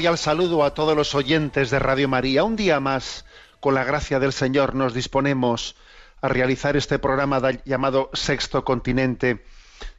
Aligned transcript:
Cordial 0.00 0.16
saludo 0.16 0.64
a 0.64 0.72
todos 0.72 0.96
los 0.96 1.14
oyentes 1.14 1.68
de 1.68 1.78
Radio 1.78 2.08
María. 2.08 2.42
Un 2.42 2.56
día 2.56 2.80
más, 2.80 3.26
con 3.60 3.74
la 3.74 3.84
gracia 3.84 4.18
del 4.18 4.32
Señor, 4.32 4.74
nos 4.74 4.94
disponemos 4.94 5.76
a 6.22 6.28
realizar 6.28 6.74
este 6.74 6.98
programa 6.98 7.38
llamado 7.66 8.08
Sexto 8.14 8.64
Continente, 8.64 9.44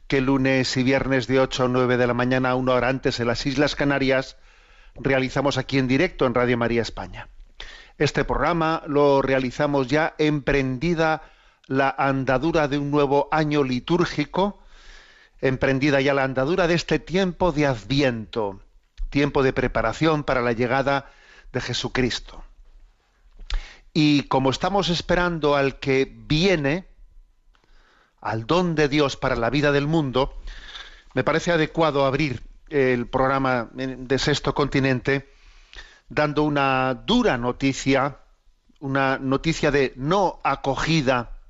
que 0.08 0.20
lunes 0.20 0.76
y 0.76 0.82
viernes 0.82 1.28
de 1.28 1.38
8 1.38 1.66
a 1.66 1.68
9 1.68 1.98
de 1.98 2.06
la 2.08 2.14
mañana, 2.14 2.56
una 2.56 2.72
hora 2.72 2.88
antes 2.88 3.20
en 3.20 3.28
las 3.28 3.46
Islas 3.46 3.76
Canarias, 3.76 4.38
realizamos 4.96 5.56
aquí 5.56 5.78
en 5.78 5.86
directo 5.86 6.26
en 6.26 6.34
Radio 6.34 6.58
María 6.58 6.82
España. 6.82 7.28
Este 7.96 8.24
programa 8.24 8.82
lo 8.88 9.22
realizamos 9.22 9.86
ya 9.86 10.16
emprendida 10.18 11.22
la 11.68 11.94
andadura 11.96 12.66
de 12.66 12.78
un 12.78 12.90
nuevo 12.90 13.28
año 13.30 13.62
litúrgico, 13.62 14.64
emprendida 15.40 16.00
ya 16.00 16.12
la 16.12 16.24
andadura 16.24 16.66
de 16.66 16.74
este 16.74 16.98
tiempo 16.98 17.52
de 17.52 17.66
Adviento, 17.66 18.62
tiempo 19.12 19.44
de 19.44 19.52
preparación 19.52 20.24
para 20.24 20.40
la 20.40 20.52
llegada 20.52 21.12
de 21.52 21.60
Jesucristo. 21.60 22.42
Y 23.92 24.22
como 24.22 24.50
estamos 24.50 24.88
esperando 24.88 25.54
al 25.54 25.78
que 25.78 26.10
viene, 26.10 26.88
al 28.20 28.46
don 28.46 28.74
de 28.74 28.88
Dios 28.88 29.16
para 29.16 29.36
la 29.36 29.50
vida 29.50 29.70
del 29.70 29.86
mundo, 29.86 30.40
me 31.14 31.22
parece 31.22 31.52
adecuado 31.52 32.06
abrir 32.06 32.42
el 32.70 33.06
programa 33.06 33.68
de 33.74 34.18
Sexto 34.18 34.54
Continente 34.54 35.30
dando 36.08 36.42
una 36.42 36.94
dura 36.94 37.36
noticia, 37.36 38.16
una 38.80 39.18
noticia 39.18 39.70
de 39.70 39.92
no 39.96 40.40
acogida 40.42 41.41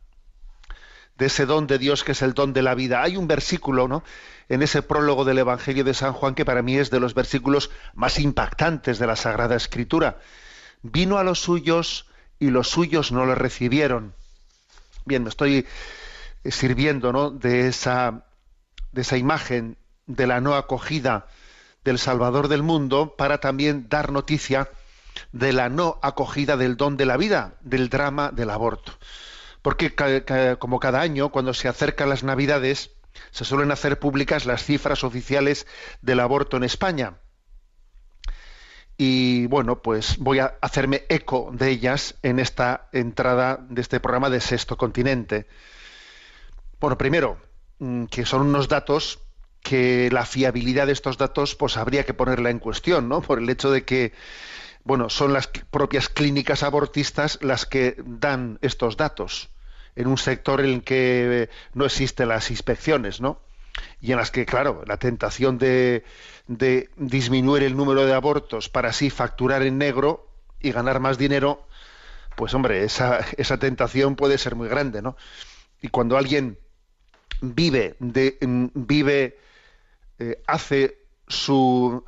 de 1.19 1.27
ese 1.27 1.47
don 1.47 1.67
de 1.67 1.78
Dios 1.78 2.05
que 2.05 2.12
es 2.12 2.23
el 2.23 2.34
don 2.34 2.53
de 2.53 2.62
la 2.62 2.75
vida. 2.75 3.03
Hay 3.03 3.17
un 3.17 3.27
versículo, 3.27 3.89
¿no? 3.89 4.03
En 4.49 4.62
ese 4.62 4.83
prólogo 4.83 5.25
del 5.25 5.39
Evangelio 5.39 5.84
de 5.84 5.95
San 5.95 6.12
Juan 6.12 6.34
que 6.34 6.45
para 6.45 6.62
mí 6.62 6.77
es 6.77 6.91
de 6.91 7.00
los 7.00 7.15
versículos 7.15 7.71
más 7.95 8.19
impactantes 8.19 8.99
de 8.99 9.06
la 9.06 9.17
Sagrada 9.17 9.56
Escritura. 9.56 10.19
Vino 10.83 11.19
a 11.19 11.25
los 11.25 11.41
suyos 11.41 12.06
y 12.39 12.51
los 12.51 12.69
suyos 12.69 13.12
no 13.12 13.25
le 13.27 13.34
recibieron. 13.34 14.15
Bien, 15.05 15.22
me 15.22 15.28
estoy 15.28 15.67
eh, 16.45 16.51
sirviendo, 16.51 17.12
¿no? 17.12 17.31
De 17.31 17.69
esa 17.69 18.25
de 18.93 19.03
esa 19.03 19.17
imagen 19.17 19.78
de 20.06 20.27
la 20.27 20.41
no 20.41 20.55
acogida 20.55 21.27
del 21.84 21.99
Salvador 21.99 22.49
del 22.49 22.62
mundo 22.62 23.17
para 23.17 23.39
también 23.39 23.89
dar 23.89 24.12
noticia 24.12 24.69
de 25.33 25.53
la 25.53 25.69
no 25.69 25.99
acogida 26.03 26.56
del 26.56 26.77
don 26.77 26.97
de 26.97 27.06
la 27.06 27.17
vida, 27.17 27.55
del 27.62 27.89
drama 27.89 28.31
del 28.31 28.51
aborto. 28.51 28.93
Porque 29.62 29.95
como 30.59 30.81
cada 30.81 31.00
año, 31.00 31.31
cuando 31.31 31.55
se 31.55 31.69
acercan 31.69 32.09
las 32.09 32.25
Navidades, 32.25 32.91
se 33.31 33.45
suelen 33.45 33.71
hacer 33.71 33.99
públicas 33.99 34.47
las 34.47 34.65
cifras 34.65 35.05
oficiales 35.05 35.67
del 36.00 36.21
aborto 36.21 36.56
en 36.56 36.65
España. 36.65 37.19
Y 38.97 39.47
bueno, 39.47 39.83
pues 39.83 40.19
voy 40.19 40.39
a 40.39 40.55
hacerme 40.61 41.05
eco 41.09 41.51
de 41.53 41.71
ellas 41.71 42.17
en 42.22 42.39
esta 42.39 42.89
entrada 42.93 43.65
de 43.69 43.81
este 43.81 44.01
programa 44.01 44.31
de 44.31 44.41
Sexto 44.41 44.77
Continente. 44.77 45.47
Bueno, 46.78 46.99
primero, 46.99 47.39
mm, 47.78 48.05
que 48.06 48.27
son 48.27 48.43
unos 48.43 48.69
datos 48.69 49.21
que 49.62 50.11
la 50.12 50.27
fiabilidad 50.27 50.87
de 50.87 50.93
estos 50.93 51.19
datos 51.19 51.55
pues 51.55 51.77
habría 51.77 52.05
que 52.05 52.15
ponerla 52.15 52.51
en 52.51 52.59
cuestión, 52.59 53.09
¿no? 53.09 53.22
Por 53.22 53.39
el 53.39 53.49
hecho 53.49 53.71
de 53.71 53.84
que 53.84 54.12
bueno, 54.84 55.09
son 55.09 55.33
las 55.33 55.47
propias 55.47 56.09
clínicas 56.09 56.65
abortistas 56.65 57.39
las 57.41 57.67
que 57.67 57.95
dan 58.05 58.59
estos 58.62 58.97
datos 58.97 59.52
en 59.97 60.06
un 60.06 60.19
sector 60.19 60.60
en 60.60 60.66
el 60.66 60.82
que 60.82 61.50
no 61.75 61.84
existen 61.84 62.28
las 62.28 62.50
inspecciones, 62.50 63.20
¿no? 63.20 63.41
Y 64.00 64.12
en 64.12 64.19
las 64.19 64.30
que, 64.30 64.44
claro, 64.47 64.82
la 64.86 64.97
tentación 64.97 65.58
de, 65.58 66.04
de 66.47 66.91
disminuir 66.97 67.62
el 67.62 67.76
número 67.76 68.04
de 68.04 68.12
abortos 68.12 68.69
para 68.69 68.91
así 68.91 69.10
facturar 69.10 69.62
en 69.62 69.78
negro 69.78 70.28
y 70.60 70.72
ganar 70.72 71.00
más 71.00 71.19
dinero, 71.19 71.66
pues 72.36 72.54
hombre, 72.54 72.84
esa, 72.84 73.20
esa 73.36 73.58
tentación 73.58 74.16
puede 74.16 74.38
ser 74.38 74.54
muy 74.54 74.69
grande, 74.69 75.03
¿no? 75.03 75.16
Y 75.80 75.88
cuando 75.88 76.16
alguien 76.16 76.59
vive 77.41 77.97
de 77.98 78.38
mm, 78.41 78.66
vive 78.74 79.38
eh, 80.19 80.42
hace 80.47 81.02
su 81.28 82.03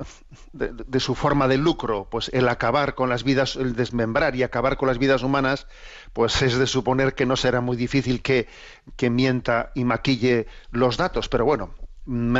de, 0.53 0.99
su 0.99 1.15
forma 1.15 1.47
de 1.47 1.57
lucro 1.57 2.07
pues 2.09 2.29
el 2.33 2.49
acabar 2.49 2.95
con 2.95 3.09
las 3.09 3.23
vidas 3.23 3.55
el 3.55 3.75
desmembrar 3.75 4.35
y 4.35 4.41
acabar 4.43 4.77
con 4.77 4.87
las 4.87 4.97
vidas 4.97 5.21
humanas 5.23 5.67
pues 6.13 6.41
es 6.41 6.57
de 6.57 6.67
suponer 6.67 7.15
que 7.15 7.25
no 7.25 7.35
será 7.35 7.61
muy 7.61 7.77
difícil 7.77 8.21
que, 8.21 8.47
que 8.95 9.09
mienta 9.09 9.71
y 9.73 9.83
maquille 9.83 10.45
los 10.71 10.97
datos. 10.97 11.29
Pero 11.29 11.45
bueno 11.45 11.73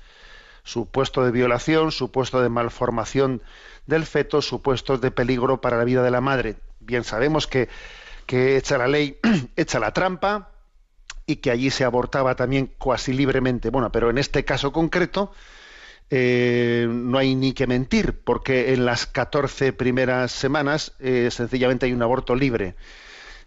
Supuesto 0.63 1.23
de 1.23 1.31
violación, 1.31 1.91
supuesto 1.91 2.41
de 2.41 2.49
malformación 2.49 3.41
del 3.85 4.05
feto, 4.05 4.41
supuestos 4.41 5.01
de 5.01 5.11
peligro 5.11 5.61
para 5.61 5.77
la 5.77 5.83
vida 5.83 6.03
de 6.03 6.11
la 6.11 6.21
madre. 6.21 6.57
Bien 6.79 7.03
sabemos 7.03 7.47
que 7.47 7.69
que 8.27 8.57
echa 8.57 8.77
la 8.77 8.87
ley, 8.87 9.17
echa 9.55 9.79
la 9.79 9.91
trampa 9.91 10.51
y 11.25 11.37
que 11.37 11.49
allí 11.49 11.71
se 11.71 11.83
abortaba 11.83 12.35
también 12.35 12.71
cuasi 12.77 13.13
libremente. 13.13 13.71
Bueno, 13.71 13.91
pero 13.91 14.11
en 14.11 14.19
este 14.19 14.45
caso 14.45 14.71
concreto 14.71 15.31
eh, 16.09 16.87
no 16.89 17.17
hay 17.17 17.35
ni 17.35 17.53
que 17.53 17.67
mentir, 17.67 18.21
porque 18.23 18.73
en 18.73 18.85
las 18.85 19.07
14 19.07 19.73
primeras 19.73 20.31
semanas 20.31 20.93
eh, 20.99 21.29
sencillamente 21.31 21.85
hay 21.85 21.93
un 21.93 22.03
aborto 22.03 22.35
libre. 22.35 22.75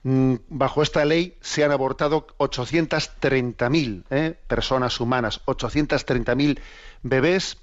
Mm, 0.02 0.36
bajo 0.48 0.82
esta 0.82 1.04
ley 1.04 1.36
se 1.40 1.62
han 1.62 1.72
abortado 1.72 2.26
830.000 2.38 4.04
eh, 4.10 4.38
personas 4.46 4.98
humanas, 4.98 5.42
830.000 5.46 6.58
bebés, 7.02 7.58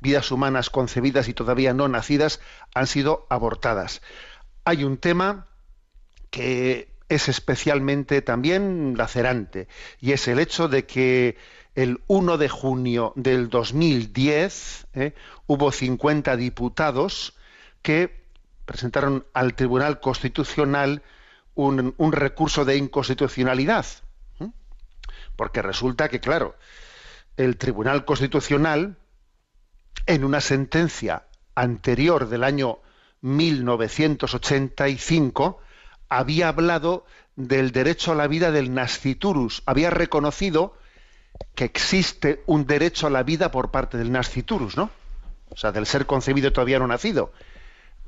vidas 0.00 0.30
humanas 0.30 0.70
concebidas 0.70 1.28
y 1.28 1.34
todavía 1.34 1.74
no 1.74 1.88
nacidas, 1.88 2.40
han 2.74 2.86
sido 2.86 3.26
abortadas. 3.28 4.02
Hay 4.64 4.84
un 4.84 4.98
tema 4.98 5.46
que 6.30 6.88
es 7.08 7.28
especialmente 7.28 8.22
también 8.22 8.94
lacerante, 8.96 9.68
y 10.00 10.12
es 10.12 10.28
el 10.28 10.38
hecho 10.38 10.68
de 10.68 10.86
que 10.86 11.36
el 11.76 12.00
1 12.08 12.38
de 12.38 12.48
junio 12.48 13.12
del 13.16 13.48
2010 13.48 14.88
¿eh? 14.94 15.14
hubo 15.46 15.70
50 15.70 16.36
diputados 16.36 17.34
que 17.82 18.24
presentaron 18.64 19.24
al 19.34 19.54
Tribunal 19.54 20.00
Constitucional 20.00 21.02
un, 21.54 21.94
recurso 22.12 22.64
de 22.64 22.76
inconstitucionalidad. 22.76 23.86
¿eh? 24.40 24.48
Porque 25.36 25.62
resulta 25.62 26.08
que, 26.08 26.18
claro, 26.20 26.56
el 27.36 27.56
Tribunal 27.58 28.04
Constitucional, 28.04 28.96
en 30.06 30.24
una 30.24 30.40
sentencia 30.40 31.26
anterior 31.54 32.28
del 32.28 32.42
año 32.42 32.80
1985, 33.20 35.60
había 36.08 36.48
hablado 36.48 37.04
del 37.36 37.72
derecho 37.72 38.12
a 38.12 38.14
la 38.14 38.26
vida 38.26 38.50
del 38.50 38.72
nasciturus, 38.72 39.62
había 39.66 39.90
reconocido 39.90 40.76
que 41.54 41.64
existe 41.64 42.42
un 42.46 42.66
derecho 42.66 43.06
a 43.06 43.10
la 43.10 43.22
vida 43.22 43.50
por 43.50 43.70
parte 43.70 43.98
del 43.98 44.12
nasciturus, 44.12 44.76
¿no? 44.76 44.90
O 45.50 45.56
sea, 45.56 45.72
del 45.72 45.86
ser 45.86 46.06
concebido 46.06 46.52
todavía 46.52 46.78
no 46.78 46.86
nacido. 46.86 47.32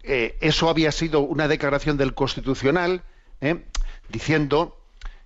Eh, 0.03 0.37
eso 0.41 0.69
había 0.69 0.93
sido 0.93 1.21
una 1.21 1.49
declaración 1.49 1.97
del 1.97 2.15
Constitucional 2.15 3.03
¿eh? 3.41 3.65
diciendo 4.09 4.79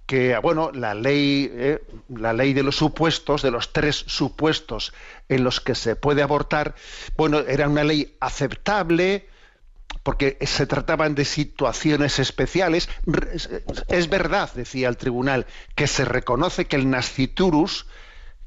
que 0.07 0.37
bueno 0.39 0.73
la 0.73 0.95
ley 0.95 1.51
¿eh? 1.53 1.83
la 2.09 2.33
ley 2.33 2.53
de 2.55 2.63
los 2.63 2.77
supuestos 2.77 3.43
de 3.43 3.51
los 3.51 3.73
tres 3.73 4.05
supuestos 4.07 4.93
en 5.29 5.45
los 5.45 5.61
que 5.61 5.75
se 5.75 5.95
puede 5.95 6.23
abortar 6.23 6.75
bueno 7.17 7.41
era 7.41 7.69
una 7.69 7.85
ley 7.85 8.17
aceptable 8.19 9.29
porque 10.03 10.39
se 10.43 10.67
trataban 10.67 11.15
de 11.15 11.25
situaciones 11.25 12.19
especiales. 12.19 12.89
Es 13.89 14.09
verdad, 14.09 14.51
decía 14.55 14.89
el 14.89 14.97
tribunal, 14.97 15.47
que 15.75 15.87
se 15.87 16.05
reconoce 16.05 16.67
que 16.67 16.77
el 16.77 16.91
nasciturus, 16.91 17.87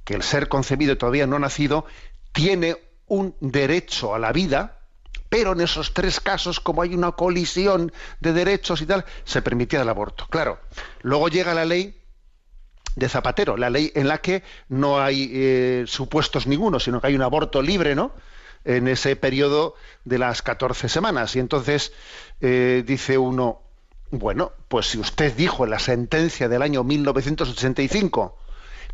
que 0.04 0.16
el 0.16 0.24
ser 0.24 0.50
concebido 0.50 0.98
todavía 0.98 1.28
no 1.28 1.40
nacido, 1.40 1.86
tiene 2.32 2.78
un 3.08 3.36
derecho 3.40 4.16
a 4.16 4.20
la 4.20 4.32
vida, 4.32 4.80
pero 5.30 5.54
en 5.54 5.62
esos 5.62 5.94
tres 5.94 6.20
casos, 6.20 6.60
como 6.60 6.82
hay 6.82 6.94
una 6.94 7.14
colisión 7.14 7.92
de 8.20 8.34
derechos 8.34 8.82
y 8.82 8.86
tal, 8.86 9.06
se 9.24 9.42
permitía 9.42 9.82
el 9.82 9.90
aborto. 9.90 10.28
Claro, 10.30 10.60
luego 11.02 11.30
llega 11.30 11.54
la 11.54 11.66
ley 11.66 12.02
de 12.96 13.10
Zapatero, 13.10 13.58
la 13.58 13.70
ley 13.70 13.92
en 13.96 14.08
la 14.08 14.20
que 14.20 14.44
no 14.70 15.02
hay 15.02 15.30
eh, 15.34 15.84
supuestos 15.88 16.48
ninguno, 16.48 16.80
sino 16.80 17.02
que 17.02 17.08
hay 17.08 17.16
un 17.16 17.22
aborto 17.22 17.62
libre, 17.62 17.96
¿no? 17.96 18.14
En 18.66 18.88
ese 18.88 19.16
periodo 19.16 19.76
de 20.04 20.18
las 20.18 20.42
14 20.42 20.90
semanas. 20.90 21.36
Y 21.36 21.40
entonces 21.40 21.94
eh, 22.42 22.84
dice 22.86 23.18
uno, 23.18 23.62
bueno, 24.12 24.52
pues 24.68 24.88
si 24.88 25.00
usted 25.00 25.34
dijo 25.36 25.64
en 25.64 25.72
la 25.72 25.80
sentencia 25.80 26.50
del 26.50 26.62
año 26.62 26.84
1985 26.84 28.38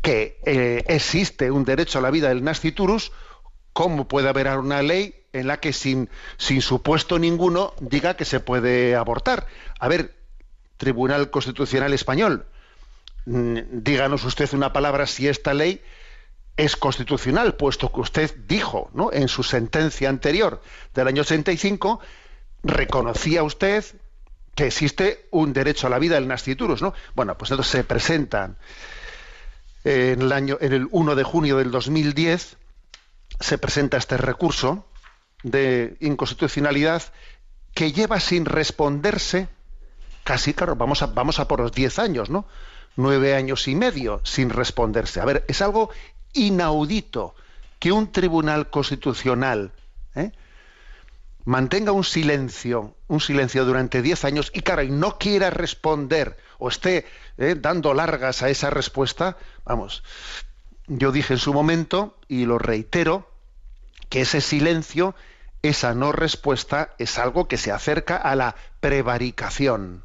que 0.02 0.38
eh, 0.44 0.84
existe 0.86 1.50
un 1.50 1.64
derecho 1.64 1.98
a 1.98 2.02
la 2.02 2.10
vida 2.10 2.28
del 2.28 2.44
nasciturus, 2.44 3.12
¿cómo 3.72 4.08
puede 4.08 4.28
haber 4.28 4.48
una 4.58 4.82
ley 4.82 5.14
en 5.32 5.46
la 5.46 5.60
que 5.60 5.72
sin, 5.72 6.10
sin 6.36 6.60
supuesto 6.60 7.18
ninguno 7.18 7.72
diga 7.80 8.16
que 8.16 8.24
se 8.24 8.40
puede 8.40 8.94
abortar? 8.96 9.46
A 9.78 9.88
ver, 9.88 10.14
Tribunal 10.76 11.30
Constitucional 11.30 11.92
Español, 11.92 12.46
mm, 13.26 13.58
díganos 13.70 14.24
usted 14.24 14.52
una 14.52 14.72
palabra 14.72 15.06
si 15.06 15.28
esta 15.28 15.54
ley 15.54 15.80
es 16.56 16.76
constitucional, 16.76 17.54
puesto 17.54 17.92
que 17.92 18.00
usted 18.00 18.34
dijo 18.46 18.90
¿no? 18.94 19.12
en 19.12 19.28
su 19.28 19.42
sentencia 19.42 20.08
anterior 20.08 20.62
del 20.94 21.08
año 21.08 21.22
85, 21.22 22.00
reconocía 22.62 23.42
usted 23.42 23.84
que 24.54 24.66
existe 24.66 25.26
un 25.30 25.52
derecho 25.52 25.86
a 25.86 25.90
la 25.90 25.98
vida 25.98 26.16
del 26.16 26.28
nasciturus, 26.28 26.82
¿no? 26.82 26.92
Bueno, 27.14 27.38
pues 27.38 27.50
entonces 27.50 27.72
se 27.72 27.84
presentan 27.84 28.58
en 29.84 30.20
el 30.20 30.32
año, 30.32 30.58
en 30.60 30.72
el 30.74 30.88
1 30.90 31.14
de 31.14 31.24
junio 31.24 31.56
del 31.56 31.70
2010, 31.70 32.56
se 33.40 33.58
presenta 33.58 33.96
este 33.96 34.16
recurso 34.18 34.86
de 35.42 35.96
inconstitucionalidad 36.00 37.02
que 37.74 37.92
lleva 37.92 38.20
sin 38.20 38.44
responderse 38.44 39.48
casi, 40.24 40.54
claro, 40.54 40.76
vamos 40.76 41.02
a, 41.02 41.06
vamos 41.06 41.40
a 41.40 41.48
por 41.48 41.60
los 41.60 41.72
10 41.72 41.98
años, 41.98 42.30
¿no? 42.30 42.46
Nueve 42.94 43.34
años 43.34 43.68
y 43.68 43.74
medio 43.74 44.20
sin 44.22 44.50
responderse. 44.50 45.20
A 45.20 45.24
ver, 45.24 45.44
es 45.48 45.62
algo 45.62 45.90
inaudito 46.32 47.34
que 47.78 47.92
un 47.92 48.12
tribunal 48.12 48.70
constitucional 48.70 49.72
¿eh? 50.14 50.32
mantenga 51.44 51.92
un 51.92 52.04
silencio, 52.04 52.94
un 53.08 53.20
silencio 53.20 53.64
durante 53.64 54.02
diez 54.02 54.24
años 54.24 54.50
y, 54.54 54.60
claro, 54.60 54.82
y 54.82 54.90
no 54.90 55.18
quiera 55.18 55.50
responder 55.50 56.36
o 56.58 56.68
esté 56.68 57.06
¿eh? 57.38 57.56
dando 57.58 57.94
largas 57.94 58.42
a 58.42 58.50
esa 58.50 58.70
respuesta, 58.70 59.36
vamos, 59.64 60.04
yo 60.86 61.10
dije 61.12 61.34
en 61.34 61.40
su 61.40 61.52
momento 61.52 62.18
y 62.28 62.44
lo 62.44 62.58
reitero, 62.58 63.28
que 64.08 64.20
ese 64.20 64.40
silencio, 64.40 65.14
esa 65.62 65.94
no 65.94 66.12
respuesta 66.12 66.94
es 66.98 67.18
algo 67.18 67.48
que 67.48 67.56
se 67.56 67.72
acerca 67.72 68.16
a 68.16 68.36
la 68.36 68.56
prevaricación. 68.80 70.04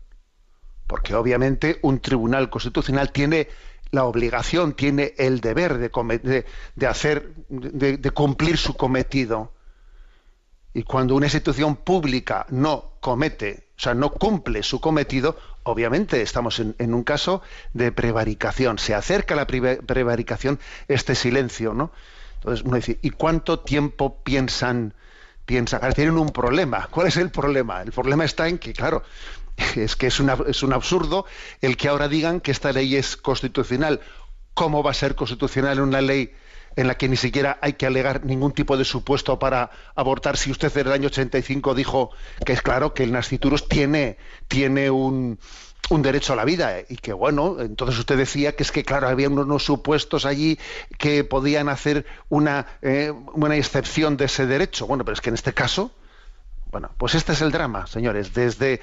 porque 0.88 1.13
obviamente 1.13 1.79
un 1.81 2.00
tribunal 2.00 2.50
constitucional 2.50 3.12
tiene 3.12 3.50
la 3.91 4.06
obligación, 4.06 4.74
tiene 4.74 5.13
el 5.17 5.39
deber 5.39 5.77
de, 5.77 6.46
de, 6.75 6.88
hacer, 6.88 7.34
de, 7.50 8.12
cumplir 8.12 8.58
su 8.58 8.75
cometido. 8.75 9.53
Y 10.74 10.84
cuando 10.84 11.15
una 11.15 11.25
institución 11.25 11.75
pública 11.75 12.46
no 12.50 12.94
comete, 13.00 13.70
o 13.77 13.79
sea, 13.82 13.94
no 13.94 14.12
cumple 14.12 14.63
su 14.63 14.79
cometido, 14.79 15.38
obviamente 15.63 16.22
estamos 16.22 16.60
en, 16.60 16.94
un 16.94 17.03
caso 17.03 17.41
de 17.74 17.91
prevaricación. 17.91 18.77
Se 18.77 18.94
acerca 18.94 19.34
a 19.34 19.38
la 19.38 19.48
prevaricación 19.48 20.60
este 20.88 21.15
silencio, 21.15 21.74
¿no? 21.74 21.91
Entonces 22.36 22.65
uno 22.65 22.75
dice, 22.75 23.00
¿y 23.01 23.10
cuánto 23.12 23.60
tiempo 23.60 24.22
piensan? 24.24 24.94
piensan? 25.46 25.82
tienen 25.94 26.17
un 26.17 26.29
problema. 26.29 26.88
¿Cuál 26.91 27.08
es 27.08 27.17
el 27.17 27.32
problema? 27.32 27.82
El 27.82 27.91
problema 27.91 28.25
está 28.25 28.48
en 28.48 28.60
que, 28.60 28.74
claro, 28.74 29.03
es 29.75 29.95
que 29.95 30.07
es, 30.07 30.19
un 30.19 30.73
absurdo 30.73 31.25
el 31.61 31.77
que 31.77 31.87
ahora 31.87 32.07
digan 32.07 32.39
que 32.39 32.51
esta 32.51 32.71
ley 32.71 32.95
es 32.95 33.17
constitucional. 33.17 34.01
¿Cómo 34.53 34.83
va 34.83 34.91
a 34.91 34.95
ser 34.95 35.15
constitucional 35.15 35.79
una 35.79 36.01
ley 36.01 36.31
en 36.75 36.87
la 36.87 36.95
que 36.95 37.09
ni 37.09 37.17
siquiera 37.17 37.57
hay 37.61 37.73
que 37.73 37.87
alegar 37.87 38.23
ningún 38.23 38.51
tipo 38.53 38.77
de 38.77 38.85
supuesto 38.85 39.39
para 39.39 39.71
abortar 39.95 40.37
si 40.37 40.51
usted 40.51 40.75
en 40.77 40.87
el 40.87 40.93
año 40.93 41.07
85 41.07 41.73
dijo 41.73 42.11
que 42.45 42.53
es 42.53 42.61
claro 42.61 42.93
que 42.93 43.03
el 43.03 43.11
nasciturus 43.11 43.67
tiene, 43.67 44.17
tiene 44.47 44.91
un, 44.91 45.39
derecho 45.89 46.33
a 46.33 46.35
la 46.35 46.45
vida 46.45 46.81
y 46.87 46.97
que 46.97 47.13
bueno, 47.13 47.57
entonces 47.59 47.97
usted 47.97 48.17
decía 48.17 48.55
que 48.55 48.61
es 48.61 48.71
que 48.71 48.83
claro, 48.83 49.07
había 49.07 49.27
unos 49.29 49.63
supuestos 49.63 50.25
allí 50.25 50.59
que 50.99 51.23
podían 51.23 51.69
hacer 51.69 52.05
una, 52.29 52.67
eh, 52.81 53.11
una 53.33 53.55
excepción 53.55 54.17
de 54.17 54.25
ese 54.25 54.45
derecho. 54.45 54.85
Bueno, 54.85 55.03
pero 55.03 55.13
es 55.13 55.21
que 55.21 55.29
en 55.29 55.35
este 55.35 55.53
caso, 55.53 55.91
bueno, 56.71 56.91
pues 56.97 57.15
este 57.15 57.31
es 57.31 57.41
el 57.41 57.51
drama, 57.51 57.87
señores. 57.87 58.33
Desde 58.33 58.81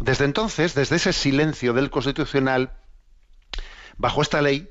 desde 0.00 0.24
entonces, 0.24 0.74
desde 0.74 0.96
ese 0.96 1.12
silencio 1.12 1.72
del 1.72 1.90
Constitucional, 1.90 2.72
bajo 3.96 4.22
esta 4.22 4.42
ley, 4.42 4.70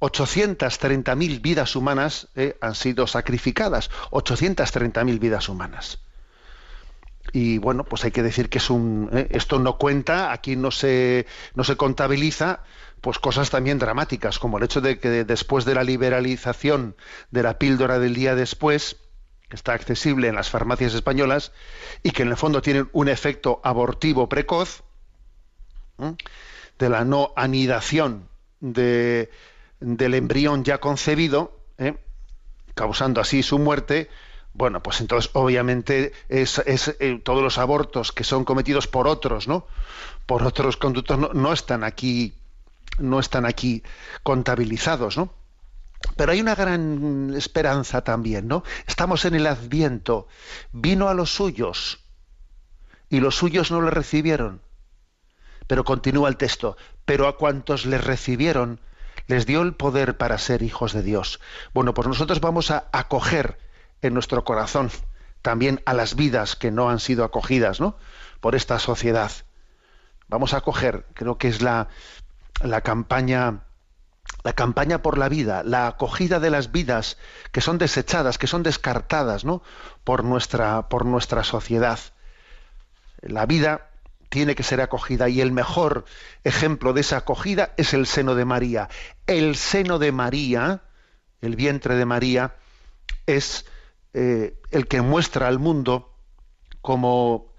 830.000 0.00 1.40
vidas 1.40 1.74
humanas 1.74 2.28
eh, 2.34 2.56
han 2.60 2.74
sido 2.74 3.06
sacrificadas, 3.06 3.90
830.000 4.10 5.18
vidas 5.18 5.48
humanas. 5.48 6.00
Y 7.32 7.58
bueno, 7.58 7.84
pues 7.84 8.04
hay 8.04 8.12
que 8.12 8.22
decir 8.22 8.48
que 8.48 8.58
eh, 8.58 9.28
esto 9.30 9.58
no 9.58 9.78
cuenta, 9.78 10.32
aquí 10.32 10.54
no 10.54 10.70
se, 10.70 11.26
no 11.54 11.64
se 11.64 11.76
contabiliza, 11.76 12.60
pues 13.00 13.18
cosas 13.18 13.50
también 13.50 13.78
dramáticas, 13.78 14.38
como 14.38 14.58
el 14.58 14.64
hecho 14.64 14.80
de 14.80 14.98
que 14.98 15.24
después 15.24 15.64
de 15.64 15.74
la 15.74 15.82
liberalización 15.82 16.96
de 17.30 17.42
la 17.42 17.58
píldora 17.58 17.98
del 17.98 18.14
día 18.14 18.34
después, 18.34 18.96
que 19.48 19.56
está 19.56 19.74
accesible 19.74 20.28
en 20.28 20.34
las 20.34 20.50
farmacias 20.50 20.94
españolas 20.94 21.52
y 22.02 22.10
que 22.10 22.22
en 22.22 22.28
el 22.28 22.36
fondo 22.36 22.62
tienen 22.62 22.88
un 22.92 23.08
efecto 23.08 23.60
abortivo 23.62 24.28
precoz, 24.28 24.82
de 26.78 26.88
la 26.88 27.04
no 27.04 27.32
anidación 27.36 28.28
de, 28.60 29.30
del 29.80 30.14
embrión 30.14 30.64
ya 30.64 30.78
concebido, 30.78 31.58
¿eh? 31.78 31.96
causando 32.74 33.20
así 33.20 33.42
su 33.42 33.58
muerte, 33.58 34.10
bueno, 34.52 34.82
pues 34.82 35.00
entonces 35.00 35.30
obviamente 35.34 36.12
eh, 36.28 37.20
todos 37.22 37.42
los 37.42 37.58
abortos 37.58 38.12
que 38.12 38.24
son 38.24 38.44
cometidos 38.44 38.86
por 38.86 39.06
otros, 39.06 39.48
¿no? 39.48 39.66
Por 40.24 40.42
otros 40.42 40.76
conductos 40.76 41.18
no, 41.18 41.32
no 41.34 41.52
están 41.52 41.84
aquí, 41.84 42.34
no 42.98 43.20
están 43.20 43.44
aquí 43.44 43.82
contabilizados, 44.22 45.16
¿no? 45.16 45.30
Pero 46.16 46.32
hay 46.32 46.40
una 46.40 46.54
gran 46.54 47.34
esperanza 47.36 48.02
también, 48.02 48.48
¿no? 48.48 48.62
Estamos 48.86 49.24
en 49.24 49.34
el 49.34 49.46
Adviento. 49.46 50.28
Vino 50.72 51.08
a 51.08 51.14
los 51.14 51.34
suyos 51.34 52.00
y 53.08 53.20
los 53.20 53.36
suyos 53.36 53.70
no 53.70 53.82
le 53.82 53.90
recibieron. 53.90 54.62
Pero 55.66 55.84
continúa 55.84 56.28
el 56.28 56.36
texto. 56.36 56.76
Pero 57.04 57.28
a 57.28 57.36
cuantos 57.36 57.86
le 57.86 57.98
recibieron, 57.98 58.80
les 59.26 59.46
dio 59.46 59.62
el 59.62 59.74
poder 59.74 60.16
para 60.16 60.38
ser 60.38 60.62
hijos 60.62 60.92
de 60.92 61.02
Dios. 61.02 61.40
Bueno, 61.74 61.94
pues 61.94 62.08
nosotros 62.08 62.40
vamos 62.40 62.70
a 62.70 62.88
acoger 62.92 63.58
en 64.02 64.14
nuestro 64.14 64.44
corazón 64.44 64.90
también 65.42 65.80
a 65.86 65.94
las 65.94 66.16
vidas 66.16 66.56
que 66.56 66.70
no 66.70 66.90
han 66.90 66.98
sido 66.98 67.24
acogidas, 67.24 67.80
¿no? 67.80 67.96
Por 68.40 68.54
esta 68.54 68.78
sociedad. 68.78 69.30
Vamos 70.28 70.54
a 70.54 70.58
acoger, 70.58 71.06
creo 71.14 71.38
que 71.38 71.48
es 71.48 71.62
la, 71.62 71.88
la 72.60 72.80
campaña 72.80 73.65
la 74.46 74.52
campaña 74.52 75.02
por 75.02 75.18
la 75.18 75.28
vida, 75.28 75.64
la 75.64 75.88
acogida 75.88 76.38
de 76.38 76.50
las 76.50 76.70
vidas 76.70 77.18
que 77.50 77.60
son 77.60 77.78
desechadas, 77.78 78.38
que 78.38 78.46
son 78.46 78.62
descartadas 78.62 79.44
¿no? 79.44 79.60
por, 80.04 80.22
nuestra, 80.22 80.88
por 80.88 81.04
nuestra 81.04 81.42
sociedad. 81.42 81.98
La 83.22 83.44
vida 83.44 83.90
tiene 84.28 84.54
que 84.54 84.62
ser 84.62 84.80
acogida 84.80 85.28
y 85.28 85.40
el 85.40 85.50
mejor 85.50 86.04
ejemplo 86.44 86.92
de 86.92 87.00
esa 87.00 87.16
acogida 87.16 87.74
es 87.76 87.92
el 87.92 88.06
seno 88.06 88.36
de 88.36 88.44
María. 88.44 88.88
El 89.26 89.56
seno 89.56 89.98
de 89.98 90.12
María, 90.12 90.82
el 91.40 91.56
vientre 91.56 91.96
de 91.96 92.04
María, 92.04 92.54
es 93.26 93.66
eh, 94.14 94.60
el 94.70 94.86
que 94.86 95.00
muestra 95.00 95.48
al 95.48 95.58
mundo 95.58 96.14
como 96.82 97.52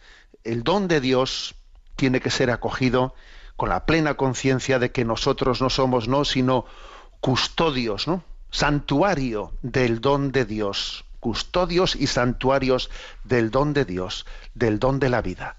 el 0.45 0.63
don 0.63 0.87
de 0.87 1.01
Dios 1.01 1.53
tiene 1.97 2.21
que 2.21 2.29
ser 2.31 2.49
acogido 2.49 3.13
con 3.57 3.69
la 3.69 3.85
plena 3.85 4.13
conciencia 4.13 4.79
de 4.79 4.91
que 4.91 5.03
nosotros 5.03 5.61
no 5.61 5.69
somos 5.69 6.07
no 6.07 6.23
sino 6.23 6.65
custodios, 7.19 8.07
¿no? 8.07 8.23
Santuario 8.51 9.51
del 9.61 9.99
don 9.99 10.31
de 10.31 10.45
Dios, 10.45 11.03
custodios 11.19 11.95
y 11.95 12.07
santuarios 12.07 12.89
del 13.23 13.51
don 13.51 13.73
de 13.73 13.83
Dios, 13.83 14.25
del 14.53 14.79
don 14.79 14.99
de 14.99 15.09
la 15.09 15.21
vida. 15.21 15.57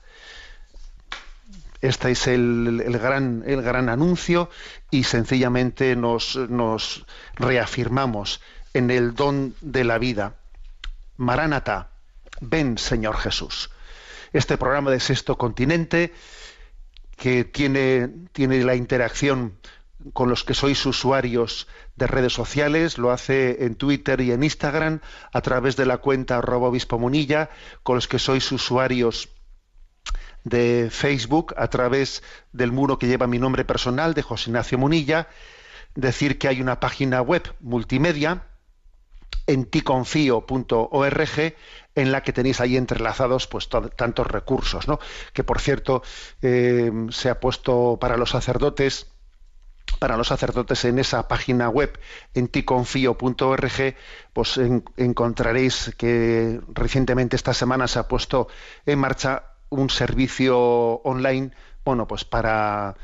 Este 1.81 2.13
es 2.13 2.27
el, 2.27 2.83
gran, 3.01 3.45
el 3.47 3.63
gran 3.63 3.89
anuncio 3.89 4.49
y 4.91 5.05
sencillamente 5.05 5.95
nos, 5.95 6.37
nos 6.37 7.05
reafirmamos 7.35 8.41
en 8.75 8.91
el 8.91 9.15
don 9.15 9.55
de 9.61 9.85
la 9.85 9.99
vida. 9.99 10.35
Maránata, 11.17 11.91
ven 12.41 12.79
Señor 12.79 13.17
Jesús. 13.17 13.71
Este 14.33 14.57
programa 14.57 14.91
de 14.91 15.01
Sexto 15.01 15.37
Continente 15.37 16.13
que 17.19 17.45
tiene, 17.45 18.09
tiene 18.33 18.63
la 18.63 18.77
interacción 18.77 19.59
con 20.13 20.31
los 20.31 20.45
que 20.45 20.55
sois 20.55 20.87
usuarios 20.87 21.67
de 21.97 22.07
redes 22.07 22.33
sociales, 22.33 22.97
lo 22.97 23.11
hace 23.11 23.65
en 23.65 23.75
Twitter 23.75 24.21
y 24.21 24.31
en 24.31 24.45
Instagram 24.45 25.01
a 25.33 25.41
través 25.41 25.77
de 25.77 25.85
la 25.85 25.99
cuenta 25.99 26.41
munilla, 26.93 27.51
con 27.83 27.97
los 27.97 28.07
que 28.07 28.21
sois 28.21 28.51
usuarios 28.53 29.29
de 30.45 30.89
Facebook 30.93 31.55
a 31.57 31.67
través 31.67 32.23
del 32.53 32.71
muro 32.71 32.99
que 32.99 33.09
lleva 33.09 33.27
mi 33.27 33.39
nombre 33.39 33.65
personal 33.65 34.15
de 34.15 34.23
José 34.23 34.51
Ignacio 34.51 34.79
Munilla, 34.79 35.29
decir 35.97 36.39
que 36.39 36.47
hay 36.47 36.61
una 36.61 36.79
página 36.79 37.21
web 37.21 37.43
multimedia 37.61 38.45
en 39.49 39.65
ticonfío.org 39.65 41.55
en 41.95 42.13
la 42.13 42.23
que 42.23 42.33
tenéis 42.33 42.61
ahí 42.61 42.77
entrelazados 42.77 43.49
pues 43.49 43.69
tantos 43.69 44.27
recursos. 44.27 44.87
Que 45.33 45.43
por 45.43 45.59
cierto 45.61 46.03
eh, 46.43 46.93
se 47.11 47.31
ha 47.31 47.41
puesto 47.41 47.99
para 48.01 48.17
los 48.17 48.31
sacerdotes 48.31 49.09
para 49.99 50.19
los 50.19 50.29
sacerdotes 50.29 50.85
en 50.85 50.99
esa 50.99 51.27
página 51.29 51.71
web 51.71 51.99
en 52.35 52.49
ticonfío.org 52.49 53.97
pues 54.35 54.61
encontraréis 54.99 55.95
que 55.97 56.61
recientemente 56.69 57.37
esta 57.37 57.55
semana 57.55 57.89
se 57.89 57.99
ha 57.99 58.07
puesto 58.07 58.49
en 58.85 58.99
marcha 58.99 59.45
un 59.71 59.89
servicio 59.89 60.59
online 61.05 61.53
bueno, 61.89 62.07
pues 62.07 62.27
para 62.27 62.97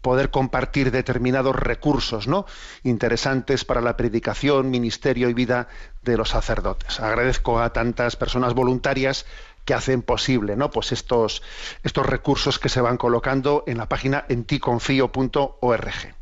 poder 0.00 0.30
compartir 0.30 0.90
determinados 0.90 1.54
recursos, 1.54 2.26
¿no? 2.26 2.46
Interesantes 2.84 3.66
para 3.66 3.82
la 3.82 3.98
predicación, 3.98 4.70
ministerio 4.70 5.28
y 5.28 5.34
vida 5.34 5.68
de 6.00 6.16
los 6.16 6.30
sacerdotes. 6.30 7.00
Agradezco 7.00 7.60
a 7.60 7.74
tantas 7.74 8.16
personas 8.16 8.54
voluntarias 8.54 9.26
que 9.66 9.74
hacen 9.74 10.00
posible, 10.00 10.56
¿no? 10.56 10.70
Pues 10.70 10.90
estos, 10.92 11.42
estos 11.82 12.06
recursos 12.06 12.58
que 12.58 12.70
se 12.70 12.80
van 12.80 12.96
colocando 12.96 13.62
en 13.66 13.76
la 13.76 13.90
página 13.90 14.24
enticonfío.org. 14.26 16.14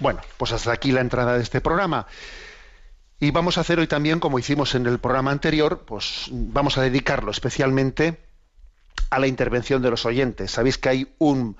Bueno, 0.00 0.20
pues 0.38 0.50
hasta 0.50 0.72
aquí 0.72 0.90
la 0.90 1.02
entrada 1.02 1.36
de 1.36 1.44
este 1.44 1.60
programa. 1.60 2.08
Y 3.20 3.30
vamos 3.30 3.58
a 3.58 3.60
hacer 3.60 3.78
hoy 3.78 3.86
también, 3.86 4.18
como 4.18 4.40
hicimos 4.40 4.74
en 4.74 4.86
el 4.86 4.98
programa 4.98 5.30
anterior, 5.30 5.84
pues 5.86 6.26
vamos 6.32 6.78
a 6.78 6.82
dedicarlo 6.82 7.30
especialmente 7.30 8.27
a 9.10 9.18
la 9.18 9.26
intervención 9.26 9.82
de 9.82 9.90
los 9.90 10.06
oyentes. 10.06 10.50
Sabéis 10.50 10.78
que 10.78 10.88
hay 10.88 11.14
un, 11.18 11.56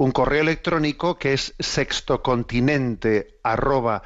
un 0.00 0.12
correo 0.12 0.40
electrónico 0.40 1.18
que 1.18 1.34
es 1.34 1.54
sextocontinente 1.58 3.38
arroba 3.42 4.02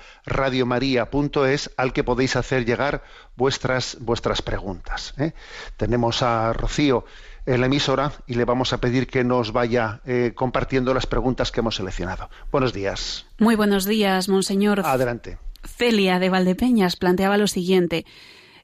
al 1.77 1.93
que 1.93 2.05
podéis 2.05 2.35
hacer 2.35 2.65
llegar 2.65 3.05
vuestras, 3.37 3.99
vuestras 4.01 4.43
preguntas. 4.43 5.15
¿eh? 5.19 5.35
Tenemos 5.77 6.23
a 6.23 6.53
Rocío 6.53 7.05
en 7.47 7.61
la 7.61 7.67
emisora 7.67 8.13
y 8.27 8.35
le 8.35 8.45
vamos 8.45 8.73
a 8.73 8.79
pedir 8.79 9.07
que 9.07 9.23
nos 9.23 9.53
vaya 9.53 10.01
eh, 10.05 10.33
compartiendo 10.35 10.95
las 10.95 11.07
preguntas 11.07 11.53
que 11.53 11.61
hemos 11.61 11.77
seleccionado. 11.77 12.29
Buenos 12.51 12.73
días. 12.73 13.27
Muy 13.39 13.55
buenos 13.55 13.85
días, 13.85 14.29
monseñor. 14.29 14.81
Adelante. 14.85 15.39
Celia 15.63 16.19
de 16.19 16.29
Valdepeñas 16.29 16.97
planteaba 16.97 17.37
lo 17.37 17.47
siguiente. 17.47 18.05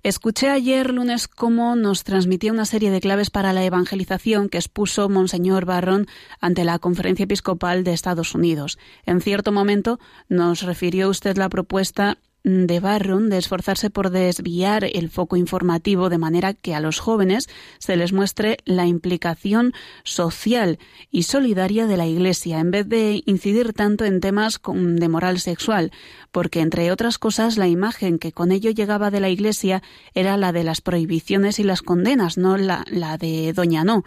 Escuché 0.03 0.49
ayer 0.49 0.95
lunes 0.95 1.29
cómo 1.29 1.77
nos 1.77 2.05
transmitía 2.05 2.53
una 2.53 2.65
serie 2.65 2.91
de 2.91 3.03
claves 3.03 3.29
para 3.29 3.53
la 3.53 3.65
evangelización 3.65 4.49
que 4.49 4.57
expuso 4.57 5.11
Monseñor 5.11 5.67
Barron 5.67 6.07
ante 6.41 6.65
la 6.65 6.79
Conferencia 6.79 7.25
Episcopal 7.25 7.85
de 7.85 7.93
Estados 7.93 8.35
Unidos. 8.35 8.79
En 9.05 9.21
cierto 9.21 9.53
momento 9.53 10.01
nos 10.31 10.63
refirió 10.63 11.11
usted 11.11 11.37
la 11.37 11.51
propuesta 11.51 12.17
de 12.43 12.81
Barron 12.81 13.29
de 13.29 13.39
esforzarse 13.39 13.91
por 13.91 14.11
desviar 14.11 14.85
el 14.85 15.11
foco 15.11 15.37
informativo 15.37 16.09
de 16.09 16.19
manera 16.19 16.55
que 16.55 16.75
a 16.75 16.81
los 16.81 16.99
jóvenes 16.99 17.49
se 17.79 17.97
les 17.97 18.13
muestre 18.13 18.59
la 18.65 18.87
implicación 18.87 19.73
social 20.05 20.79
y 21.11 21.25
solidaria 21.25 21.87
de 21.87 21.97
la 21.97 22.07
Iglesia 22.07 22.61
en 22.61 22.71
vez 22.71 22.89
de 22.89 23.23
incidir 23.27 23.73
tanto 23.73 24.05
en 24.05 24.21
temas 24.21 24.61
de 24.65 25.09
moral 25.09 25.39
sexual, 25.39 25.93
porque 26.33 26.61
entre 26.61 26.91
otras 26.93 27.19
cosas 27.19 27.59
la 27.59 27.69
imagen 27.69 28.19
que 28.19 28.33
con 28.33 28.53
ello 28.53 28.71
llegaba 28.71 29.11
de 29.11 29.21
la 29.21 29.29
Iglesia 29.29 29.83
era 30.15 30.37
la 30.37 30.53
de 30.53 30.65
las 30.65 30.81
prohibiciones 30.81 31.59
y 31.59 31.65
las 31.65 31.83
condenas, 31.83 32.39
no 32.39 32.57
la, 32.57 32.85
la 32.91 33.19
de 33.19 33.53
Doña 33.53 33.85
No. 33.85 34.05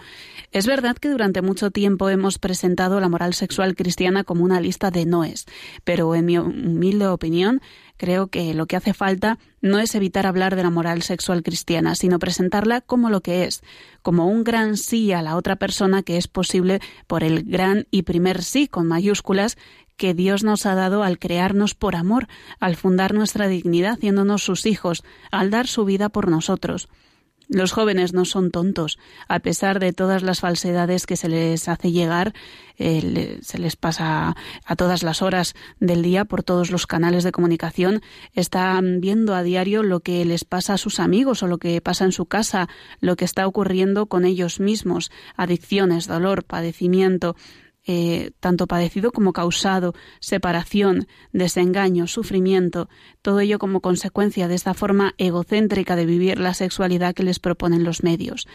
Es 0.51 0.65
verdad 0.65 0.97
que 0.97 1.09
durante 1.09 1.41
mucho 1.41 1.71
tiempo 1.71 2.09
hemos 2.09 2.39
presentado 2.39 2.99
la 2.99 3.09
moral 3.09 3.33
sexual 3.33 3.75
cristiana 3.75 4.23
como 4.23 4.43
una 4.43 4.59
lista 4.59 4.91
de 4.91 5.05
noes, 5.05 5.45
pero 5.83 6.15
en 6.15 6.25
mi 6.25 6.37
humilde 6.37 7.07
opinión 7.07 7.61
Creo 7.97 8.27
que 8.27 8.53
lo 8.53 8.65
que 8.65 8.75
hace 8.75 8.93
falta 8.93 9.37
no 9.61 9.79
es 9.79 9.95
evitar 9.95 10.25
hablar 10.25 10.55
de 10.55 10.63
la 10.63 10.69
moral 10.69 11.03
sexual 11.03 11.43
cristiana, 11.43 11.95
sino 11.95 12.19
presentarla 12.19 12.81
como 12.81 13.09
lo 13.09 13.21
que 13.21 13.45
es, 13.45 13.61
como 14.01 14.27
un 14.27 14.43
gran 14.43 14.77
sí 14.77 15.11
a 15.13 15.21
la 15.21 15.35
otra 15.35 15.57
persona 15.57 16.03
que 16.03 16.17
es 16.17 16.27
posible 16.27 16.79
por 17.07 17.23
el 17.23 17.43
gran 17.43 17.87
y 17.91 18.01
primer 18.01 18.43
sí 18.43 18.67
con 18.67 18.87
mayúsculas 18.87 19.57
que 19.95 20.13
Dios 20.13 20.43
nos 20.43 20.65
ha 20.65 20.75
dado 20.75 21.03
al 21.03 21.19
crearnos 21.19 21.75
por 21.75 21.95
amor, 21.95 22.27
al 22.59 22.75
fundar 22.75 23.13
nuestra 23.13 23.47
dignidad 23.47 23.93
haciéndonos 23.93 24.43
sus 24.43 24.65
hijos, 24.65 25.03
al 25.31 25.51
dar 25.51 25.67
su 25.67 25.85
vida 25.85 26.09
por 26.09 26.29
nosotros. 26.29 26.89
Los 27.53 27.71
jóvenes 27.71 28.13
no 28.13 28.25
son 28.25 28.49
tontos, 28.49 28.97
a 29.27 29.39
pesar 29.39 29.79
de 29.79 29.93
todas 29.93 30.23
las 30.23 30.39
falsedades 30.39 31.05
que 31.05 31.15
se 31.15 31.29
les 31.29 31.69
hace 31.69 31.91
llegar, 31.91 32.33
eh, 32.79 33.37
se 33.43 33.59
les 33.59 33.75
pasa 33.75 34.35
a 34.65 34.75
todas 34.75 35.03
las 35.03 35.21
horas 35.21 35.53
del 35.79 36.01
día 36.01 36.25
por 36.25 36.41
todos 36.41 36.71
los 36.71 36.87
canales 36.87 37.23
de 37.23 37.31
comunicación, 37.31 38.01
están 38.33 39.01
viendo 39.01 39.35
a 39.35 39.43
diario 39.43 39.83
lo 39.83 39.99
que 39.99 40.25
les 40.25 40.45
pasa 40.45 40.73
a 40.73 40.77
sus 40.79 40.99
amigos 40.99 41.43
o 41.43 41.47
lo 41.47 41.59
que 41.59 41.79
pasa 41.79 42.05
en 42.05 42.11
su 42.11 42.25
casa, 42.25 42.69
lo 43.01 43.15
que 43.15 43.25
está 43.25 43.45
ocurriendo 43.45 44.07
con 44.07 44.25
ellos 44.25 44.59
mismos, 44.59 45.11
adicciones, 45.37 46.07
dolor, 46.07 46.45
padecimiento, 46.45 47.35
eh, 47.85 48.31
tanto 48.39 48.67
padecido 48.67 49.11
como 49.11 49.33
causado, 49.33 49.93
separación, 50.19 51.07
desengaño, 51.31 52.07
sufrimiento, 52.07 52.89
todo 53.21 53.39
ello 53.41 53.59
como 53.59 53.81
consecuencia 53.81 54.47
de 54.47 54.55
esta 54.55 54.73
forma 54.73 55.13
egocéntrica 55.17 55.95
de 55.95 56.05
vivir 56.05 56.39
la 56.39 56.53
sexualidad 56.53 57.13
que 57.13 57.23
les 57.23 57.39
proponen 57.39 57.83
los 57.83 58.03
medios. 58.03 58.47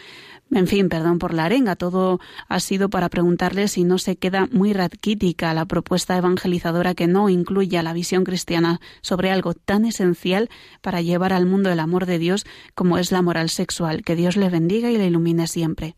En 0.51 0.67
fin, 0.67 0.89
perdón 0.89 1.19
por 1.19 1.35
la 1.35 1.45
arenga, 1.45 1.77
todo 1.77 2.21
ha 2.49 2.61
sido 2.61 2.89
para 2.89 3.11
preguntarle 3.11 3.69
si 3.69 3.85
no 3.85 3.99
se 3.99 4.17
queda 4.17 4.49
muy 4.51 4.73
raquítica 4.73 5.53
la 5.53 5.67
propuesta 5.67 6.17
evangelizadora 6.17 6.95
que 6.95 7.07
no 7.07 7.29
incluya 7.29 7.83
la 7.83 7.93
visión 7.93 8.25
cristiana 8.25 8.81
sobre 9.03 9.31
algo 9.31 9.53
tan 9.53 9.85
esencial 9.85 10.49
para 10.81 11.03
llevar 11.03 11.35
al 11.35 11.45
mundo 11.45 11.71
el 11.71 11.81
amor 11.81 12.07
de 12.07 12.19
Dios 12.19 12.47
como 12.75 12.97
es 12.97 13.13
la 13.13 13.21
moral 13.21 13.51
sexual. 13.51 14.03
Que 14.03 14.17
Dios 14.17 14.37
le 14.37 14.49
bendiga 14.49 14.91
y 14.91 14.97
le 14.97 15.07
ilumine 15.07 15.47
siempre. 15.47 15.97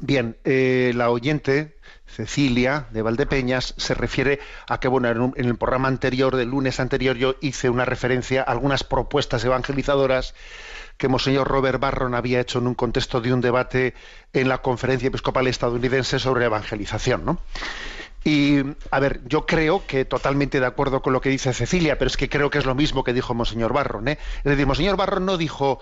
Bien, 0.00 0.36
eh, 0.44 0.92
la 0.94 1.10
oyente 1.10 1.75
Cecilia 2.06 2.86
de 2.90 3.02
Valdepeñas 3.02 3.74
se 3.76 3.94
refiere 3.94 4.40
a 4.68 4.80
que 4.80 4.88
bueno 4.88 5.08
en, 5.08 5.44
el 5.44 5.56
programa 5.56 5.88
anterior 5.88 6.36
del 6.36 6.48
lunes 6.48 6.80
anterior 6.80 7.16
yo 7.16 7.36
hice 7.40 7.68
una 7.68 7.84
referencia 7.84 8.42
a 8.42 8.52
algunas 8.52 8.84
propuestas 8.84 9.44
evangelizadoras 9.44 10.34
que 10.96 11.08
Monseñor 11.08 11.48
Robert 11.48 11.78
Barron 11.78 12.14
había 12.14 12.40
hecho 12.40 12.58
en 12.58 12.68
un 12.68 12.74
contexto 12.74 13.20
de 13.20 13.32
un 13.32 13.40
debate 13.40 13.94
en 14.32 14.48
la 14.48 14.62
Conferencia 14.62 15.08
Episcopal 15.08 15.46
Estadounidense 15.46 16.18
sobre 16.18 16.46
evangelización, 16.46 17.24
¿no? 17.24 17.38
Y, 18.24 18.60
a 18.90 18.98
ver, 18.98 19.20
yo 19.26 19.46
creo 19.46 19.86
que 19.86 20.04
totalmente 20.04 20.58
de 20.58 20.66
acuerdo 20.66 21.00
con 21.00 21.12
lo 21.12 21.20
que 21.20 21.28
dice 21.28 21.52
Cecilia, 21.52 21.96
pero 21.96 22.08
es 22.08 22.16
que 22.16 22.28
creo 22.28 22.50
que 22.50 22.58
es 22.58 22.64
lo 22.64 22.74
mismo 22.74 23.04
que 23.04 23.12
dijo 23.12 23.34
Monseñor 23.34 23.72
Barron. 23.72 24.08
¿eh? 24.08 24.18
Es 24.38 24.44
decir, 24.44 24.66
Monseñor 24.66 24.96
Barron 24.96 25.26
no 25.26 25.36
dijo 25.36 25.78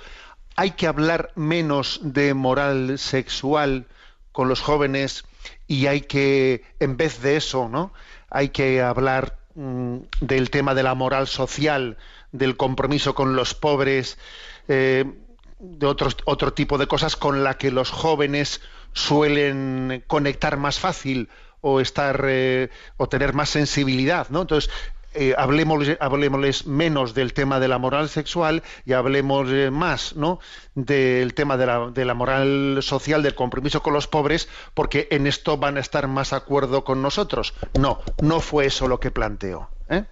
hay 0.56 0.72
que 0.72 0.86
hablar 0.86 1.32
menos 1.34 2.00
de 2.02 2.34
moral 2.34 2.98
sexual 2.98 3.86
con 4.32 4.48
los 4.48 4.60
jóvenes 4.60 5.24
y 5.66 5.86
hay 5.86 6.02
que, 6.02 6.62
en 6.80 6.96
vez 6.96 7.22
de 7.22 7.36
eso, 7.36 7.68
¿no? 7.68 7.92
Hay 8.30 8.50
que 8.50 8.82
hablar 8.82 9.38
mm, 9.54 9.98
del 10.20 10.50
tema 10.50 10.74
de 10.74 10.82
la 10.82 10.94
moral 10.94 11.26
social, 11.26 11.96
del 12.32 12.56
compromiso 12.56 13.14
con 13.14 13.36
los 13.36 13.54
pobres, 13.54 14.18
eh, 14.68 15.04
de 15.58 15.86
otros, 15.86 16.16
otro 16.24 16.52
tipo 16.52 16.78
de 16.78 16.86
cosas 16.86 17.16
con 17.16 17.44
la 17.44 17.56
que 17.56 17.70
los 17.70 17.90
jóvenes 17.90 18.60
suelen 18.92 20.04
conectar 20.06 20.56
más 20.56 20.78
fácil 20.78 21.28
o 21.60 21.80
estar 21.80 22.24
eh, 22.28 22.68
o 22.98 23.08
tener 23.08 23.32
más 23.32 23.48
sensibilidad, 23.48 24.28
¿no? 24.28 24.42
Entonces, 24.42 24.70
eh, 25.14 25.34
hablemosles, 25.36 26.66
menos 26.66 27.14
del 27.14 27.32
tema 27.32 27.60
de 27.60 27.68
la 27.68 27.78
moral 27.78 28.08
sexual 28.08 28.62
y 28.84 28.92
hablemos 28.92 29.48
eh, 29.50 29.70
más 29.70 30.16
¿no? 30.16 30.40
del 30.74 31.34
tema 31.34 31.56
de 31.56 31.66
la, 31.66 31.90
de 31.90 32.04
la, 32.04 32.14
moral 32.14 32.78
social, 32.82 33.22
del 33.22 33.34
compromiso 33.34 33.82
con 33.82 33.92
los 33.92 34.06
pobres, 34.08 34.48
porque 34.74 35.08
en 35.10 35.26
esto 35.26 35.56
van 35.56 35.76
a 35.76 35.80
estar 35.80 36.08
más 36.08 36.30
de 36.30 36.36
acuerdo 36.36 36.84
con 36.84 37.00
nosotros. 37.00 37.54
No, 37.78 38.00
no 38.20 38.40
fue 38.40 38.66
eso 38.66 38.88
lo 38.88 39.00
que 39.00 39.10
planteó. 39.10 39.68
¿eh? 39.88 40.04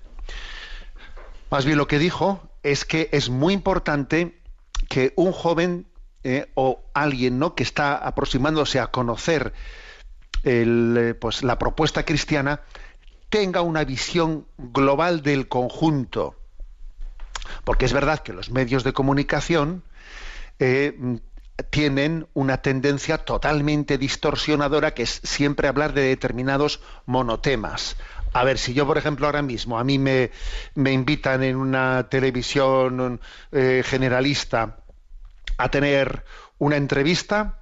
Más 1.50 1.64
bien 1.64 1.78
lo 1.78 1.86
que 1.86 1.98
dijo 1.98 2.40
es 2.62 2.84
que 2.84 3.08
es 3.12 3.28
muy 3.28 3.54
importante 3.54 4.40
que 4.88 5.12
un 5.16 5.32
joven 5.32 5.86
o 6.54 6.84
alguien 6.94 7.40
¿no? 7.40 7.56
que 7.56 7.64
está 7.64 7.96
aproximándose 7.96 8.78
a 8.78 8.86
conocer 8.88 9.52
el, 10.44 11.16
pues, 11.20 11.42
la 11.42 11.58
propuesta 11.58 12.04
cristiana 12.04 12.60
tenga 13.32 13.62
una 13.62 13.82
visión 13.84 14.46
global 14.58 15.22
del 15.22 15.48
conjunto. 15.48 16.36
Porque 17.64 17.86
es 17.86 17.94
verdad 17.94 18.18
que 18.18 18.34
los 18.34 18.50
medios 18.50 18.84
de 18.84 18.92
comunicación 18.92 19.82
eh, 20.58 21.18
tienen 21.70 22.26
una 22.34 22.58
tendencia 22.58 23.16
totalmente 23.16 23.96
distorsionadora 23.96 24.92
que 24.92 25.04
es 25.04 25.22
siempre 25.24 25.66
hablar 25.66 25.94
de 25.94 26.02
determinados 26.02 26.80
monotemas. 27.06 27.96
A 28.34 28.44
ver, 28.44 28.58
si 28.58 28.74
yo, 28.74 28.86
por 28.86 28.98
ejemplo, 28.98 29.24
ahora 29.24 29.40
mismo 29.40 29.78
a 29.78 29.84
mí 29.84 29.98
me, 29.98 30.30
me 30.74 30.92
invitan 30.92 31.42
en 31.42 31.56
una 31.56 32.10
televisión 32.10 33.18
eh, 33.50 33.82
generalista 33.82 34.76
a 35.56 35.70
tener 35.70 36.22
una 36.58 36.76
entrevista, 36.76 37.61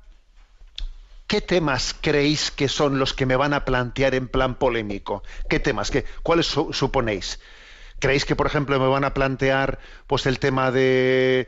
¿Qué 1.31 1.41
temas 1.41 1.95
creéis 2.01 2.51
que 2.51 2.67
son 2.67 2.99
los 2.99 3.15
que 3.15 3.25
me 3.25 3.37
van 3.37 3.55
a 3.55 3.65
plantear 3.65 4.17
en 4.17 4.27
plan 4.27 4.57
polémico? 4.57 5.23
¿Qué 5.49 5.61
temas? 5.61 5.93
¿Qué, 5.93 6.05
¿Cuáles 6.25 6.47
suponéis? 6.47 7.39
¿Creéis 8.01 8.25
que, 8.25 8.35
por 8.35 8.49
ejemplo, 8.49 8.81
me 8.81 8.89
van 8.89 9.05
a 9.05 9.15
plantear 9.15 9.79
pues, 10.09 10.27
el 10.27 10.41
tema 10.41 10.73
de 10.73 11.47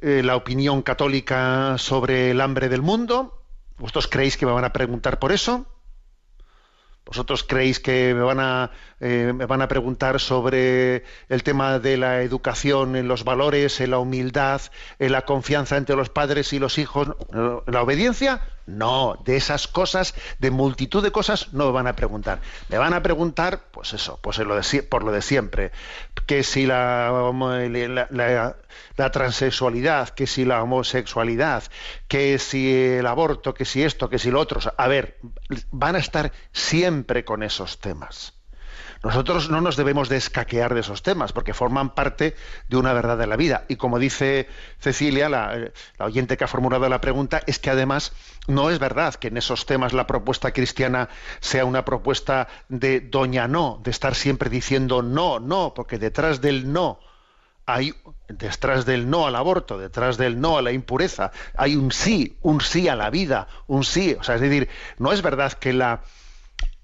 eh, 0.00 0.22
la 0.22 0.36
opinión 0.36 0.82
católica 0.82 1.76
sobre 1.78 2.30
el 2.30 2.40
hambre 2.40 2.68
del 2.68 2.80
mundo? 2.80 3.42
¿Vosotros 3.76 4.06
creéis 4.06 4.36
que 4.36 4.46
me 4.46 4.52
van 4.52 4.66
a 4.66 4.72
preguntar 4.72 5.18
por 5.18 5.32
eso? 5.32 5.66
¿Vosotros 7.04 7.42
creéis 7.42 7.80
que 7.80 8.14
me 8.14 8.22
van, 8.22 8.38
a, 8.38 8.70
eh, 9.06 9.34
me 9.34 9.44
van 9.44 9.60
a 9.60 9.68
preguntar 9.68 10.18
sobre 10.18 11.04
el 11.28 11.42
tema 11.42 11.78
de 11.78 11.98
la 11.98 12.22
educación 12.22 12.96
en 12.96 13.06
los 13.06 13.22
valores, 13.22 13.82
en 13.82 13.90
la 13.90 13.98
humildad, 13.98 14.62
en 14.98 15.12
la 15.12 15.26
confianza 15.26 15.76
entre 15.76 15.94
los 15.94 16.08
padres 16.08 16.54
y 16.54 16.58
los 16.58 16.78
hijos, 16.78 17.08
la 17.66 17.82
obediencia? 17.82 18.40
No, 18.66 19.18
de 19.26 19.36
esas 19.36 19.68
cosas, 19.68 20.14
de 20.38 20.50
multitud 20.50 21.02
de 21.02 21.10
cosas, 21.10 21.52
no 21.52 21.66
me 21.66 21.72
van 21.72 21.86
a 21.86 21.96
preguntar. 21.96 22.40
Me 22.70 22.78
van 22.78 22.94
a 22.94 23.02
preguntar, 23.02 23.64
pues 23.70 23.92
eso, 23.92 24.18
pues 24.22 24.38
lo 24.38 24.58
por 24.88 25.04
lo 25.04 25.12
de 25.12 25.20
siempre, 25.20 25.70
que 26.24 26.42
si 26.42 26.64
la, 26.64 27.12
la, 28.10 29.10
transexualidad, 29.10 30.08
que 30.08 30.26
si 30.26 30.46
la 30.46 30.62
homosexualidad, 30.62 31.64
que 32.08 32.38
si 32.38 32.74
el 32.74 33.06
aborto, 33.06 33.52
que 33.52 33.66
si 33.66 33.82
esto, 33.82 34.08
que 34.08 34.18
si 34.18 34.30
lo 34.30 34.40
otro. 34.40 34.60
A 34.78 34.88
ver, 34.88 35.18
van 35.70 35.96
a 35.96 35.98
estar 35.98 36.32
siempre 36.52 37.26
con 37.26 37.42
esos 37.42 37.80
temas. 37.80 38.32
Nosotros 39.04 39.50
no 39.50 39.60
nos 39.60 39.76
debemos 39.76 40.08
de 40.08 40.16
escaquear 40.16 40.72
de 40.72 40.80
esos 40.80 41.02
temas, 41.02 41.34
porque 41.34 41.52
forman 41.52 41.90
parte 41.90 42.34
de 42.68 42.76
una 42.78 42.94
verdad 42.94 43.18
de 43.18 43.26
la 43.26 43.36
vida. 43.36 43.66
Y 43.68 43.76
como 43.76 43.98
dice 43.98 44.48
Cecilia, 44.78 45.28
la, 45.28 45.70
oyente 45.98 46.38
que 46.38 46.44
ha 46.44 46.48
formulado 46.48 46.88
la 46.88 47.02
pregunta, 47.02 47.42
es 47.46 47.58
que 47.58 47.68
además 47.68 48.12
no 48.48 48.70
es 48.70 48.78
verdad 48.78 49.14
que 49.14 49.28
en 49.28 49.36
esos 49.36 49.66
temas 49.66 49.92
la 49.92 50.06
propuesta 50.06 50.52
cristiana 50.52 51.10
sea 51.40 51.66
una 51.66 51.84
propuesta 51.84 52.48
de 52.70 53.00
doña 53.00 53.46
no, 53.46 53.78
de 53.84 53.90
estar 53.90 54.14
siempre 54.14 54.48
diciendo 54.48 55.02
no, 55.02 55.38
no, 55.38 55.74
porque 55.74 55.98
detrás 55.98 56.40
del 56.40 56.72
no 56.72 56.98
hay 57.66 57.94
detrás 58.28 58.86
del 58.86 59.08
no 59.08 59.26
al 59.26 59.36
aborto, 59.36 59.78
detrás 59.78 60.16
del 60.16 60.40
no 60.40 60.58
a 60.58 60.62
la 60.62 60.72
impureza, 60.72 61.30
hay 61.56 61.76
un 61.76 61.92
sí, 61.92 62.36
un 62.42 62.60
sí 62.60 62.88
a 62.88 62.96
la 62.96 63.10
vida, 63.10 63.48
un 63.66 63.84
sí, 63.84 64.16
o 64.18 64.22
sea, 64.22 64.34
es 64.34 64.40
decir, 64.40 64.68
no 64.98 65.12
es 65.12 65.22
verdad 65.22 65.52
que 65.52 65.72
la 65.72 66.00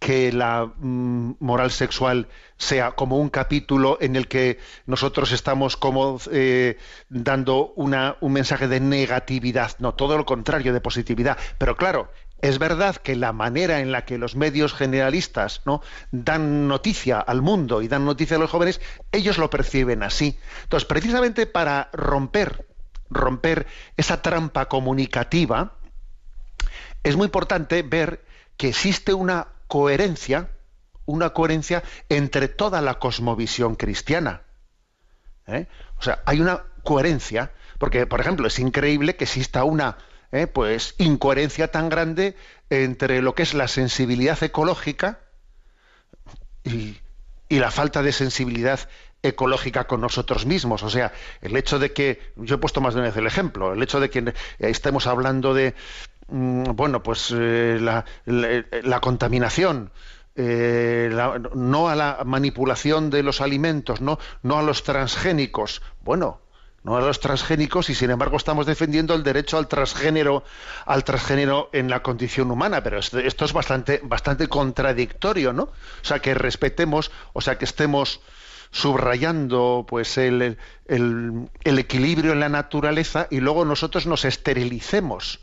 que 0.01 0.33
la 0.33 0.67
mm, 0.67 1.35
moral 1.41 1.71
sexual 1.71 2.29
sea 2.57 2.93
como 2.93 3.19
un 3.19 3.29
capítulo 3.29 3.99
en 4.01 4.17
el 4.17 4.29
que 4.29 4.59
nosotros 4.87 5.31
estamos 5.31 5.77
como 5.77 6.19
eh, 6.33 6.79
dando 7.11 7.73
una, 7.77 8.17
un 8.21 8.33
mensaje 8.33 8.67
de 8.67 8.81
negatividad, 8.81 9.73
no, 9.79 9.95
todo 9.95 10.17
lo 10.17 10.25
contrario, 10.25 10.73
de 10.73 10.81
positividad. 10.81 11.39
Pero 11.59 11.77
claro, 11.77 12.11
es 12.41 12.59
verdad 12.59 12.97
que 12.97 13.15
la 13.15 13.33
manera 13.33 13.81
en 13.81 13.93
la 13.93 14.07
que 14.07 14.17
los 14.17 14.37
medios 14.37 14.73
generalistas 14.73 15.61
¿no? 15.67 15.83
dan 16.11 16.67
noticia 16.67 17.21
al 17.21 17.43
mundo 17.43 17.83
y 17.83 17.89
dan 17.89 18.07
noticia 18.07 18.37
a 18.37 18.41
los 18.41 18.51
jóvenes, 18.51 18.81
ellos 19.13 19.37
lo 19.37 19.51
perciben 19.51 20.03
así. 20.03 20.39
Entonces, 20.63 20.87
precisamente 20.87 21.47
para 21.47 21.91
romper, 21.93 22.67
romper 23.11 23.67
esa 23.99 24.23
trampa 24.23 24.67
comunicativa, 24.67 25.75
es 27.03 27.17
muy 27.17 27.27
importante 27.27 27.83
ver 27.83 28.25
que 28.57 28.69
existe 28.69 29.13
una 29.13 29.49
coherencia, 29.71 30.49
una 31.07 31.31
coherencia 31.31 31.85
entre 32.09 32.49
toda 32.49 32.83
la 32.83 32.99
cosmovisión 32.99 33.77
cristiana. 33.77 34.43
¿eh? 35.47 35.69
O 35.97 36.03
sea, 36.03 36.23
hay 36.27 36.41
una 36.41 36.65
coherencia, 36.83 37.53
porque, 37.79 38.05
por 38.05 38.21
ejemplo, 38.21 38.49
es 38.49 38.59
increíble 38.59 39.15
que 39.15 39.25
exista 39.25 39.63
una 39.63 39.97
¿eh? 40.33 40.49
pues 40.49 40.97
incoherencia 40.99 41.71
tan 41.71 41.89
grande 41.89 42.37
entre 42.69 43.23
lo 43.23 43.37
que 43.37 43.45
es 43.45 43.55
la 43.55 43.69
sensibilidad 43.69 44.43
ecológica 44.43 45.21
y, 46.65 46.99
la 47.49 47.71
falta 47.71 48.03
de 48.03 48.13
sensibilidad 48.13 48.89
ecológica 49.23 49.87
con 49.87 50.01
nosotros 50.01 50.47
mismos. 50.47 50.83
O 50.83 50.91
sea, 50.91 51.13
el 51.43 51.57
hecho 51.57 51.79
de 51.79 51.93
que, 51.93 52.33
yo 52.37 52.57
he 52.57 52.59
puesto 52.59 52.81
más 52.81 52.95
de 52.95 53.01
una 53.01 53.09
vez 53.09 53.17
el 53.17 53.27
ejemplo, 53.27 53.73
el 53.73 53.83
hecho 53.83 54.01
de 54.01 54.11
que 54.11 54.35
estemos 54.59 55.07
hablando 55.07 55.55
de, 55.55 55.75
bueno, 56.31 57.03
pues 57.03 57.35
eh, 57.37 57.79
la, 57.81 59.01
contaminación, 59.01 59.91
eh, 60.37 61.11
no 61.55 61.89
a 61.89 61.97
la 61.97 62.23
manipulación 62.25 63.11
de 63.11 63.23
los 63.23 63.41
alimentos, 63.41 64.01
no, 64.01 64.19
no 64.43 64.59
a 64.59 64.63
los 64.63 64.83
transgénicos. 64.85 65.83
Bueno, 66.03 66.41
no 66.83 66.97
a 66.97 67.01
los 67.01 67.21
transgénicos 67.21 67.91
y 67.91 67.95
sin 67.95 68.11
embargo 68.11 68.37
estamos 68.37 68.65
defendiendo 68.65 69.15
el 69.15 69.23
derecho 69.23 69.59
al 69.59 69.69
transgénero 69.69 70.45
al 70.87 71.05
transgénero 71.05 71.69
en 71.75 71.91
la 71.91 72.03
condición 72.03 72.51
humana 72.51 72.83
pero 72.83 72.99
esto, 72.99 73.19
es 73.19 73.53
bastante 73.53 74.01
bastante 74.03 74.49
contradictorio 74.49 75.53
no 75.53 75.65
o 75.65 75.75
sea 76.01 76.21
que 76.21 76.33
respetemos 76.33 77.11
o 77.35 77.43
sea 77.43 77.59
que 77.59 77.67
estemos 77.67 78.23
subrayando 78.71 79.85
pues 79.87 80.17
el, 80.17 80.57
el, 80.87 81.79
equilibrio 81.79 82.33
en 82.33 82.41
la 82.41 82.49
naturaleza 82.49 83.27
y 83.31 83.41
luego 83.41 83.67
nosotros 83.67 84.07
nos 84.07 84.25
esterilicemos 84.25 85.41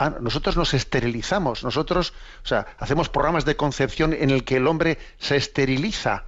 ah, 0.00 0.16
nosotros 0.20 0.56
nos 0.56 0.74
esterilizamos 0.74 1.62
nosotros 1.62 2.12
o 2.42 2.48
sea 2.48 2.66
hacemos 2.78 3.08
programas 3.08 3.44
de 3.44 3.54
concepción 3.54 4.12
en 4.12 4.30
el 4.30 4.42
que 4.42 4.56
el 4.56 4.66
hombre 4.66 4.98
se 5.18 5.36
esteriliza 5.36 6.24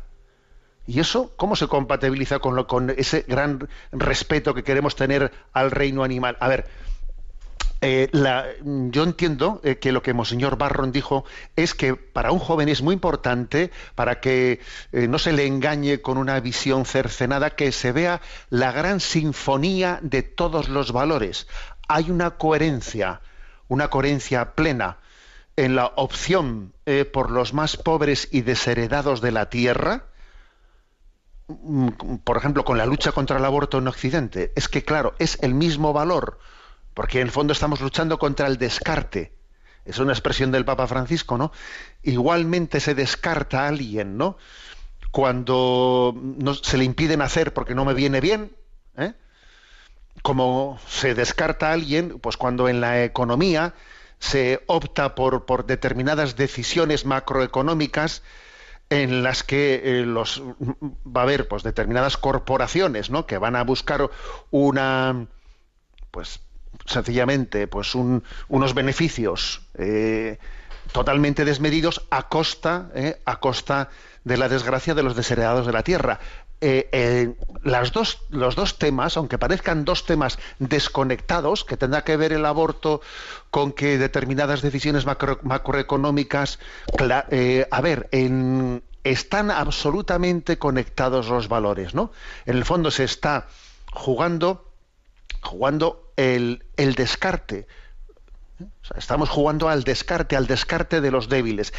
¿Y 0.85 0.99
eso 0.99 1.33
cómo 1.37 1.55
se 1.55 1.69
compatibiliza 1.69 2.41
con, 2.41 2.57
lo, 2.57 2.67
con 2.67 2.91
ese 2.91 3.25
gran 3.29 3.69
respeto 3.93 4.53
que 4.53 4.65
queremos 4.65 4.97
tener 4.97 5.31
al 5.53 5.71
reino 5.71 6.03
animal? 6.03 6.37
A 6.41 6.49
ver, 6.49 6.67
eh, 7.85 8.09
yo 8.91 9.03
entiendo 9.03 9.61
eh, 9.65 9.79
que 9.79 9.91
lo 9.91 10.05
que 10.05 10.15
Monseñor 10.15 10.57
Barron 10.57 10.93
dijo 10.93 11.25
es 11.57 11.75
que 11.75 11.97
para 11.97 12.31
un 12.31 12.39
joven 12.39 12.69
es 12.69 12.81
muy 12.81 12.95
importante, 12.95 13.73
para 13.97 14.21
que 14.21 14.61
eh, 14.93 15.09
no 15.09 15.19
se 15.19 15.33
le 15.33 15.47
engañe 15.47 16.01
con 16.01 16.17
una 16.17 16.39
visión 16.39 16.87
cercenada, 16.87 17.51
que 17.51 17.73
se 17.73 17.91
vea 17.91 18.21
la 18.51 18.71
gran 18.71 19.01
sinfonía 19.01 19.99
de 20.01 20.23
todos 20.23 20.69
los 20.69 20.93
valores. 20.93 21.49
Hay 21.89 22.09
una 22.11 22.31
coherencia, 22.31 23.21
una 23.73 23.89
coherencia 23.89 24.55
plena 24.55 24.99
en 25.57 25.77
la 25.77 25.93
opción 25.97 26.73
por 27.13 27.31
los 27.31 27.53
más 27.53 27.77
pobres 27.77 28.29
y 28.31 28.41
desheredados 28.41 29.21
de 29.21 29.33
la 29.33 29.51
tierra, 29.51 30.07
Mm, 31.49 31.89
por 32.25 32.37
ejemplo, 32.37 32.65
con 32.65 32.79
la 32.79 32.87
lucha 32.87 33.13
contra 33.13 33.39
el 33.39 33.45
aborto 33.45 33.79
en 33.79 33.89
Occidente, 33.89 34.53
es 34.55 34.69
que, 34.69 34.85
claro, 34.85 35.15
es 35.19 35.39
el 35.43 35.55
mismo 35.55 35.93
valor, 35.93 36.39
porque 36.95 37.21
en 37.21 37.27
el 37.27 37.33
fondo 37.33 37.53
estamos 37.53 37.81
luchando 37.81 38.19
contra 38.19 38.47
el 38.47 38.59
descarte. 38.59 39.33
Es 39.85 39.99
una 39.99 40.13
expresión 40.13 40.53
del 40.53 40.65
Papa 40.65 40.87
Francisco, 40.87 41.37
¿no? 41.37 41.53
Igualmente 42.03 42.79
se 42.81 42.95
descarta 42.95 43.65
a 43.65 43.69
alguien, 43.69 44.17
¿no? 44.17 44.37
Cuando 45.11 46.15
no, 46.17 46.55
se 46.55 46.79
le 46.79 46.85
impiden 46.85 47.21
hacer 47.21 47.53
porque 47.53 47.75
no 47.75 47.85
me 47.85 47.95
viene 47.95 48.21
bien, 48.21 48.53
¿eh? 48.97 49.15
Como 50.23 50.79
se 50.89 51.15
descarta 51.15 51.71
a 51.71 51.73
alguien, 51.73 52.19
pues 52.21 52.37
cuando 52.37 52.69
en 52.69 52.81
la 52.81 53.05
economía 53.05 53.75
se 54.19 54.63
opta 54.67 55.17
por, 55.17 55.47
por 55.47 55.67
determinadas 55.67 56.37
decisiones 56.37 57.05
macroeconómicas 57.05 58.23
en 58.89 59.23
las 59.23 59.43
que 59.43 59.81
eh, 59.85 60.07
los 60.07 60.43
va 61.05 61.23
a 61.23 61.25
haber 61.25 61.49
pues 61.49 61.63
determinadas 61.63 62.17
corporaciones 62.17 63.11
¿no? 63.11 63.27
que 63.27 63.39
van 63.39 63.57
a 63.57 63.65
buscar 63.65 64.11
una 64.51 65.27
pues 66.11 66.41
sencillamente 66.85 67.67
pues 67.67 67.95
unos 67.95 68.75
beneficios 68.75 69.63
eh, 69.79 70.39
totalmente 70.93 71.45
desmedidos 71.45 72.07
a 72.11 72.29
costa 72.29 72.91
eh, 72.95 73.21
a 73.25 73.41
costa 73.41 73.89
de 74.25 74.37
la 74.37 74.49
desgracia 74.49 74.95
de 74.95 75.03
los 75.03 75.17
desheredados 75.17 75.67
de 75.67 75.73
la 75.73 75.83
tierra 75.83 76.21
las 77.65 77.93
dos, 77.93 78.23
los 78.31 78.55
dos 78.55 78.79
temas, 78.79 79.17
aunque 79.17 79.39
parezcan 79.39 79.85
dos 79.85 80.07
temas 80.07 80.39
desconectados, 80.61 81.65
que 81.65 81.77
tendrá 81.77 82.05
que 82.05 82.17
ver 82.17 82.33
el 82.33 82.47
aborto 82.47 83.01
con 83.51 83.73
que 83.73 83.99
determinadas 83.99 84.63
decisiones 84.63 85.05
macroeconómicas, 85.05 86.61
a 86.99 87.81
ver, 87.81 88.09
están 89.05 89.51
absolutamente 89.51 90.59
conectados 90.59 91.29
los 91.29 91.49
valores, 91.49 91.95
¿no? 91.95 92.13
En 92.47 92.57
el 92.57 92.65
fondo 92.65 92.91
se 92.91 93.05
está 93.05 93.49
jugando, 93.93 94.71
jugando 95.43 96.13
el, 96.17 96.65
el 96.77 96.95
descarte. 96.95 97.67
estamos 98.97 99.29
jugando 99.29 99.69
al 99.69 99.83
descarte, 99.83 100.37
al 100.37 100.47
descarte 100.47 101.01
de 101.01 101.11
los 101.11 101.29
débiles. 101.29 101.73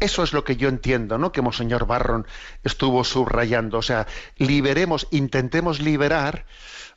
Eso 0.00 0.22
es 0.22 0.32
lo 0.32 0.44
que 0.44 0.56
yo 0.56 0.68
entiendo, 0.68 1.18
¿no? 1.18 1.30
Que 1.30 1.42
Monseñor 1.42 1.86
Barron 1.86 2.26
estuvo 2.64 3.04
subrayando. 3.04 3.78
O 3.78 3.82
sea, 3.82 4.06
liberemos, 4.36 5.06
intentemos 5.10 5.80
liberar 5.80 6.46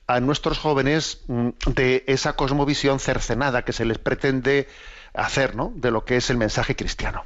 a 0.08 0.20
nuestros 0.20 0.58
jóvenes 0.58 1.22
mm, 1.28 1.50
de 1.68 2.04
esa 2.08 2.36
cosmovisión 2.36 3.00
cercenada 3.00 3.64
que 3.64 3.74
se 3.74 3.86
les 3.86 3.98
pretende 3.98 4.68
hacer, 5.14 5.56
¿no? 5.56 5.74
De 5.76 5.92
lo 5.92 6.06
que 6.06 6.18
es 6.18 6.30
el 6.30 6.38
mensaje 6.38 6.76
cristiano. 6.76 7.24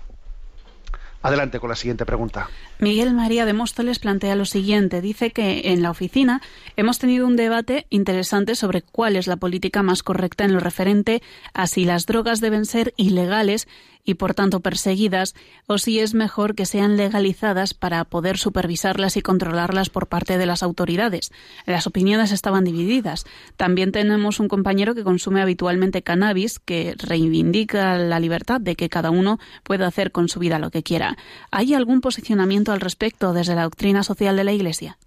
Adelante 1.23 1.59
con 1.59 1.69
la 1.69 1.75
siguiente 1.75 2.05
pregunta. 2.05 2.49
Miguel 2.79 3.13
María 3.13 3.45
de 3.45 3.53
Móstoles 3.53 3.99
plantea 3.99 4.35
lo 4.35 4.45
siguiente. 4.45 5.01
Dice 5.01 5.31
que 5.31 5.73
en 5.73 5.81
la 5.81 5.89
oficina 5.89 6.41
hemos 6.75 6.99
tenido 6.99 7.25
un 7.25 7.35
debate 7.35 7.87
interesante 7.89 8.55
sobre 8.55 8.83
cuál 8.83 9.15
es 9.15 9.25
la 9.25 9.35
política 9.35 9.81
más 9.81 10.03
correcta 10.03 10.45
en 10.45 10.53
lo 10.53 10.59
referente 10.59 11.23
a 11.53 11.65
si 11.65 11.85
las 11.85 12.05
drogas 12.05 12.39
deben 12.39 12.65
ser 12.65 12.93
ilegales 12.97 13.67
y 14.07 14.15
por 14.15 14.33
tanto 14.33 14.61
perseguidas 14.61 15.35
o 15.67 15.77
si 15.77 15.99
es 15.99 16.13
mejor 16.15 16.55
que 16.55 16.65
sean 16.65 16.95
legalizadas 16.95 17.73
para 17.73 18.05
poder 18.05 18.37
supervisarlas 18.37 19.17
y 19.17 19.21
controlarlas 19.21 19.89
por 19.89 20.07
parte 20.07 20.37
de 20.37 20.45
las 20.45 20.63
autoridades. 20.63 21.31
Las 21.65 21.87
opiniones 21.87 22.31
estaban 22.31 22.63
divididas. 22.63 23.25
También 23.57 23.91
tenemos 23.91 24.39
un 24.39 24.47
compañero 24.47 24.95
que 24.95 25.03
consume 25.03 25.41
habitualmente 25.41 26.03
cannabis 26.03 26.57
que 26.57 26.95
reivindica 26.97 27.97
la 27.97 28.21
libertad 28.21 28.61
de 28.61 28.77
que 28.77 28.87
cada 28.87 29.11
uno 29.11 29.39
pueda 29.63 29.87
hacer 29.87 30.13
con 30.13 30.29
su 30.29 30.39
vida 30.39 30.57
lo 30.57 30.71
que 30.71 30.83
quiera. 30.83 31.17
¿Hay 31.51 31.73
algún 31.73 31.99
posicionamiento 31.99 32.71
al 32.71 32.79
respecto 32.79 33.33
desde 33.33 33.55
la 33.55 33.63
doctrina 33.63 34.03
social 34.03 34.37
de 34.37 34.45
la 34.45 34.53
Iglesia? 34.53 34.97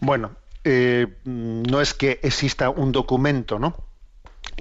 Bueno, 0.00 0.32
eh, 0.64 1.06
no 1.24 1.80
es 1.80 1.94
que 1.94 2.18
exista 2.24 2.68
un 2.68 2.90
documento, 2.90 3.60
¿no? 3.60 3.76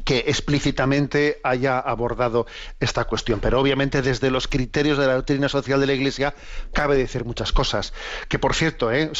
Que 0.05 0.19
explícitamente 0.27 1.39
haya 1.43 1.79
abordado 1.79 2.47
esta 2.79 3.05
cuestión. 3.05 3.39
Pero 3.39 3.59
obviamente 3.59 4.01
desde 4.01 4.31
los 4.31 4.47
criterios 4.47 4.97
de 4.97 5.07
la 5.07 5.15
doctrina 5.15 5.49
social 5.49 5.79
de 5.79 5.87
la 5.87 5.93
Iglesia 5.93 6.33
cabe 6.73 6.95
decir 6.95 7.25
muchas 7.25 7.51
cosas. 7.51 7.93
Que 8.27 8.39
por 8.39 8.55
cierto, 8.55 8.91
¿eh? 8.91 9.11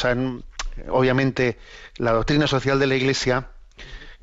obviamente 0.88 1.58
la 1.96 2.12
doctrina 2.12 2.46
social 2.46 2.78
de 2.78 2.86
la 2.86 2.96
Iglesia 2.96 3.48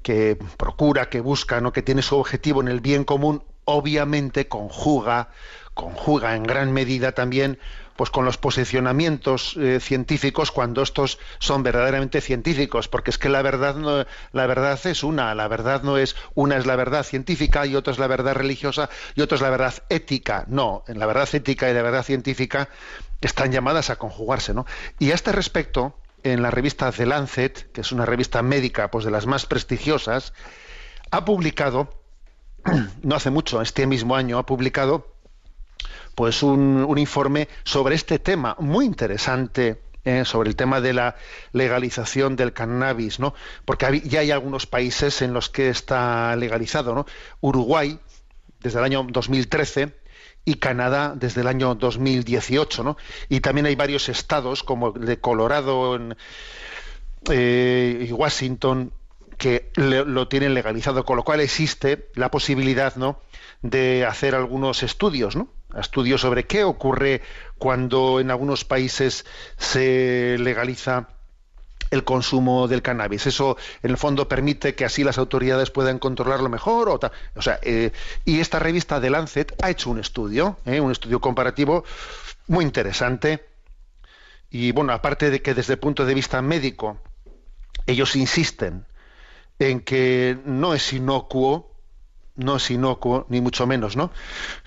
que 0.01 0.37
procura, 0.57 1.09
que 1.09 1.21
busca, 1.21 1.61
¿no? 1.61 1.73
que 1.73 1.81
tiene 1.81 2.01
su 2.01 2.17
objetivo 2.17 2.61
en 2.61 2.69
el 2.69 2.79
bien 2.79 3.03
común, 3.03 3.43
obviamente 3.65 4.47
conjuga, 4.47 5.29
conjuga 5.79 6.35
en 6.35 6.43
gran 6.43 6.73
medida 6.73 7.13
también 7.13 7.57
pues 7.95 8.11
con 8.11 8.23
los 8.23 8.37
posicionamientos 8.37 9.57
eh, 9.57 9.79
científicos 9.81 10.51
cuando 10.51 10.81
estos 10.83 11.19
son 11.39 11.63
verdaderamente 11.63 12.21
científicos, 12.21 12.87
porque 12.87 13.09
es 13.09 13.17
que 13.17 13.27
la 13.27 13.41
verdad 13.41 13.75
no, 13.75 14.05
la 14.31 14.47
verdad 14.47 14.79
es 14.85 15.03
una, 15.03 15.35
la 15.35 15.49
verdad 15.49 15.83
no 15.83 15.97
es 15.97 16.15
una 16.33 16.55
es 16.55 16.65
la 16.65 16.77
verdad 16.77 17.03
científica 17.03 17.65
y 17.65 17.75
otra 17.75 17.91
es 17.91 17.99
la 17.99 18.07
verdad 18.07 18.35
religiosa 18.35 18.89
y 19.15 19.21
otra 19.21 19.35
es 19.35 19.41
la 19.41 19.49
verdad 19.49 19.73
ética. 19.89 20.45
No, 20.47 20.85
en 20.87 20.97
la 20.97 21.07
verdad 21.07 21.27
ética 21.33 21.69
y 21.69 21.73
la 21.73 21.81
verdad 21.81 22.03
científica 22.03 22.69
están 23.19 23.51
llamadas 23.51 23.89
a 23.89 23.97
conjugarse, 23.97 24.53
¿no? 24.53 24.65
Y 24.97 25.11
a 25.11 25.15
este 25.15 25.33
respecto, 25.33 25.97
en 26.23 26.41
la 26.41 26.51
revista 26.51 26.93
The 26.93 27.05
Lancet, 27.05 27.69
que 27.73 27.81
es 27.81 27.91
una 27.91 28.05
revista 28.05 28.41
médica, 28.41 28.91
pues 28.91 29.03
de 29.03 29.11
las 29.11 29.25
más 29.25 29.45
prestigiosas, 29.45 30.31
ha 31.11 31.25
publicado 31.25 31.99
no 33.03 33.15
hace 33.15 33.29
mucho, 33.29 33.61
este 33.61 33.87
mismo 33.87 34.15
año, 34.15 34.37
ha 34.37 34.45
publicado 34.45 35.08
pues 36.19 36.43
un, 36.43 36.83
un 36.85 36.97
informe 36.97 37.47
sobre 37.63 37.95
este 37.95 38.19
tema 38.19 38.57
muy 38.59 38.83
interesante 38.83 39.83
eh, 40.03 40.25
sobre 40.25 40.49
el 40.49 40.57
tema 40.57 40.81
de 40.81 40.91
la 40.91 41.15
legalización 41.53 42.35
del 42.35 42.51
cannabis, 42.51 43.21
¿no? 43.21 43.33
Porque 43.63 44.01
ya 44.01 44.19
hay 44.19 44.31
algunos 44.31 44.65
países 44.65 45.21
en 45.21 45.33
los 45.33 45.49
que 45.49 45.69
está 45.69 46.35
legalizado, 46.35 46.93
¿no? 46.93 47.05
Uruguay 47.39 47.97
desde 48.59 48.79
el 48.79 48.83
año 48.83 49.07
2013 49.09 49.95
y 50.43 50.55
Canadá 50.55 51.13
desde 51.15 51.39
el 51.39 51.47
año 51.47 51.73
2018, 51.75 52.83
¿no? 52.83 52.97
Y 53.29 53.39
también 53.39 53.67
hay 53.67 53.75
varios 53.75 54.09
estados 54.09 54.61
como 54.61 54.93
el 54.97 55.05
de 55.05 55.21
Colorado 55.21 55.97
eh, 57.31 58.07
y 58.09 58.11
Washington 58.11 58.91
que 59.37 59.71
lo 59.77 60.27
tienen 60.27 60.53
legalizado, 60.53 61.05
con 61.05 61.15
lo 61.15 61.23
cual 61.23 61.39
existe 61.39 62.09
la 62.15 62.29
posibilidad, 62.29 62.97
¿no? 62.97 63.21
De 63.61 64.05
hacer 64.05 64.35
algunos 64.35 64.83
estudios, 64.83 65.37
¿no? 65.37 65.47
Estudios 65.77 66.21
sobre 66.21 66.45
qué 66.45 66.63
ocurre 66.63 67.21
cuando 67.57 68.19
en 68.19 68.31
algunos 68.31 68.65
países 68.65 69.25
se 69.57 70.37
legaliza 70.39 71.09
el 71.91 72.03
consumo 72.03 72.67
del 72.67 72.81
cannabis. 72.81 73.27
Eso, 73.27 73.57
en 73.83 73.91
el 73.91 73.97
fondo, 73.97 74.27
permite 74.27 74.75
que 74.75 74.85
así 74.85 75.03
las 75.03 75.17
autoridades 75.17 75.71
puedan 75.71 75.99
controlarlo 75.99 76.49
mejor. 76.49 76.89
O, 76.89 76.99
o 77.35 77.41
sea, 77.41 77.59
eh, 77.61 77.91
y 78.25 78.39
esta 78.39 78.59
revista 78.59 78.99
de 78.99 79.09
Lancet 79.09 79.55
ha 79.61 79.69
hecho 79.69 79.89
un 79.89 79.99
estudio, 79.99 80.57
eh, 80.65 80.79
un 80.79 80.91
estudio 80.91 81.19
comparativo 81.19 81.83
muy 82.47 82.65
interesante. 82.65 83.45
Y 84.49 84.71
bueno, 84.71 84.93
aparte 84.93 85.29
de 85.29 85.41
que 85.41 85.53
desde 85.53 85.73
el 85.73 85.79
punto 85.79 86.05
de 86.05 86.13
vista 86.13 86.41
médico 86.41 86.99
ellos 87.85 88.15
insisten 88.15 88.85
en 89.59 89.81
que 89.81 90.37
no 90.45 90.73
es 90.73 90.93
inocuo 90.93 91.75
no 92.39 92.55
es 92.55 92.71
inocuo, 92.71 93.25
ni 93.29 93.41
mucho 93.41 93.67
menos, 93.67 93.95
¿no? 93.95 94.11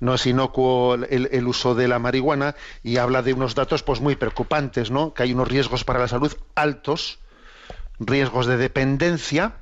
No 0.01 0.15
es 0.15 0.27
inocuo 0.27 0.95
el, 0.95 1.47
uso 1.47 1.75
de 1.75 1.89
la 1.89 1.99
marihuana 1.99 2.55
y 2.83 2.99
habla 2.99 3.23
de 3.23 3.33
unos 3.33 3.55
datos 3.55 3.83
pues 3.83 4.01
muy 4.01 4.15
preocupantes, 4.17 4.91
¿no? 4.91 5.15
Que 5.15 5.25
hay 5.25 5.33
unos 5.33 5.49
riesgos 5.49 5.85
para 5.85 5.99
la 5.99 6.09
salud 6.09 6.37
altos, 6.55 7.19
riesgos 7.99 8.47
de 8.47 8.57
dependencia, 8.57 9.57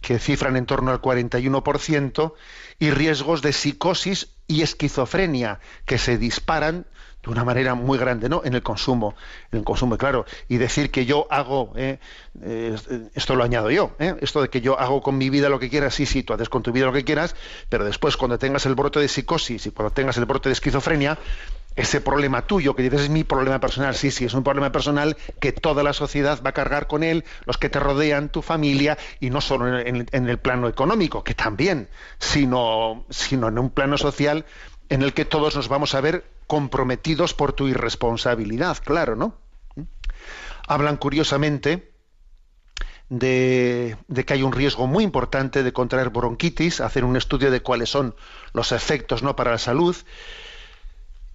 que 0.00 0.18
cifran 0.20 0.56
en 0.56 0.66
torno 0.66 0.92
al 0.92 1.00
41%, 1.02 2.34
y 2.78 2.90
riesgos 2.90 3.42
de 3.42 3.52
psicosis 3.52 4.28
y 4.46 4.62
esquizofrenia, 4.62 5.58
que 5.84 5.98
se 5.98 6.16
disparan 6.18 6.86
de 7.26 7.32
una 7.32 7.44
manera 7.44 7.74
muy 7.74 7.98
grande, 7.98 8.28
¿no? 8.28 8.42
En 8.44 8.54
el 8.54 8.62
consumo, 8.62 9.16
en 9.50 9.58
el 9.58 9.64
consumo, 9.64 9.98
claro. 9.98 10.24
Y 10.48 10.58
decir 10.58 10.90
que 10.90 11.04
yo 11.06 11.26
hago, 11.28 11.72
eh, 11.76 11.98
eh, 12.42 12.76
esto 13.14 13.34
lo 13.34 13.42
añado 13.42 13.70
yo, 13.70 13.96
¿eh? 13.98 14.14
esto 14.20 14.40
de 14.42 14.48
que 14.48 14.60
yo 14.60 14.78
hago 14.78 15.02
con 15.02 15.18
mi 15.18 15.28
vida 15.28 15.48
lo 15.48 15.58
que 15.58 15.68
quieras, 15.68 15.94
sí, 15.94 16.06
sí, 16.06 16.22
tú 16.22 16.32
haces 16.32 16.48
con 16.48 16.62
tu 16.62 16.70
vida 16.72 16.86
lo 16.86 16.92
que 16.92 17.04
quieras, 17.04 17.34
pero 17.68 17.84
después 17.84 18.16
cuando 18.16 18.38
tengas 18.38 18.64
el 18.66 18.76
brote 18.76 19.00
de 19.00 19.08
psicosis 19.08 19.66
y 19.66 19.70
cuando 19.72 19.92
tengas 19.92 20.16
el 20.18 20.24
brote 20.24 20.48
de 20.48 20.52
esquizofrenia, 20.52 21.18
ese 21.74 22.00
problema 22.00 22.46
tuyo, 22.46 22.74
que 22.74 22.82
dices 22.82 23.02
es 23.02 23.10
mi 23.10 23.22
problema 23.22 23.60
personal, 23.60 23.94
sí, 23.94 24.10
sí, 24.10 24.24
es 24.24 24.32
un 24.32 24.42
problema 24.42 24.72
personal 24.72 25.16
que 25.40 25.52
toda 25.52 25.82
la 25.82 25.92
sociedad 25.92 26.40
va 26.44 26.50
a 26.50 26.54
cargar 26.54 26.86
con 26.86 27.02
él, 27.02 27.24
los 27.44 27.58
que 27.58 27.68
te 27.68 27.78
rodean, 27.80 28.30
tu 28.30 28.40
familia, 28.40 28.96
y 29.20 29.28
no 29.28 29.42
solo 29.42 29.78
en, 29.78 30.06
en 30.10 30.28
el 30.28 30.38
plano 30.38 30.68
económico, 30.68 31.22
que 31.22 31.34
también, 31.34 31.88
sino, 32.18 33.04
sino 33.10 33.48
en 33.48 33.58
un 33.58 33.68
plano 33.68 33.98
social 33.98 34.46
en 34.88 35.02
el 35.02 35.14
que 35.14 35.24
todos 35.24 35.56
nos 35.56 35.68
vamos 35.68 35.94
a 35.94 36.00
ver 36.00 36.24
comprometidos 36.46 37.34
por 37.34 37.52
tu 37.52 37.68
irresponsabilidad, 37.68 38.78
claro, 38.84 39.16
¿no? 39.16 39.34
Hablan 40.66 40.96
curiosamente 40.96 41.92
de, 43.08 43.96
que 44.26 44.34
hay 44.34 44.42
un 44.42 44.52
riesgo 44.52 44.86
muy 44.86 45.04
importante 45.04 45.62
de 45.62 45.72
contraer 45.72 46.10
bronquitis, 46.10 46.80
hacer 46.80 47.04
un 47.04 47.16
estudio 47.16 47.50
de 47.50 47.62
cuáles 47.62 47.90
son 47.90 48.16
los 48.52 48.72
efectos 48.72 49.22
¿no? 49.22 49.36
para 49.36 49.52
la 49.52 49.58
salud. 49.58 49.96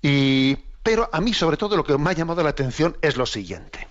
Y, 0.02 0.58
pero 0.84 1.10
a 1.12 1.22
mí, 1.22 1.34
sobre 1.34 1.58
todo, 1.58 1.78
lo 1.78 1.84
que 1.84 1.98
me 1.98 2.10
ha 2.10 2.14
llamado 2.14 2.44
la 2.44 2.50
atención 2.50 2.98
es 3.02 3.18
lo 3.18 3.26
siguiente. 3.26 3.88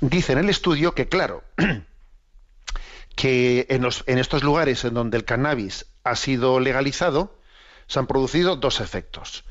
Dice 0.00 0.32
en 0.32 0.38
el 0.38 0.50
estudio 0.50 0.94
que, 0.94 1.08
claro, 1.08 1.44
que 3.14 3.66
en 3.68 4.18
estos 4.18 4.42
lugares 4.42 4.84
en 4.84 4.94
donde 4.94 5.16
el 5.16 5.24
cannabis 5.24 5.86
ha 6.02 6.16
sido 6.16 6.58
legalizado, 6.58 7.38
se 7.86 7.98
han 7.98 8.06
producido 8.06 8.56
dos 8.56 8.80
efectos. 8.80 9.44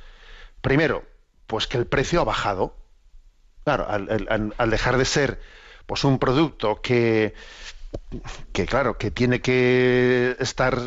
Primero, 0.61 1.03
pues 1.47 1.67
que 1.67 1.77
el 1.77 1.85
precio 1.85 2.21
ha 2.21 2.23
bajado. 2.23 2.75
Claro, 3.63 3.87
al, 3.89 4.69
dejar 4.69 4.97
de 4.97 5.05
ser 5.05 5.39
pues 5.85 6.03
un 6.03 6.19
producto 6.19 6.81
que, 6.81 7.33
que 8.51 8.65
claro, 8.65 8.97
que 8.97 9.11
tiene 9.11 9.41
que 9.41 10.35
estar 10.39 10.81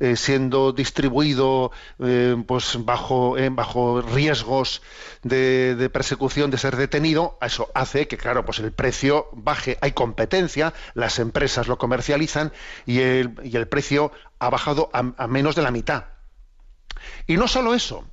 eh, 0.00 0.16
siendo 0.16 0.72
distribuido 0.72 1.72
eh, 1.98 2.36
pues 2.46 2.84
bajo, 2.84 3.38
eh, 3.38 3.48
bajo 3.50 4.02
riesgos 4.02 4.82
de, 5.22 5.90
persecución, 5.92 6.50
de 6.50 6.58
ser 6.58 6.76
detenido, 6.76 7.38
eso 7.40 7.70
hace 7.74 8.06
que, 8.08 8.16
claro, 8.16 8.44
pues 8.44 8.58
el 8.58 8.72
precio 8.72 9.28
baje. 9.32 9.78
Hay 9.80 9.92
competencia, 9.92 10.74
las 10.94 11.18
empresas 11.18 11.68
lo 11.68 11.78
comercializan 11.78 12.52
y 12.86 13.00
el, 13.00 13.34
y 13.42 13.56
el 13.56 13.66
precio 13.66 14.12
ha 14.38 14.50
bajado 14.50 14.90
a 14.92 15.26
menos 15.26 15.54
de 15.54 15.62
la 15.62 15.70
mitad. 15.70 16.15
Y 17.26 17.36
no 17.36 17.48
solo 17.48 17.74
eso, 17.74 18.04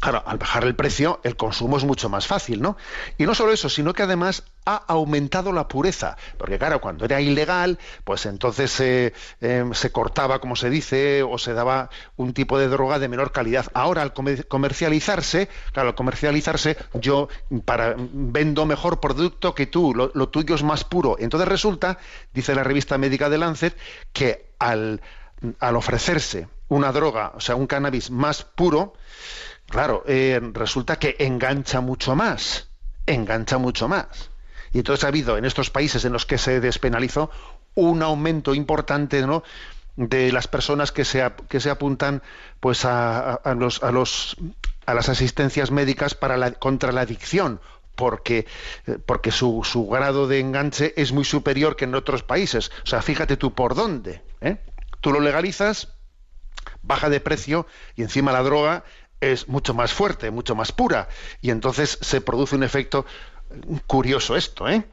Claro, 0.00 0.22
al 0.26 0.36
bajar 0.36 0.64
el 0.64 0.74
precio, 0.74 1.20
el 1.24 1.36
consumo 1.36 1.78
es 1.78 1.84
mucho 1.84 2.10
más 2.10 2.26
fácil, 2.26 2.60
¿no? 2.60 2.76
Y 3.16 3.24
no 3.24 3.34
solo 3.34 3.52
eso, 3.52 3.70
sino 3.70 3.94
que 3.94 4.02
además 4.02 4.44
ha 4.66 4.76
aumentado 4.88 5.52
la 5.52 5.68
pureza. 5.68 6.18
Porque 6.36 6.58
claro, 6.58 6.82
cuando 6.82 7.06
era 7.06 7.20
ilegal, 7.20 7.78
pues 8.04 8.26
entonces 8.26 8.70
se 8.70 9.14
em, 9.40 9.72
cortaba, 9.92 10.38
como 10.38 10.54
se 10.54 10.68
dice, 10.68 11.22
o 11.22 11.38
se 11.38 11.54
daba 11.54 11.88
un 12.16 12.34
tipo 12.34 12.58
de 12.58 12.68
droga 12.68 12.98
de 12.98 13.08
menor 13.08 13.32
calidad. 13.32 13.66
Ahora, 13.72 14.02
al 14.02 14.12
comercializarse, 14.12 15.48
claro, 15.72 15.88
al 15.88 15.94
comercializarse, 15.94 16.76
yo 16.92 17.28
para, 17.64 17.94
vendo 17.96 18.66
mejor 18.66 19.00
producto 19.00 19.54
que 19.54 19.66
tú, 19.66 19.94
lo, 19.94 20.28
tuyo 20.28 20.54
es 20.56 20.62
más 20.62 20.84
puro. 20.84 21.16
Entonces 21.18 21.48
resulta, 21.48 21.98
dice 22.34 22.54
la 22.54 22.64
revista 22.64 22.98
médica 22.98 23.30
de 23.30 23.38
Lancet, 23.38 23.76
que 24.12 24.52
al 24.58 25.00
ofrecerse 25.60 26.48
una 26.68 26.92
droga, 26.92 27.32
o 27.34 27.40
sea, 27.40 27.54
un 27.54 27.66
cannabis 27.66 28.10
más 28.10 28.42
puro, 28.42 28.94
claro, 29.68 30.04
eh, 30.06 30.40
resulta 30.52 30.98
que 30.98 31.16
engancha 31.18 31.80
mucho 31.80 32.14
más, 32.14 32.68
engancha 33.06 33.58
mucho 33.58 33.88
más. 33.88 34.30
Y 34.72 34.78
entonces 34.78 35.04
ha 35.04 35.08
habido 35.08 35.38
en 35.38 35.44
estos 35.44 35.70
países 35.70 36.04
en 36.04 36.12
los 36.12 36.26
que 36.26 36.38
se 36.38 36.60
despenalizó 36.60 37.30
un 37.74 38.02
aumento 38.02 38.54
importante 38.54 39.26
¿no? 39.26 39.42
de 39.96 40.32
las 40.32 40.48
personas 40.48 40.92
que 40.92 41.04
se, 41.04 41.24
que 41.48 41.60
se 41.60 41.70
apuntan 41.70 42.22
pues 42.60 42.84
a, 42.84 43.40
los, 43.58 43.82
a, 43.82 43.90
los, 43.92 44.36
a 44.84 44.94
las 44.94 45.08
asistencias 45.08 45.70
médicas 45.70 46.14
para 46.14 46.36
la, 46.36 46.52
contra 46.52 46.92
la 46.92 47.02
adicción 47.02 47.60
porque, 47.94 48.46
eh, 48.86 48.98
porque 49.04 49.30
su, 49.30 49.62
su, 49.64 49.86
grado 49.86 50.28
de 50.28 50.40
enganche 50.40 50.92
es 50.96 51.12
muy 51.12 51.24
superior 51.24 51.76
que 51.76 51.86
en 51.86 51.94
otros 51.94 52.22
países. 52.22 52.70
O 52.84 52.86
sea, 52.86 53.00
fíjate 53.00 53.38
tú 53.38 53.54
por 53.54 53.74
dónde. 53.74 54.22
¿eh? 54.42 54.58
Tú 55.00 55.12
lo 55.12 55.20
legalizas, 55.20 55.95
baja 56.86 57.10
de 57.10 57.20
precio 57.20 57.66
y 57.96 58.02
encima 58.02 58.32
la 58.32 58.42
droga 58.42 58.84
es 59.20 59.48
mucho 59.48 59.74
más 59.74 59.92
fuerte, 59.92 60.30
mucho 60.30 60.54
más 60.54 60.72
pura. 60.72 61.08
Y 61.40 61.50
entonces 61.50 61.98
se 62.00 62.20
produce 62.20 62.54
un 62.54 62.62
efecto 62.62 63.06
curioso 63.86 64.36
esto, 64.36 64.68
¿eh? 64.68 64.84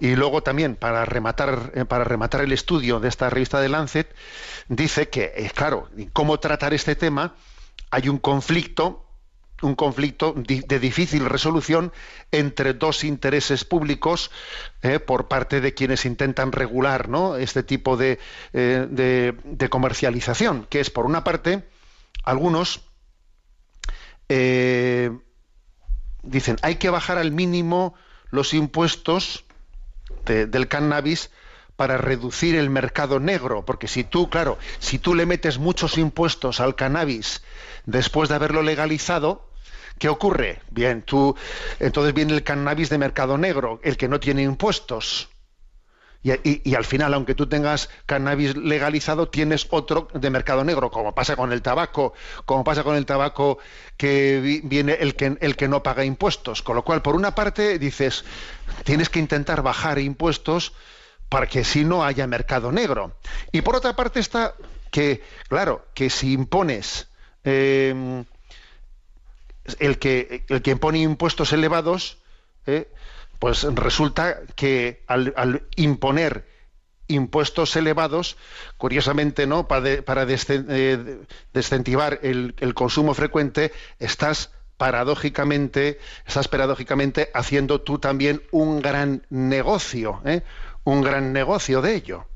Y 0.00 0.16
luego 0.16 0.42
también, 0.42 0.74
para 0.74 1.04
rematar, 1.04 1.72
eh, 1.74 1.84
para 1.84 2.02
rematar 2.02 2.40
el 2.40 2.52
estudio 2.52 2.98
de 2.98 3.08
esta 3.08 3.30
revista 3.30 3.60
de 3.60 3.68
Lancet, 3.68 4.12
dice 4.68 5.08
que, 5.08 5.32
eh, 5.36 5.50
claro, 5.54 5.88
cómo 6.12 6.40
tratar 6.40 6.74
este 6.74 6.96
tema, 6.96 7.34
hay 7.90 8.08
un 8.08 8.18
conflicto, 8.18 9.06
un 9.62 9.74
conflicto 9.74 10.34
de 10.36 10.78
difícil 10.78 11.24
resolución 11.24 11.92
entre 12.30 12.74
dos 12.74 13.04
intereses 13.04 13.64
públicos 13.64 14.30
eh, 14.82 14.98
por 14.98 15.28
parte 15.28 15.60
de 15.60 15.74
quienes 15.74 16.04
intentan 16.04 16.52
regular 16.52 17.08
¿no? 17.08 17.36
este 17.36 17.62
tipo 17.62 17.96
de, 17.96 18.18
de 18.52 19.68
comercialización, 19.70 20.66
que 20.68 20.80
es, 20.80 20.90
por 20.90 21.06
una 21.06 21.24
parte, 21.24 21.64
algunos 22.24 22.82
eh, 24.28 25.10
dicen, 26.22 26.56
hay 26.62 26.76
que 26.76 26.88
bajar 26.88 27.18
al 27.18 27.32
mínimo 27.32 27.94
los 28.30 28.54
impuestos 28.54 29.44
del 30.24 30.68
cannabis 30.68 31.30
para 31.76 31.98
reducir 31.98 32.54
el 32.54 32.70
mercado 32.70 33.18
negro, 33.18 33.64
porque 33.66 33.88
si 33.88 34.04
tú, 34.04 34.30
claro, 34.30 34.56
si 34.78 34.98
tú 34.98 35.14
le 35.14 35.26
metes 35.26 35.58
muchos 35.58 35.98
impuestos 35.98 36.60
al 36.60 36.76
cannabis 36.76 37.42
después 37.84 38.28
de 38.28 38.36
haberlo 38.36 38.62
legalizado, 38.62 39.50
¿qué 39.98 40.08
ocurre? 40.08 40.60
Bien, 40.70 41.02
tú, 41.02 41.36
entonces 41.78 42.14
viene 42.14 42.34
el 42.34 42.42
cannabis 42.42 42.90
de 42.90 42.98
mercado 42.98 43.38
negro, 43.38 43.80
el 43.82 43.96
que 43.96 44.08
no 44.08 44.20
tiene 44.20 44.42
impuestos. 44.42 45.28
Y, 46.24 46.74
al 46.76 46.84
final, 46.84 47.12
aunque 47.14 47.34
tú 47.34 47.48
tengas 47.48 47.90
cannabis 48.06 48.56
legalizado, 48.56 49.28
tienes 49.28 49.66
otro 49.70 50.06
de 50.14 50.30
mercado 50.30 50.62
negro, 50.62 50.88
como 50.92 51.16
pasa 51.16 51.34
con 51.34 51.52
el 51.52 51.62
tabaco, 51.62 52.14
como 52.44 52.62
pasa 52.62 52.84
con 52.84 52.94
el 52.94 53.06
tabaco 53.06 53.58
que 53.96 54.60
viene 54.62 54.92
el 54.92 55.16
que, 55.16 55.36
el 55.40 55.56
que 55.56 55.66
no 55.66 55.82
paga 55.82 56.04
impuestos. 56.04 56.62
Con 56.62 56.76
lo 56.76 56.84
cual, 56.84 57.02
por 57.02 57.16
una 57.16 57.34
parte, 57.34 57.76
dices, 57.80 58.24
tienes 58.84 59.08
que 59.08 59.18
intentar 59.18 59.62
bajar 59.62 59.98
impuestos 59.98 60.74
para 61.28 61.48
que 61.48 61.64
si 61.64 61.84
no 61.84 62.04
haya 62.04 62.28
mercado 62.28 62.70
negro. 62.70 63.16
Y 63.50 63.62
por 63.62 63.74
otra 63.74 63.96
parte 63.96 64.20
está 64.20 64.54
que, 64.92 65.24
claro, 65.48 65.86
que 65.92 66.08
si 66.08 66.34
impones 66.34 67.08
em, 67.42 68.24
el 69.78 69.98
que 69.98 70.44
el 70.48 70.62
que 70.62 70.76
pone 70.76 70.98
impuestos 71.00 71.52
elevados, 71.52 72.18
¿eh? 72.66 72.88
pues 73.38 73.64
resulta 73.64 74.40
que 74.54 75.02
al, 75.06 75.66
imponer 75.76 76.46
impuestos 77.08 77.76
elevados, 77.76 78.36
curiosamente, 78.78 79.46
¿no? 79.46 79.68
Para, 79.68 80.02
para 80.02 80.26
eh, 80.28 81.18
desincentivar 81.52 82.20
el, 82.22 82.54
el 82.60 82.74
consumo 82.74 83.14
frecuente, 83.14 83.72
estás 83.98 84.50
paradójicamente, 84.76 85.98
estás 86.26 86.48
paradójicamente 86.48 87.30
haciendo 87.34 87.80
tú 87.80 87.98
también 87.98 88.42
un 88.50 88.80
gran 88.80 89.26
negocio, 89.30 90.20
¿eh? 90.24 90.42
un 90.84 91.02
gran 91.02 91.32
negocio 91.32 91.82
de 91.82 91.94
ello. 91.94 92.26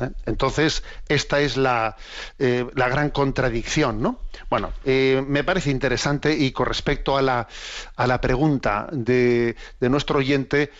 ¿Eh? 0.00 0.10
Entonces, 0.26 0.82
esta 1.08 1.40
es 1.40 1.56
la, 1.56 1.96
eh, 2.38 2.66
la, 2.74 2.88
gran 2.88 3.10
contradicción, 3.10 4.02
¿no? 4.02 4.20
Bueno, 4.50 4.72
me 4.84 5.44
parece 5.44 5.70
interesante 5.70 6.34
y 6.34 6.52
con 6.52 6.66
respecto 6.66 7.16
a 7.16 7.22
la, 7.22 7.48
a 7.96 8.06
la 8.06 8.20
pregunta 8.20 8.88
de, 8.92 9.56
de 9.80 9.88
nuestro 9.88 10.18
oyente, 10.18 10.70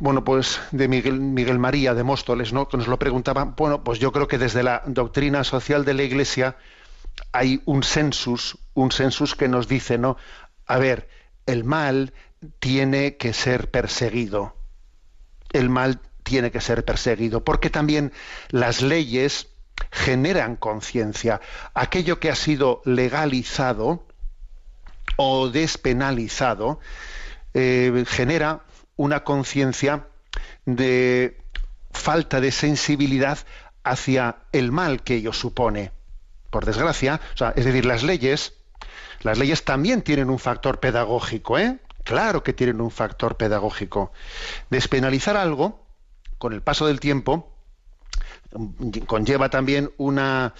bueno, 0.00 0.24
pues 0.24 0.60
de 0.72 0.88
Miguel, 0.88 1.20
Miguel, 1.20 1.58
María 1.58 1.94
de 1.94 2.02
Móstoles, 2.02 2.52
¿no? 2.52 2.68
Que 2.68 2.78
nos 2.78 2.88
lo 2.88 2.98
preguntaba. 2.98 3.44
Bueno, 3.44 3.84
pues 3.84 3.98
yo 3.98 4.12
creo 4.12 4.26
que 4.26 4.38
desde 4.38 4.62
la 4.62 4.82
doctrina 4.86 5.44
social 5.44 5.84
de 5.84 5.94
la 5.94 6.02
Iglesia 6.02 6.56
hay 7.32 7.62
un 7.66 7.82
census, 7.82 8.58
un 8.74 8.90
census 8.92 9.34
que 9.34 9.48
nos 9.48 9.68
dice, 9.68 9.98
¿no? 9.98 10.16
A 10.66 10.78
ver, 10.78 11.08
el 11.46 11.64
mal 11.64 12.14
tiene 12.58 13.16
que 13.16 13.32
ser 13.32 13.70
perseguido. 13.70 14.56
El 15.52 15.68
mal 15.68 16.00
tiene 16.30 16.52
que 16.52 16.60
ser 16.60 16.84
perseguido, 16.84 17.42
porque 17.42 17.70
también 17.70 18.12
las 18.50 18.82
leyes 18.82 19.48
generan 19.90 20.54
conciencia. 20.54 21.40
Aquello 21.74 22.20
que 22.20 22.30
ha 22.30 22.36
sido 22.36 22.82
legalizado 22.84 24.06
o 25.16 25.48
despenalizado 25.48 26.78
eh, 27.52 28.04
genera 28.06 28.60
una 28.94 29.24
conciencia 29.24 30.06
de 30.66 31.36
falta 31.90 32.40
de 32.40 32.52
sensibilidad 32.52 33.38
hacia 33.82 34.36
el 34.52 34.70
mal 34.70 35.02
que 35.02 35.16
ello 35.16 35.32
supone. 35.32 35.90
Por 36.50 36.64
desgracia, 36.64 37.20
es 37.56 37.64
decir, 37.64 37.86
las 37.86 38.04
leyes, 38.04 38.54
las 39.22 39.36
leyes 39.36 39.64
también 39.64 40.02
tienen 40.02 40.30
un 40.30 40.38
factor 40.38 40.78
pedagógico, 40.78 41.58
¿eh? 41.58 41.80
Claro 42.04 42.44
que 42.44 42.52
tienen 42.52 42.80
un 42.80 42.92
factor 42.92 43.36
pedagógico. 43.36 44.12
Despenalizar 44.70 45.36
algo, 45.36 45.89
con 46.40 46.54
el 46.54 46.62
paso 46.62 46.86
del 46.86 47.00
tiempo, 47.00 47.54
conlleva 49.06 49.50
también 49.50 49.92
una 49.98 50.54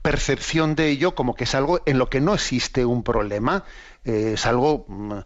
percepción 0.00 0.74
de 0.74 0.88
ello 0.88 1.14
como 1.14 1.34
que 1.34 1.44
es 1.44 1.54
algo 1.54 1.80
en 1.84 1.98
lo 1.98 2.08
que 2.08 2.22
no 2.22 2.34
existe 2.34 2.86
un 2.86 3.02
problema, 3.02 3.64
eh, 4.04 4.32
es 4.32 4.46
algo 4.46 4.86
mm, 4.88 5.18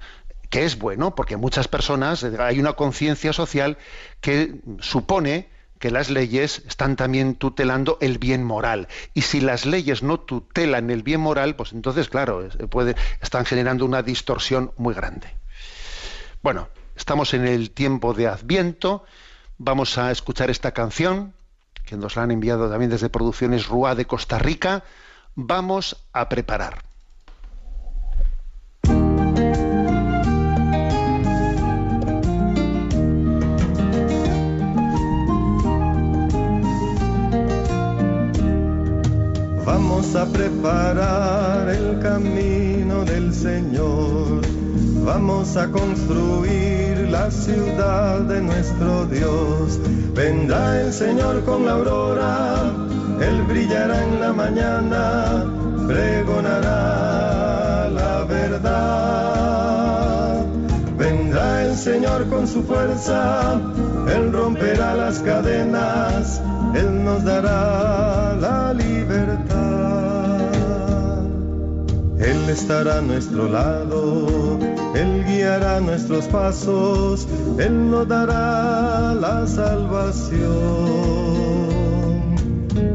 que 0.51 0.65
es 0.65 0.79
bueno, 0.79 1.15
porque 1.15 1.37
muchas 1.37 1.69
personas, 1.69 2.25
eh, 2.25 2.33
hay 2.41 2.59
una 2.59 2.73
conciencia 2.73 3.33
social 3.33 3.79
que 4.21 4.61
supone 4.81 5.49
que 5.79 5.93
las 5.93 6.11
leyes 6.11 6.63
están 6.67 6.97
también 6.97 7.37
tutelando 7.37 7.97
el 8.01 8.19
bien 8.19 8.43
moral. 8.43 8.89
Y 9.15 9.23
si 9.23 9.41
las 9.41 9.65
leyes 9.65 10.03
no 10.03 10.19
tutelan 10.19 10.91
el 10.91 11.05
bien 11.05 11.21
moral, 11.21 11.55
pues 11.55 11.73
entonces, 11.73 12.09
claro, 12.09 12.49
puede, 12.69 12.97
están 13.23 13.47
generando 13.47 13.85
una 13.85 14.03
distorsión 14.03 14.73
muy 14.77 14.93
grande. 14.93 15.29
Bueno, 16.43 16.69
estamos 16.97 17.33
en 17.33 17.47
el 17.47 17.71
tiempo 17.71 18.13
de 18.13 18.27
Adviento, 18.27 19.05
vamos 19.61 19.99
a 19.99 20.11
escuchar 20.11 20.51
esta 20.51 20.73
canción, 20.73 21.35
que 21.85 21.97
nos 21.97 22.17
la 22.17 22.23
han 22.23 22.31
enviado 22.31 22.69
también 22.71 22.91
desde 22.91 23.11
Producciones 23.11 23.67
Rúa 23.67 23.95
de 23.95 24.07
Costa 24.07 24.39
Rica. 24.39 24.83
Vamos 25.35 25.97
a 26.13 26.29
preparar. 26.29 26.83
Vamos 39.65 40.17
a 40.17 40.27
preparar 40.27 41.69
el 41.69 42.01
camino 42.01 43.05
del 43.05 43.35
Señor. 43.35 44.41
Vamos 45.05 45.57
a 45.57 45.69
construir 45.69 47.09
la 47.11 47.31
ciudad 47.31 48.21
de 48.21 48.41
nuestro 48.41 49.07
Dios. 49.07 49.79
Vendrá 50.15 50.83
el 50.83 50.93
Señor 50.93 51.43
con 51.45 51.65
la 51.65 51.73
aurora, 51.73 52.73
Él 53.21 53.43
brillará 53.45 54.05
en 54.05 54.21
la 54.21 54.33
mañana, 54.33 55.45
pregonará 55.87 57.89
la 57.89 58.25
verdad. 58.25 58.91
Vendrá 60.99 61.65
el 61.65 61.77
Señor 61.77 62.29
con 62.29 62.47
su 62.47 62.63
fuerza, 62.63 63.59
Él 64.15 64.33
romperá 64.33 64.95
las 64.95 65.21
cadenas, 65.21 66.43
Él 66.75 67.05
nos 67.05 67.25
dará 67.25 68.37
la 68.39 68.75
libertad. 68.75 69.71
Él 72.19 72.51
estará 72.51 72.99
a 72.99 73.01
nuestro 73.01 73.49
lado, 73.49 74.59
Él 74.95 75.25
guiará 75.25 75.81
nuestros 75.81 76.27
pasos, 76.27 77.27
Él 77.59 77.91
nos 77.91 78.09
dará 78.09 79.15
la 79.15 79.47
salvación. 79.47 80.41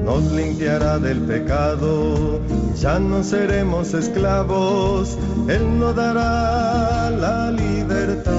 Nos 0.03 0.23
limpiará 0.31 0.99
del 0.99 1.19
pecado, 1.21 2.39
ya 2.79 2.99
no 2.99 3.23
seremos 3.23 3.93
esclavos, 3.93 5.17
Él 5.47 5.79
nos 5.79 5.95
dará 5.95 7.09
la 7.11 7.51
libertad. 7.51 8.33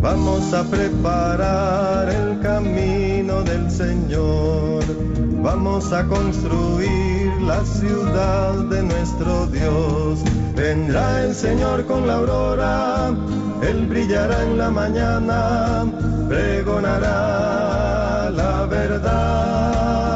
Vamos 0.00 0.52
a 0.52 0.64
preparar 0.64 2.10
el 2.10 2.40
camino 2.40 3.42
del 3.42 3.70
Señor, 3.70 4.84
vamos 5.42 5.92
a 5.92 6.04
construir 6.06 7.32
la 7.42 7.64
ciudad 7.64 8.54
de 8.70 8.82
nuestro 8.82 9.46
Dios. 9.46 10.20
Vendrá 10.56 11.22
el 11.22 11.34
Señor 11.34 11.84
con 11.84 12.06
la 12.06 12.14
aurora, 12.14 13.10
Él 13.60 13.86
brillará 13.86 14.42
en 14.42 14.56
la 14.56 14.70
mañana, 14.70 15.84
pregonará 16.28 18.30
la 18.30 18.64
verdad. 18.64 20.14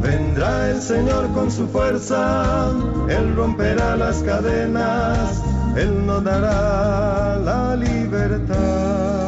Vendrá 0.00 0.70
el 0.70 0.80
Señor 0.80 1.30
con 1.34 1.50
su 1.50 1.68
fuerza, 1.68 2.70
Él 3.10 3.36
romperá 3.36 3.94
las 3.96 4.22
cadenas, 4.22 5.42
Él 5.76 6.06
nos 6.06 6.24
dará 6.24 7.36
la 7.36 7.76
libertad 7.76 9.19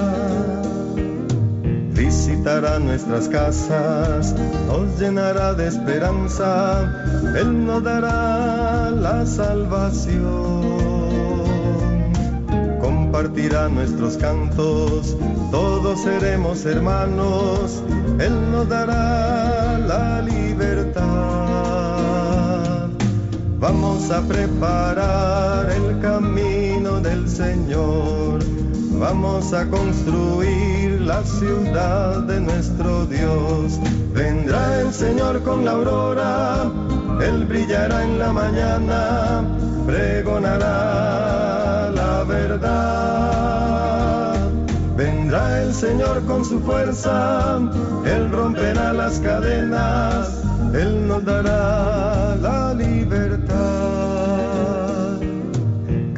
visitará 2.42 2.80
nuestras 2.80 3.28
casas, 3.28 4.34
nos 4.66 4.98
llenará 4.98 5.54
de 5.54 5.68
esperanza, 5.68 6.92
Él 7.38 7.64
nos 7.64 7.84
dará 7.84 8.90
la 8.90 9.24
salvación. 9.24 10.62
Compartirá 12.80 13.68
nuestros 13.68 14.16
cantos, 14.16 15.16
todos 15.52 16.02
seremos 16.02 16.66
hermanos, 16.66 17.80
Él 18.18 18.50
nos 18.50 18.68
dará 18.68 19.78
la 19.78 20.20
libertad. 20.22 21.02
Vamos 23.60 24.10
a 24.10 24.20
preparar 24.22 25.70
el 25.70 26.00
camino 26.00 26.98
del 26.98 27.28
Señor, 27.28 28.40
vamos 29.02 29.52
a 29.52 29.68
construir 29.68 31.00
la 31.00 31.24
ciudad 31.24 32.22
de 32.22 32.40
nuestro 32.40 33.04
Dios. 33.06 33.80
Vendrá 34.14 34.80
el 34.80 34.94
Señor 34.94 35.42
con 35.42 35.64
la 35.64 35.72
aurora, 35.72 36.70
Él 37.20 37.44
brillará 37.46 38.04
en 38.04 38.20
la 38.20 38.32
mañana, 38.32 39.44
pregonará 39.86 41.90
la 41.90 42.22
verdad. 42.22 42.78
Vendrá 44.96 45.62
el 45.62 45.74
Señor 45.74 46.24
con 46.26 46.44
su 46.44 46.60
fuerza, 46.60 47.58
Él 48.04 48.30
romperá 48.30 48.92
las 48.92 49.18
cadenas, 49.18 50.44
Él 50.74 51.08
nos 51.08 51.24
dará 51.24 52.36
la 52.36 52.72
libertad 52.74 53.82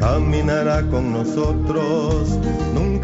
caminará 0.04 0.82
con 0.90 1.12
nosotros, 1.12 2.38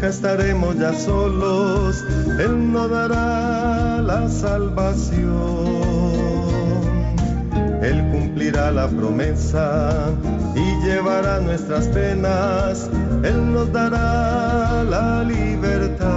estaremos 0.07 0.77
ya 0.77 0.93
solos, 0.93 2.03
Él 2.39 2.71
nos 2.71 2.89
dará 2.89 4.01
la 4.01 4.27
salvación. 4.29 5.21
Él 7.81 8.07
cumplirá 8.11 8.71
la 8.71 8.87
promesa 8.87 10.11
y 10.55 10.85
llevará 10.85 11.39
nuestras 11.39 11.87
penas, 11.87 12.89
Él 13.23 13.53
nos 13.53 13.71
dará 13.71 14.83
la 14.83 15.23
libertad. 15.23 16.09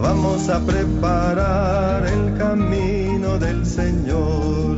Vamos 0.00 0.48
a 0.48 0.60
preparar 0.60 2.06
el 2.06 2.36
camino 2.38 3.38
del 3.38 3.64
Señor 3.64 4.74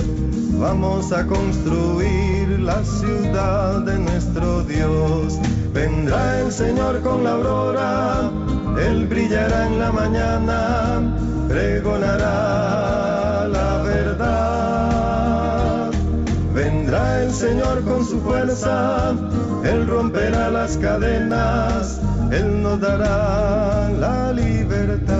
Vamos 0.58 1.12
a 1.12 1.26
construir 1.26 2.48
la 2.60 2.82
ciudad 2.82 3.82
de 3.82 3.98
nuestro 3.98 4.62
Dios. 4.64 5.38
Vendrá 5.76 6.40
el 6.40 6.50
Señor 6.50 7.02
con 7.02 7.22
la 7.22 7.32
aurora, 7.32 8.30
Él 8.80 9.06
brillará 9.06 9.66
en 9.66 9.78
la 9.78 9.92
mañana, 9.92 11.02
pregonará 11.48 13.46
la 13.46 13.82
verdad. 13.82 15.00
Vendrá 16.54 17.22
el 17.24 17.30
Señor 17.30 17.84
con 17.84 18.06
su 18.06 18.22
fuerza, 18.22 19.14
Él 19.64 19.86
romperá 19.86 20.48
las 20.48 20.78
cadenas, 20.78 22.00
Él 22.32 22.62
nos 22.62 22.80
dará 22.80 23.90
la 23.90 24.32
libertad. 24.32 25.14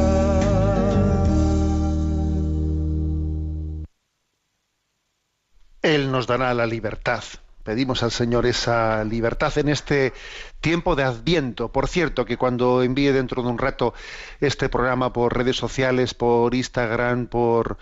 Él 5.82 6.10
nos 6.10 6.26
dará 6.26 6.54
la 6.54 6.64
libertad. 6.64 7.22
Pedimos 7.66 8.04
al 8.04 8.12
Señor 8.12 8.46
esa 8.46 9.02
libertad 9.02 9.58
en 9.58 9.68
este 9.68 10.12
tiempo 10.60 10.94
de 10.94 11.02
Adviento. 11.02 11.72
Por 11.72 11.88
cierto, 11.88 12.24
que 12.24 12.36
cuando 12.36 12.84
envíe 12.84 13.10
dentro 13.10 13.42
de 13.42 13.48
un 13.48 13.58
rato 13.58 13.92
este 14.40 14.68
programa 14.68 15.12
por 15.12 15.36
redes 15.36 15.56
sociales, 15.56 16.14
por 16.14 16.54
Instagram, 16.54 17.26
por 17.26 17.76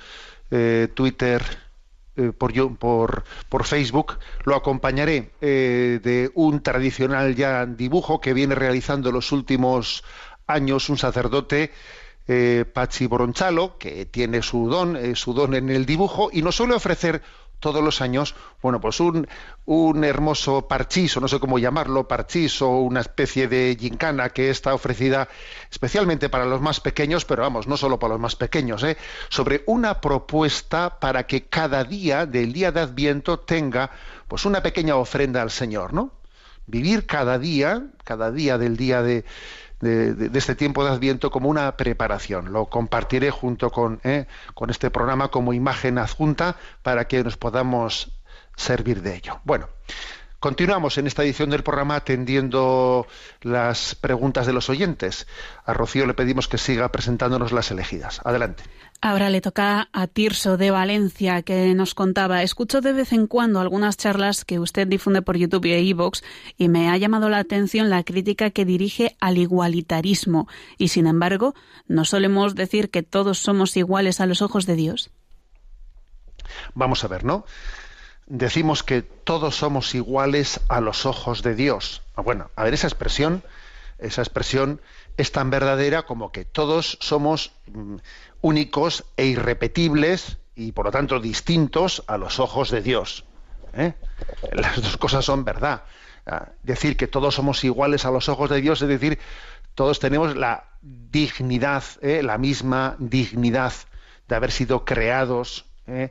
eh, 0.50 0.88
Twitter, 0.94 1.42
eh, 2.16 2.32
por, 2.32 2.78
por, 2.78 3.24
por 3.50 3.64
Facebook, 3.64 4.18
lo 4.44 4.56
acompañaré 4.56 5.32
eh, 5.42 6.00
de 6.02 6.30
un 6.32 6.62
tradicional 6.62 7.34
ya 7.34 7.66
dibujo 7.66 8.22
que 8.22 8.32
viene 8.32 8.54
realizando 8.54 9.12
los 9.12 9.32
últimos 9.32 10.02
años 10.46 10.88
un 10.88 10.96
sacerdote 10.96 11.72
Pachi 12.72 13.04
Boronchalo, 13.04 13.76
que 13.76 14.06
tiene 14.06 14.40
su 14.40 14.66
don, 14.70 15.14
su 15.14 15.34
don 15.34 15.54
en 15.54 15.68
el 15.68 15.84
dibujo, 15.84 16.30
y 16.32 16.40
nos 16.40 16.56
suele 16.56 16.72
ofrecer 16.72 17.20
todos 17.64 17.82
los 17.82 18.02
años, 18.02 18.34
bueno, 18.60 18.78
pues 18.78 19.00
un, 19.00 19.26
un 19.64 20.04
hermoso 20.04 20.68
parchís, 20.68 21.16
o 21.16 21.20
no 21.22 21.28
sé 21.28 21.40
cómo 21.40 21.58
llamarlo, 21.58 22.06
parchís 22.06 22.60
o 22.60 22.68
una 22.80 23.00
especie 23.00 23.48
de 23.48 23.74
gincana 23.80 24.28
que 24.28 24.50
está 24.50 24.74
ofrecida 24.74 25.28
especialmente 25.70 26.28
para 26.28 26.44
los 26.44 26.60
más 26.60 26.80
pequeños, 26.80 27.24
pero 27.24 27.40
vamos, 27.40 27.66
no 27.66 27.78
solo 27.78 27.98
para 27.98 28.12
los 28.12 28.20
más 28.20 28.36
pequeños, 28.36 28.82
¿eh? 28.82 28.98
sobre 29.30 29.62
una 29.64 30.02
propuesta 30.02 31.00
para 31.00 31.26
que 31.26 31.46
cada 31.46 31.84
día 31.84 32.26
del 32.26 32.52
día 32.52 32.70
de 32.70 32.80
Adviento 32.80 33.38
tenga 33.38 33.90
pues 34.28 34.44
una 34.44 34.62
pequeña 34.62 34.96
ofrenda 34.96 35.40
al 35.40 35.50
Señor, 35.50 35.94
¿no? 35.94 36.12
Vivir 36.66 37.06
cada 37.06 37.38
día, 37.38 37.86
cada 38.04 38.30
día 38.30 38.58
del 38.58 38.76
día 38.76 39.02
de, 39.02 39.24
de, 39.84 40.30
este 40.38 40.54
tiempo 40.54 40.84
de 40.84 40.90
Adviento 40.90 41.30
como 41.30 41.48
una 41.48 41.76
preparación. 41.76 42.52
Lo 42.52 42.66
compartiré 42.66 43.30
junto 43.30 43.70
con, 43.70 44.00
eh, 44.02 44.26
con 44.54 44.70
este 44.70 44.90
programa 44.90 45.28
como 45.28 45.52
imagen 45.52 45.98
adjunta 45.98 46.56
para 46.82 47.06
que 47.06 47.22
nos 47.22 47.36
podamos 47.36 48.10
servir 48.56 49.02
de 49.02 49.16
ello. 49.16 49.40
Bueno, 49.44 49.68
continuamos 50.40 50.98
en 50.98 51.06
esta 51.06 51.22
edición 51.22 51.50
del 51.50 51.62
programa 51.62 51.96
atendiendo 51.96 53.06
las 53.42 53.94
preguntas 53.94 54.46
de 54.46 54.52
los 54.52 54.68
oyentes. 54.70 55.26
A 55.64 55.74
Rocío 55.74 56.06
le 56.06 56.14
pedimos 56.14 56.48
que 56.48 56.58
siga 56.58 56.90
presentándonos 56.90 57.52
las 57.52 57.70
elegidas. 57.70 58.20
Adelante. 58.24 58.64
Ahora 59.06 59.28
le 59.28 59.42
toca 59.42 59.90
a 59.92 60.06
Tirso 60.06 60.56
de 60.56 60.70
Valencia, 60.70 61.42
que 61.42 61.74
nos 61.74 61.94
contaba, 61.94 62.42
escucho 62.42 62.80
de 62.80 62.94
vez 62.94 63.12
en 63.12 63.26
cuando 63.26 63.60
algunas 63.60 63.98
charlas 63.98 64.46
que 64.46 64.58
usted 64.58 64.86
difunde 64.86 65.20
por 65.20 65.36
YouTube 65.36 65.66
e 65.66 65.82
iVoox 65.82 66.22
y 66.56 66.70
me 66.70 66.88
ha 66.88 66.96
llamado 66.96 67.28
la 67.28 67.36
atención 67.36 67.90
la 67.90 68.02
crítica 68.02 68.48
que 68.48 68.64
dirige 68.64 69.14
al 69.20 69.36
igualitarismo. 69.36 70.48
Y 70.78 70.88
sin 70.88 71.06
embargo, 71.06 71.54
¿no 71.86 72.06
solemos 72.06 72.54
decir 72.54 72.88
que 72.88 73.02
todos 73.02 73.40
somos 73.40 73.76
iguales 73.76 74.20
a 74.22 74.26
los 74.26 74.40
ojos 74.40 74.64
de 74.64 74.74
Dios? 74.74 75.10
Vamos 76.72 77.04
a 77.04 77.08
ver, 77.08 77.24
¿no? 77.24 77.44
Decimos 78.24 78.82
que 78.82 79.02
todos 79.02 79.54
somos 79.54 79.94
iguales 79.94 80.60
a 80.68 80.80
los 80.80 81.04
ojos 81.04 81.42
de 81.42 81.54
Dios. 81.54 82.00
Ah, 82.16 82.22
Bueno, 82.22 82.50
a 82.56 82.64
ver, 82.64 82.72
esa 82.72 82.86
expresión, 82.86 83.44
esa 83.98 84.22
expresión 84.22 84.80
es 85.16 85.30
tan 85.30 85.50
verdadera 85.50 86.06
como 86.06 86.32
que 86.32 86.44
todos 86.44 86.96
somos 87.00 87.52
mm, 87.66 87.96
únicos 88.44 89.04
e 89.16 89.24
irrepetibles 89.24 90.36
y 90.54 90.72
por 90.72 90.84
lo 90.84 90.92
tanto 90.92 91.18
distintos 91.18 92.04
a 92.06 92.18
los 92.18 92.38
ojos 92.40 92.70
de 92.70 92.82
Dios. 92.82 93.24
¿eh? 93.72 93.94
Las 94.52 94.82
dos 94.82 94.98
cosas 94.98 95.24
son 95.24 95.46
verdad. 95.46 95.84
Ah, 96.26 96.48
Decir 96.62 96.98
que 96.98 97.06
todos 97.06 97.34
somos 97.34 97.64
iguales 97.64 98.04
a 98.04 98.10
los 98.10 98.28
ojos 98.28 98.50
de 98.50 98.60
Dios 98.60 98.82
es 98.82 98.88
decir, 98.88 99.18
todos 99.74 99.98
tenemos 99.98 100.36
la 100.36 100.64
dignidad, 100.82 101.84
¿eh? 102.02 102.22
la 102.22 102.36
misma 102.36 102.96
dignidad 102.98 103.72
de 104.28 104.36
haber 104.36 104.52
sido 104.52 104.84
creados 104.84 105.64
¿eh? 105.86 106.10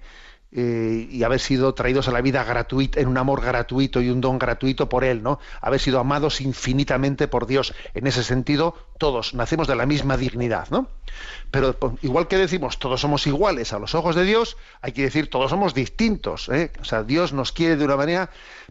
Eh, 0.56 1.08
y 1.10 1.24
haber 1.24 1.39
sido 1.39 1.74
traídos 1.74 2.08
a 2.08 2.12
la 2.12 2.22
vida 2.22 2.43
gratuita, 2.43 2.99
en 2.99 3.08
un 3.08 3.18
amor 3.18 3.41
gratuito 3.41 4.01
y 4.01 4.12
un 4.12 4.22
don 4.22 4.38
gratuito 4.38 4.88
por 4.88 5.04
Él, 5.04 5.24
¿no? 5.24 5.39
Haber 5.62 5.80
sido 5.80 5.99
amados 5.99 6.41
infinitamente 6.41 7.28
por 7.28 7.47
Dios. 7.47 7.74
En 7.95 8.06
ese 8.06 8.24
sentido, 8.24 8.76
todos 8.99 9.34
nacemos 9.34 9.68
de 9.68 9.76
la 9.76 9.88
misma 9.88 10.16
dignidad, 10.16 10.68
¿no? 10.70 10.89
Pero 11.49 11.74
po- 11.74 11.97
igual 12.04 12.28
que 12.28 12.38
decimos 12.38 12.78
todos 12.78 13.01
somos 13.01 13.26
iguales 13.26 13.74
a 13.74 13.80
los 13.80 13.95
ojos 13.95 14.16
de 14.16 14.26
Dios, 14.26 14.56
hay 14.82 14.91
que 14.91 15.01
decir 15.01 15.28
todos 15.30 15.49
somos 15.49 15.74
distintos. 15.74 16.49
¿eh? 16.49 16.72
O 16.80 16.86
sea, 16.86 17.01
Dios 17.01 17.34
nos 17.34 17.51
quiere 17.51 17.76
de 17.76 17.86
una 17.86 17.97
manera 17.97 18.30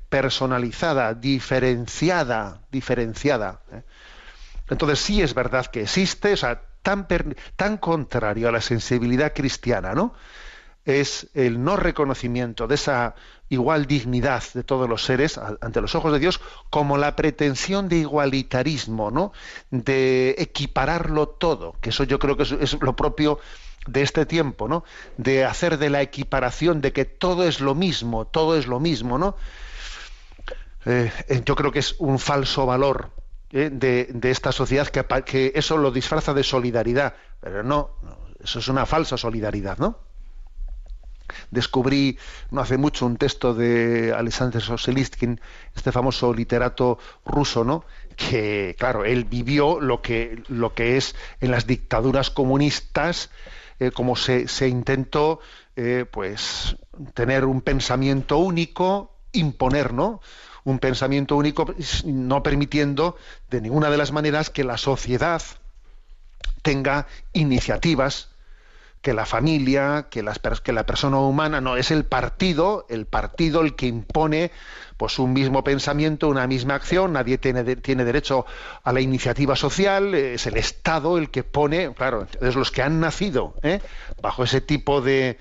personalizada, 0.09 1.15
diferenciada, 1.15 2.61
diferenciada. 2.71 3.61
¿eh? 3.73 3.83
Entonces 4.69 5.01
sí 5.01 5.21
es 5.23 5.35
verdad 5.35 5.67
que 5.67 5.83
existe, 5.83 6.35
o 6.35 6.37
sea, 6.37 6.63
tan, 6.83 7.07
per- 7.09 7.37
tan 7.57 7.77
contrario 7.77 8.49
a 8.49 8.53
la 8.53 8.61
sensibilidad 8.61 9.33
cristiana, 9.35 9.95
¿no? 9.95 10.15
Es 10.85 11.29
el 11.35 11.63
no 11.63 11.77
reconocimiento 11.77 12.67
de 12.67 12.75
esa 12.75 13.15
igual 13.53 13.87
dignidad 13.87 14.43
de 14.55 14.65
todos 14.65 14.89
los 14.89 15.05
seres 15.05 15.39
ante 15.39 15.83
los 15.83 15.95
ojos 15.95 16.13
de 16.13 16.19
Dios, 16.19 16.41
como 16.71 16.97
la 16.97 17.15
pretensión 17.17 17.89
de 17.89 17.97
igualitarismo, 17.97 19.11
¿no? 19.11 19.33
De 19.71 20.35
equipararlo 20.39 21.29
todo, 21.29 21.77
que 21.81 21.91
eso 21.91 22.05
yo 22.05 22.19
creo 22.19 22.37
que 22.37 22.45
es, 22.45 22.81
lo 22.81 22.97
propio 22.97 23.39
de 23.87 24.03
este 24.03 24.25
tiempo, 24.25 24.69
¿no? 24.69 24.85
De 25.19 25.45
hacer 25.45 25.77
de 25.79 25.91
la 25.91 26.01
equiparación, 26.01 26.81
de 26.81 26.93
que 26.93 27.05
todo 27.05 27.45
es 27.45 27.61
lo 27.61 27.75
mismo, 27.75 28.27
todo 28.27 28.57
es 28.57 28.67
lo 28.67 28.81
mismo, 28.81 29.19
¿no? 29.19 29.37
Eh, 30.87 31.13
yo 31.45 31.55
creo 31.55 31.71
que 31.71 31.81
es 31.81 31.95
un 31.99 32.19
falso 32.19 32.65
valor 32.65 33.11
eh, 33.51 33.69
de, 33.71 34.09
de 34.13 34.31
esta 34.31 34.51
sociedad 34.51 34.89
que, 34.89 35.05
que 35.25 35.53
eso 35.55 35.77
lo 35.77 35.91
disfraza 35.91 36.33
de 36.33 36.43
solidaridad, 36.43 37.15
pero 37.39 37.63
no, 37.63 37.91
eso 38.43 38.61
es 38.61 38.69
una 38.69 38.87
falsa 38.87 39.19
solidaridad, 39.19 39.77
¿no? 39.77 40.12
Descubrí 41.51 42.19
no 42.51 42.61
hace 42.61 42.79
mucho 42.79 43.07
un 43.07 43.17
texto 43.17 43.55
de 43.55 44.13
Alexander 44.17 44.63
Solzhenitsyn, 44.63 45.41
este 45.75 45.93
famoso 45.93 46.33
literato 46.33 46.99
ruso, 47.25 47.65
¿no? 47.65 47.85
Que, 48.17 48.77
claro, 48.79 49.05
él 49.05 49.25
vivió 49.25 49.81
lo 49.81 50.03
que, 50.03 50.43
lo 50.49 50.75
que 50.75 50.97
es 50.97 51.15
en 51.41 51.51
las 51.51 51.67
dictaduras 51.67 52.31
comunistas, 52.31 53.31
eh, 53.79 53.91
como 53.91 54.17
se, 54.17 54.49
se 54.49 54.69
intentó, 54.69 55.41
eh, 55.77 56.05
pues, 56.11 56.77
tener 57.15 57.45
un 57.45 57.63
pensamiento 57.63 58.39
único, 58.39 59.17
imponer, 59.33 59.93
¿no? 59.93 60.21
Un 60.65 60.79
pensamiento 60.79 61.37
único, 61.37 61.75
no 62.05 62.43
permitiendo 62.43 63.17
de 63.51 63.61
ninguna 63.61 63.91
de 63.91 63.97
las 63.97 64.13
maneras 64.13 64.51
que 64.51 64.63
la 64.63 64.77
sociedad 64.77 65.43
tenga 66.63 67.07
iniciativas 67.33 68.32
que 69.03 69.13
la 69.13 69.27
familia, 69.27 70.07
que, 70.11 70.23
las, 70.23 70.41
que 70.63 70.73
la 70.73 70.87
persona 70.87 71.19
humana, 71.19 71.61
no, 71.61 71.77
es 71.77 71.91
el 71.91 72.05
partido, 72.05 72.87
el 72.89 73.07
partido 73.07 73.61
el 73.61 73.75
que 73.75 73.87
impone 73.87 74.53
pues 74.97 75.19
un 75.19 75.33
mismo 75.33 75.65
pensamiento, 75.65 76.29
una 76.29 76.47
misma 76.47 76.77
acción, 76.77 77.15
nadie 77.15 77.37
tiene, 77.37 77.65
tiene 77.77 78.05
derecho 78.05 78.47
a 78.85 78.93
la 78.93 79.01
iniciativa 79.01 79.57
social, 79.57 80.15
es 80.15 80.47
el 80.47 80.57
Estado 80.57 81.19
el 81.19 81.31
que 81.31 81.43
pone, 81.43 81.93
claro, 81.93 82.29
es 82.41 82.55
los 82.55 82.71
que 82.71 82.83
han 82.83 83.01
nacido 83.01 83.55
¿eh? 83.63 83.81
bajo 84.23 84.45
ese 84.45 84.61
tipo 84.61 85.01
de, 85.01 85.39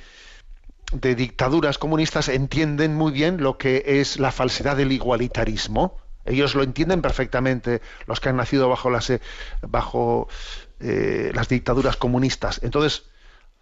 de 0.92 1.16
dictaduras 1.16 1.78
comunistas 1.78 2.30
entienden 2.30 2.96
muy 2.96 3.12
bien 3.12 3.42
lo 3.42 3.60
que 3.60 3.84
es 3.86 4.20
la 4.20 4.32
falsedad 4.32 4.76
del 4.76 4.92
igualitarismo. 4.92 5.98
Ellos 6.26 6.54
lo 6.56 6.64
entienden 6.64 7.02
perfectamente, 7.02 7.82
los 8.06 8.20
que 8.20 8.30
han 8.30 8.38
nacido 8.38 8.70
bajo 8.70 8.90
las, 8.90 9.10
eh, 9.10 9.22
bajo, 9.62 10.28
eh, 10.80 11.32
las 11.34 11.48
dictaduras 11.50 11.98
comunistas. 11.98 12.60
Entonces, 12.64 13.11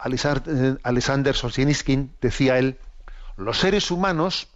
Alexander 0.02 1.36
Solzhenitsyn 1.36 2.16
decía 2.20 2.58
él, 2.58 2.78
los 3.36 3.58
seres 3.58 3.90
humanos 3.90 4.48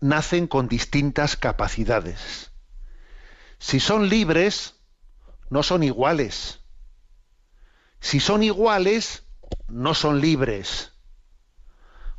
nacen 0.00 0.46
con 0.46 0.68
distintas 0.68 1.36
capacidades. 1.36 2.52
Si 3.58 3.80
son 3.80 4.08
libres, 4.08 4.76
no 5.50 5.62
son 5.62 5.82
iguales. 5.82 6.60
Si 8.00 8.20
son 8.20 8.42
iguales, 8.42 9.24
no 9.66 9.94
son 9.94 10.20
libres. 10.20 10.92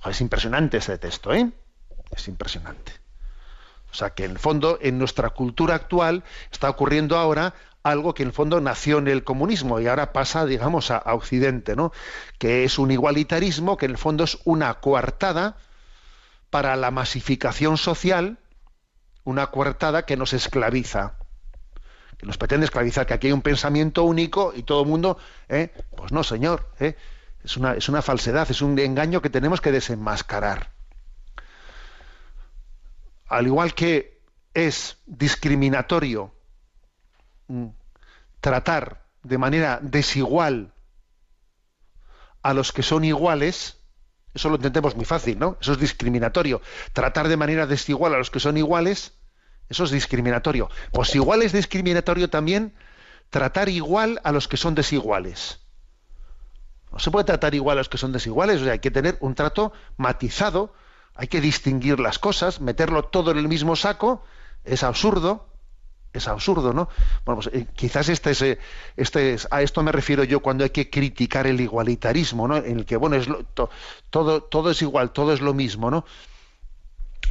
Es 0.05 0.21
impresionante 0.21 0.77
este 0.77 0.97
texto, 0.97 1.33
¿eh? 1.33 1.51
Es 2.11 2.27
impresionante. 2.27 2.91
O 3.91 3.95
sea 3.95 4.11
que 4.11 4.25
en 4.25 4.31
el 4.31 4.39
fondo, 4.39 4.77
en 4.81 4.97
nuestra 4.97 5.29
cultura 5.29 5.75
actual, 5.75 6.23
está 6.51 6.69
ocurriendo 6.69 7.17
ahora 7.17 7.53
algo 7.83 8.13
que 8.13 8.23
en 8.23 8.29
el 8.29 8.33
fondo 8.33 8.59
nació 8.61 8.97
en 8.97 9.07
el 9.07 9.23
comunismo 9.23 9.79
y 9.79 9.87
ahora 9.87 10.11
pasa, 10.11 10.45
digamos, 10.45 10.91
a, 10.91 10.97
a 10.97 11.13
Occidente, 11.13 11.75
¿no? 11.75 11.91
Que 12.37 12.63
es 12.63 12.77
un 12.77 12.91
igualitarismo 12.91 13.77
que 13.77 13.85
en 13.85 13.91
el 13.91 13.97
fondo 13.97 14.23
es 14.23 14.39
una 14.43 14.75
coartada 14.75 15.57
para 16.49 16.75
la 16.75 16.91
masificación 16.91 17.77
social, 17.77 18.39
una 19.23 19.47
coartada 19.47 20.05
que 20.05 20.17
nos 20.17 20.33
esclaviza, 20.33 21.15
que 22.17 22.25
nos 22.25 22.37
pretende 22.37 22.65
esclavizar, 22.65 23.05
que 23.05 23.13
aquí 23.13 23.27
hay 23.27 23.33
un 23.33 23.41
pensamiento 23.41 24.03
único 24.03 24.53
y 24.55 24.63
todo 24.63 24.81
el 24.81 24.87
mundo, 24.87 25.17
¿eh? 25.47 25.71
pues 25.95 26.11
no, 26.11 26.23
señor, 26.23 26.69
¿eh? 26.79 26.95
es, 27.43 27.55
una, 27.55 27.73
es 27.73 27.87
una 27.87 28.01
falsedad, 28.01 28.49
es 28.51 28.61
un 28.61 28.77
engaño 28.77 29.21
que 29.21 29.29
tenemos 29.29 29.61
que 29.61 29.71
desenmascarar. 29.71 30.71
Al 33.27 33.45
igual 33.45 33.73
que 33.73 34.19
es 34.53 34.97
discriminatorio 35.05 36.33
tratar 38.41 39.05
de 39.23 39.37
manera 39.37 39.79
desigual 39.81 40.73
a 42.41 42.53
los 42.53 42.71
que 42.71 42.83
son 42.83 43.03
iguales, 43.03 43.77
eso 44.33 44.49
lo 44.49 44.55
entendemos 44.55 44.95
muy 44.95 45.05
fácil, 45.05 45.39
¿no? 45.39 45.57
Eso 45.59 45.73
es 45.73 45.79
discriminatorio. 45.79 46.61
Tratar 46.93 47.27
de 47.27 47.37
manera 47.37 47.65
desigual 47.65 48.13
a 48.13 48.17
los 48.17 48.29
que 48.29 48.39
son 48.39 48.57
iguales, 48.57 49.13
eso 49.67 49.83
es 49.83 49.91
discriminatorio. 49.91 50.69
Pues 50.91 51.13
igual 51.15 51.41
es 51.41 51.51
discriminatorio 51.51 52.29
también 52.29 52.73
tratar 53.29 53.69
igual 53.69 54.19
a 54.23 54.31
los 54.31 54.47
que 54.47 54.57
son 54.57 54.75
desiguales. 54.75 55.59
No 56.91 56.99
se 56.99 57.11
puede 57.11 57.25
tratar 57.25 57.53
igual 57.53 57.77
a 57.77 57.81
los 57.81 57.89
que 57.89 57.97
son 57.97 58.11
desiguales, 58.11 58.61
o 58.61 58.63
sea, 58.63 58.73
hay 58.73 58.79
que 58.79 58.91
tener 58.91 59.17
un 59.19 59.35
trato 59.35 59.73
matizado, 59.97 60.73
hay 61.13 61.27
que 61.27 61.41
distinguir 61.41 61.99
las 61.99 62.17
cosas, 62.17 62.61
meterlo 62.61 63.03
todo 63.03 63.31
en 63.31 63.37
el 63.37 63.47
mismo 63.47 63.75
saco, 63.75 64.23
es 64.63 64.83
absurdo, 64.83 65.47
es 66.13 66.27
absurdo, 66.27 66.73
¿no? 66.73 66.89
Bueno, 67.25 67.41
pues, 67.41 67.55
eh, 67.55 67.67
quizás 67.75 68.09
este 68.09 68.31
es, 68.31 68.41
eh, 68.41 68.59
este 68.97 69.33
es, 69.33 69.47
a 69.51 69.61
esto 69.61 69.83
me 69.83 69.91
refiero 69.91 70.23
yo 70.23 70.39
cuando 70.39 70.63
hay 70.63 70.71
que 70.71 70.89
criticar 70.89 71.47
el 71.47 71.61
igualitarismo, 71.61 72.47
¿no? 72.47 72.57
En 72.57 72.79
el 72.79 72.85
que, 72.85 72.97
bueno, 72.97 73.15
es 73.15 73.27
todo, 74.09 74.43
todo 74.43 74.71
es 74.71 74.81
igual, 74.81 75.11
todo 75.11 75.33
es 75.33 75.41
lo 75.41 75.53
mismo, 75.53 75.91
¿no? 75.91 76.05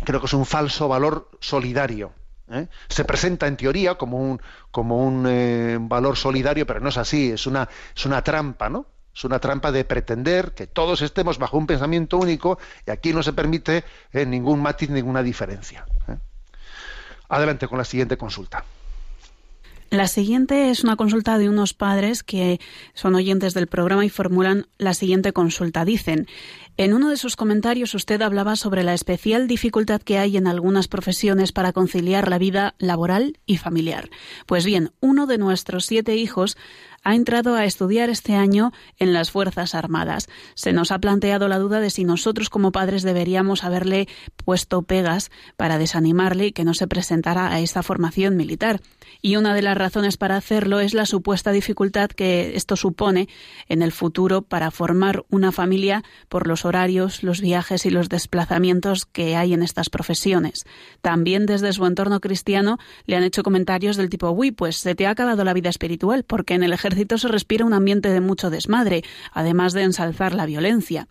Creo 0.05 0.21
que 0.21 0.27
es 0.27 0.33
un 0.33 0.47
falso 0.47 0.87
valor 0.89 1.29
solidario. 1.41 2.13
¿eh? 2.51 2.69
Se 2.89 3.05
presenta 3.05 3.47
en 3.49 3.57
teoría 3.57 3.97
como 3.97 4.19
un, 4.19 4.41
como 4.71 5.05
un 5.05 5.89
valor 5.89 6.17
solidario, 6.17 6.67
pero 6.67 6.81
no 6.81 6.91
es 6.91 6.99
así, 6.99 7.33
es 7.33 7.47
una, 7.47 7.69
es 7.97 8.07
una 8.07 8.23
trampa, 8.23 8.69
¿no? 8.69 8.87
Es 9.13 9.25
una 9.25 9.41
trampa 9.41 9.73
de 9.73 9.85
pretender 9.85 10.55
que 10.55 10.69
todos 10.69 11.03
estemos 11.03 11.39
bajo 11.39 11.59
un 11.59 11.67
pensamiento 11.67 12.19
único 12.19 12.61
y 12.87 12.93
aquí 12.93 13.13
no 13.13 13.25
se 13.25 13.33
permite 13.33 13.83
ningún 14.13 14.63
matiz, 14.63 14.91
ninguna 14.91 15.25
diferencia. 15.25 15.85
Adelante 17.29 17.69
con 17.69 17.79
la 17.79 17.85
siguiente 17.85 18.17
consulta. 18.17 18.65
La 19.91 20.07
siguiente 20.07 20.71
es 20.71 20.85
una 20.85 20.97
consulta 20.97 21.39
de 21.39 21.49
unos 21.49 21.73
padres 21.73 22.23
que 22.23 22.61
son 22.93 23.15
oyentes 23.15 23.55
del 23.55 23.69
programa 23.69 24.05
y 24.05 24.11
formulan 24.11 24.67
la 24.77 24.93
siguiente 24.93 25.33
consulta. 25.33 25.87
Dicen, 25.87 26.27
en 26.77 26.93
uno 26.93 27.09
de 27.09 27.17
sus 27.17 27.37
comentarios 27.37 27.95
usted 27.95 28.21
hablaba 28.21 28.55
sobre 28.57 28.85
la 28.85 28.93
especial 28.93 29.49
dificultad 29.49 30.03
que 30.03 30.19
hay 30.19 30.37
en 30.37 30.47
algunas 30.47 30.89
profesiones 30.89 31.53
para 31.53 31.73
conciliar 31.73 32.29
la 32.29 32.37
vida 32.37 32.75
laboral 32.79 33.39
y 33.47 33.57
familiar. 33.57 34.11
Pues 34.45 34.67
bien, 34.67 34.93
uno 35.01 35.27
de 35.27 35.39
nuestros 35.39 35.87
siete 35.87 36.17
hijos 36.17 36.59
ha 37.09 37.15
entrado 37.15 37.55
a 37.55 37.65
estudiar 37.65 38.11
este 38.11 38.35
año 38.35 38.71
en 38.99 39.15
las 39.15 39.31
Fuerzas 39.31 39.75
Armadas. 39.75 40.29
Se 40.55 40.75
nos 40.75 40.93
ha 40.93 40.99
planteado 40.99 41.49
la 41.49 41.59
duda 41.59 41.81
de 41.81 41.89
si 41.89 42.05
nosotros 42.05 42.51
como 42.51 42.71
padres 42.71 43.03
deberíamos 43.03 43.65
haberle 43.65 44.09
puesto 44.45 44.83
pegas 44.83 45.31
para 45.57 45.79
desanimarle 45.79 46.49
y 46.49 46.53
que 46.53 46.65
no 46.65 46.75
se 46.75 46.87
presentara 46.87 47.51
a 47.51 47.61
esta 47.61 47.83
formación 47.83 48.37
militar. 48.37 48.83
Y 49.21 49.37
una 49.37 49.55
de 49.55 49.63
las 49.63 49.77
razones 49.77 50.17
para 50.17 50.37
hacerlo 50.37 50.81
es 50.81 50.95
la 50.95 51.07
supuesta 51.07 51.53
dificultad 51.53 52.11
que 52.11 52.57
esto 52.57 52.77
supone 52.77 53.29
en 53.69 53.83
el 53.83 53.93
futuro 53.93 54.43
para 54.43 54.71
formar 54.71 55.25
una 55.31 55.53
familia 55.53 56.05
por 56.29 56.47
los 56.47 56.65
horarios, 56.65 57.23
los 57.23 57.41
viajes 57.41 57.87
y 57.87 57.91
los 57.91 58.09
desplazamientos 58.09 59.07
que 59.07 59.37
hay 59.37 59.55
en 59.55 59.63
estas 59.63 59.91
profesiones. 59.91 60.65
También 61.01 61.47
desde 61.47 61.73
su 61.73 61.87
entorno 61.87 62.21
cristiano 62.21 62.79
le 63.07 63.17
han 63.17 63.23
hecho 63.23 63.43
comentarios 63.43 63.97
del 63.97 64.11
tipo, 64.11 64.31
uy, 64.31 64.51
pues 64.51 64.77
se 64.77 64.95
te 64.95 65.07
ha 65.07 65.11
acabado 65.11 65.45
la 65.45 65.55
vida 65.55 65.71
espiritual 65.71 66.25
porque 66.25 66.55
en 66.55 66.63
el 66.63 66.73
ejército 66.73 67.19
se 67.19 67.29
respira 67.29 67.65
un 67.65 67.75
ambiente 67.75 68.11
de 68.11 68.21
mucho 68.21 68.51
desmadre, 68.51 69.03
además 69.33 69.73
de 69.73 69.83
ensalzar 69.83 70.35
la 70.35 70.47
violencia. 70.47 71.09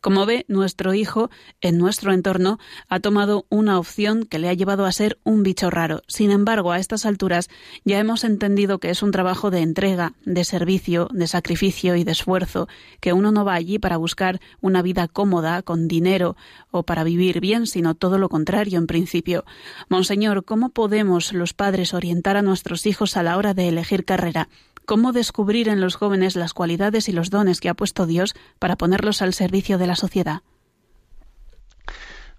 Como 0.00 0.26
ve, 0.26 0.44
nuestro 0.48 0.94
hijo, 0.94 1.30
en 1.60 1.78
nuestro 1.78 2.12
entorno, 2.12 2.58
ha 2.88 3.00
tomado 3.00 3.46
una 3.48 3.78
opción 3.78 4.24
que 4.24 4.38
le 4.38 4.48
ha 4.48 4.54
llevado 4.54 4.86
a 4.86 4.92
ser 4.92 5.18
un 5.24 5.42
bicho 5.42 5.70
raro. 5.70 6.02
Sin 6.06 6.30
embargo, 6.30 6.72
a 6.72 6.78
estas 6.78 7.06
alturas 7.06 7.37
ya 7.84 7.98
hemos 7.98 8.24
entendido 8.24 8.78
que 8.78 8.90
es 8.90 9.02
un 9.02 9.10
trabajo 9.10 9.50
de 9.50 9.60
entrega, 9.60 10.14
de 10.24 10.44
servicio, 10.44 11.08
de 11.12 11.26
sacrificio 11.26 11.96
y 11.96 12.04
de 12.04 12.12
esfuerzo, 12.12 12.68
que 13.00 13.12
uno 13.12 13.32
no 13.32 13.44
va 13.44 13.54
allí 13.54 13.78
para 13.78 13.96
buscar 13.96 14.40
una 14.60 14.82
vida 14.82 15.08
cómoda, 15.08 15.62
con 15.62 15.88
dinero 15.88 16.36
o 16.70 16.82
para 16.82 17.04
vivir 17.04 17.40
bien, 17.40 17.66
sino 17.66 17.94
todo 17.94 18.18
lo 18.18 18.28
contrario 18.28 18.78
en 18.78 18.86
principio. 18.86 19.44
Monseñor, 19.88 20.44
¿cómo 20.44 20.70
podemos 20.70 21.32
los 21.32 21.54
padres 21.54 21.94
orientar 21.94 22.36
a 22.36 22.42
nuestros 22.42 22.86
hijos 22.86 23.16
a 23.16 23.22
la 23.22 23.36
hora 23.36 23.54
de 23.54 23.68
elegir 23.68 24.04
carrera? 24.04 24.48
cómo 24.88 25.12
descubrir 25.12 25.68
en 25.68 25.82
los 25.82 25.96
jóvenes 25.96 26.34
las 26.34 26.54
cualidades 26.54 27.10
y 27.10 27.12
los 27.12 27.28
dones 27.28 27.60
que 27.60 27.68
ha 27.68 27.74
puesto 27.74 28.06
Dios 28.06 28.34
para 28.58 28.76
ponerlos 28.76 29.20
al 29.20 29.34
servicio 29.34 29.76
de 29.76 29.86
la 29.86 29.96
sociedad. 29.96 30.40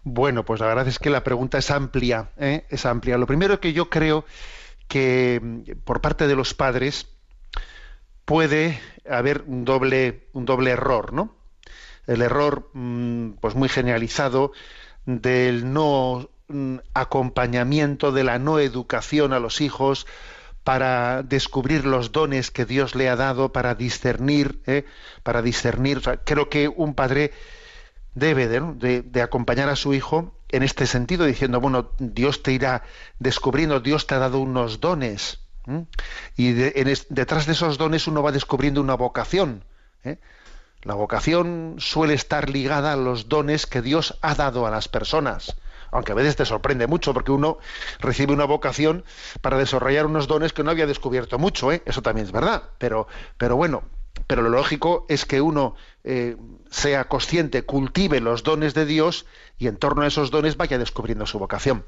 Bueno, 0.03 0.43
pues 0.45 0.59
la 0.59 0.65
verdad 0.65 0.87
es 0.87 0.97
que 0.97 1.11
la 1.11 1.23
pregunta 1.23 1.59
es 1.59 1.69
amplia, 1.69 2.31
¿eh? 2.37 2.65
es 2.69 2.87
amplia. 2.87 3.19
Lo 3.19 3.27
primero 3.27 3.59
que 3.59 3.73
yo 3.73 3.89
creo 3.91 4.25
que 4.89 5.39
mm, 5.41 5.83
por 5.85 6.01
parte 6.01 6.27
de 6.27 6.35
los 6.35 6.53
padres 6.53 7.07
puede 8.25 8.81
haber 9.09 9.43
un 9.47 9.63
doble, 9.63 10.27
un 10.33 10.43
doble 10.43 10.71
error, 10.71 11.13
¿no? 11.13 11.33
El 12.05 12.21
error, 12.21 12.69
mm, 12.73 13.37
pues 13.39 13.55
muy 13.55 13.69
generalizado, 13.69 14.51
del 15.05 15.71
no 15.71 16.29
mm, 16.49 16.77
acompañamiento, 16.93 18.11
de 18.11 18.25
la 18.25 18.37
no 18.37 18.59
educación 18.59 19.31
a 19.31 19.39
los 19.39 19.61
hijos, 19.61 20.05
para 20.63 21.23
descubrir 21.23 21.85
los 21.85 22.11
dones 22.11 22.51
que 22.51 22.65
Dios 22.65 22.93
le 22.95 23.09
ha 23.09 23.15
dado, 23.15 23.53
para 23.53 23.75
discernir, 23.75 24.61
¿eh? 24.67 24.85
para 25.23 25.41
discernir. 25.41 26.01
creo 26.25 26.49
que 26.49 26.67
un 26.67 26.93
padre 26.93 27.31
debe 28.13 28.47
de, 28.47 29.21
acompañar 29.21 29.69
a 29.69 29.75
su 29.75 29.93
hijo 29.93 30.33
en 30.49 30.63
este 30.63 30.87
sentido, 30.87 31.25
diciendo, 31.25 31.59
bueno, 31.59 31.91
Dios 31.99 32.43
te 32.43 32.51
irá 32.51 32.83
descubriendo, 33.19 33.79
Dios 33.79 34.07
te 34.07 34.15
ha 34.15 34.19
dado 34.19 34.39
unos 34.39 34.79
dones. 34.79 35.41
Y 36.35 36.53
detrás 36.53 37.45
de 37.45 37.51
esos 37.51 37.77
dones 37.77 38.07
uno 38.07 38.23
va 38.23 38.31
descubriendo 38.31 38.81
una 38.81 38.95
vocación. 38.95 39.63
¿eh? 40.03 40.17
La 40.81 40.95
vocación 40.95 41.75
suele 41.77 42.15
estar 42.15 42.49
ligada 42.49 42.93
a 42.93 42.95
los 42.95 43.29
dones 43.29 43.67
que 43.67 43.81
Dios 43.81 44.17
ha 44.21 44.33
dado 44.33 44.65
a 44.65 44.71
las 44.71 44.87
personas 44.87 45.55
aunque 45.91 46.11
a 46.11 46.15
veces 46.15 46.35
te 46.35 46.45
sorprende 46.45 46.87
mucho 46.87 47.13
porque 47.13 47.31
uno 47.31 47.57
recibe 47.99 48.33
una 48.33 48.45
vocación 48.45 49.03
para 49.41 49.57
desarrollar 49.57 50.05
unos 50.05 50.27
dones 50.27 50.53
que 50.53 50.63
no 50.63 50.71
había 50.71 50.85
descubierto 50.87 51.39
mucho, 51.39 51.71
¿eh? 51.71 51.81
eso 51.85 52.01
también 52.01 52.27
es 52.27 52.31
verdad, 52.31 52.63
pero, 52.77 53.07
pero 53.37 53.55
bueno, 53.55 53.83
pero 54.27 54.41
lo 54.41 54.49
lógico 54.49 55.05
es 55.09 55.25
que 55.25 55.41
uno 55.41 55.75
eh, 56.03 56.37
sea 56.69 57.05
consciente, 57.05 57.63
cultive 57.63 58.19
los 58.19 58.43
dones 58.43 58.73
de 58.73 58.85
Dios 58.85 59.25
y 59.57 59.67
en 59.67 59.77
torno 59.77 60.03
a 60.03 60.07
esos 60.07 60.31
dones 60.31 60.57
vaya 60.57 60.77
descubriendo 60.77 61.25
su 61.25 61.39
vocación. 61.39 61.85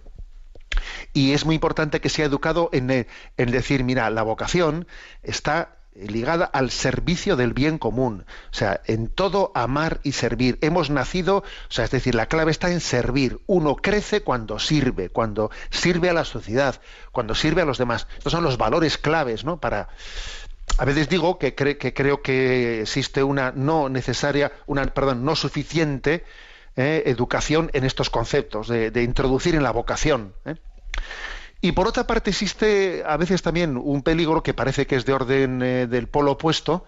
Y 1.14 1.34
es 1.34 1.46
muy 1.46 1.56
importante 1.56 2.02
que 2.02 2.10
sea 2.10 2.26
educado 2.26 2.70
en, 2.72 2.90
eh, 2.92 3.08
en 3.38 3.52
decir, 3.52 3.84
mira, 3.84 4.10
la 4.10 4.24
vocación 4.24 4.88
está 5.24 5.78
ligada 5.94 6.46
al 6.46 6.72
servicio 6.72 7.36
del 7.36 7.54
bien 7.54 7.78
común, 7.78 8.26
o 8.52 8.54
sea, 8.54 8.82
en 8.86 9.08
todo 9.08 9.52
amar 9.56 10.00
y 10.04 10.14
servir. 10.14 10.58
Hemos 10.62 10.90
nacido, 10.90 11.38
o 11.38 11.44
sea, 11.70 11.86
es 11.86 11.92
decir, 11.92 12.16
la 12.16 12.28
clave 12.28 12.52
está 12.52 12.72
en 12.72 12.80
servir. 12.80 13.42
Uno 13.46 13.76
crece 13.76 14.22
cuando 14.22 14.58
sirve, 14.60 15.10
cuando 15.10 15.52
sirve 15.70 16.10
a 16.10 16.14
la 16.14 16.26
sociedad, 16.26 16.80
cuando 17.12 17.36
sirve 17.36 17.62
a 17.62 17.66
los 17.66 17.78
demás. 17.78 18.08
Estos 18.18 18.32
son 18.32 18.44
los 18.44 18.58
valores 18.58 18.98
claves, 18.98 19.44
¿no? 19.44 19.60
Para 19.60 19.90
a 20.78 20.86
veces 20.86 21.10
digo 21.10 21.38
que, 21.38 21.56
creo 21.56 22.22
que 22.22 22.82
existe 22.82 23.24
una 23.24 23.52
no 23.52 23.90
necesaria, 23.90 24.52
una 24.66 24.86
perdón, 24.86 25.24
no 25.26 25.36
suficiente 25.36 26.24
eh, 26.76 27.04
educación 27.06 27.70
en 27.74 27.84
estos 27.84 28.10
conceptos 28.10 28.68
de, 28.68 29.04
introducir 29.04 29.56
en 29.56 29.64
la 29.64 29.72
vocación. 29.72 30.34
¿eh? 30.46 30.56
Y 31.62 31.74
por 31.74 31.88
otra 31.88 32.08
parte 32.08 32.32
existe 32.32 33.04
a 33.06 33.18
veces 33.18 33.42
también 33.42 33.78
un 33.78 34.02
peligro 34.02 34.42
que 34.42 34.54
parece 34.54 34.88
que 34.88 34.96
es 34.96 35.06
de 35.06 35.14
orden 35.14 35.62
eh, 35.62 35.88
del 35.88 36.08
polo 36.08 36.32
opuesto, 36.32 36.86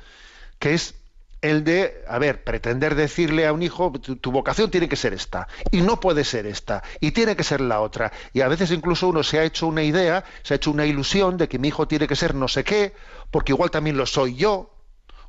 que 0.57 0.73
es 0.73 0.95
el 1.43 1.65
de, 1.65 2.03
a 2.07 2.17
ver, 2.19 2.45
pretender 2.45 2.95
decirle 2.95 3.45
a 3.45 3.51
un 3.51 3.61
hijo, 3.61 3.91
tu, 3.91 4.31
vocación 4.31 4.71
tiene 4.71 4.87
que 4.87 4.95
ser 4.95 5.13
esta, 5.13 5.49
y 5.71 5.81
no 5.81 5.99
puede 5.99 6.23
ser 6.23 6.47
esta, 6.47 6.81
y 7.01 7.11
tiene 7.11 7.35
que 7.35 7.43
ser 7.43 7.59
la 7.59 7.81
otra. 7.81 8.13
Y 8.31 8.39
a 8.39 8.47
veces 8.47 8.71
incluso 8.71 9.09
uno 9.09 9.23
se 9.23 9.39
ha 9.39 9.43
hecho 9.43 9.67
una 9.67 9.83
idea, 9.83 10.23
se 10.41 10.53
ha 10.53 10.55
hecho 10.55 10.71
una 10.71 10.85
ilusión 10.85 11.35
de 11.35 11.49
que 11.49 11.59
mi 11.59 11.67
hijo 11.67 11.85
tiene 11.85 12.07
que 12.07 12.15
ser 12.15 12.33
no 12.33 12.47
sé 12.47 12.63
qué, 12.63 12.93
porque 13.29 13.51
igual 13.51 13.71
también 13.71 13.97
lo 13.97 14.05
soy 14.05 14.35
yo, 14.35 14.73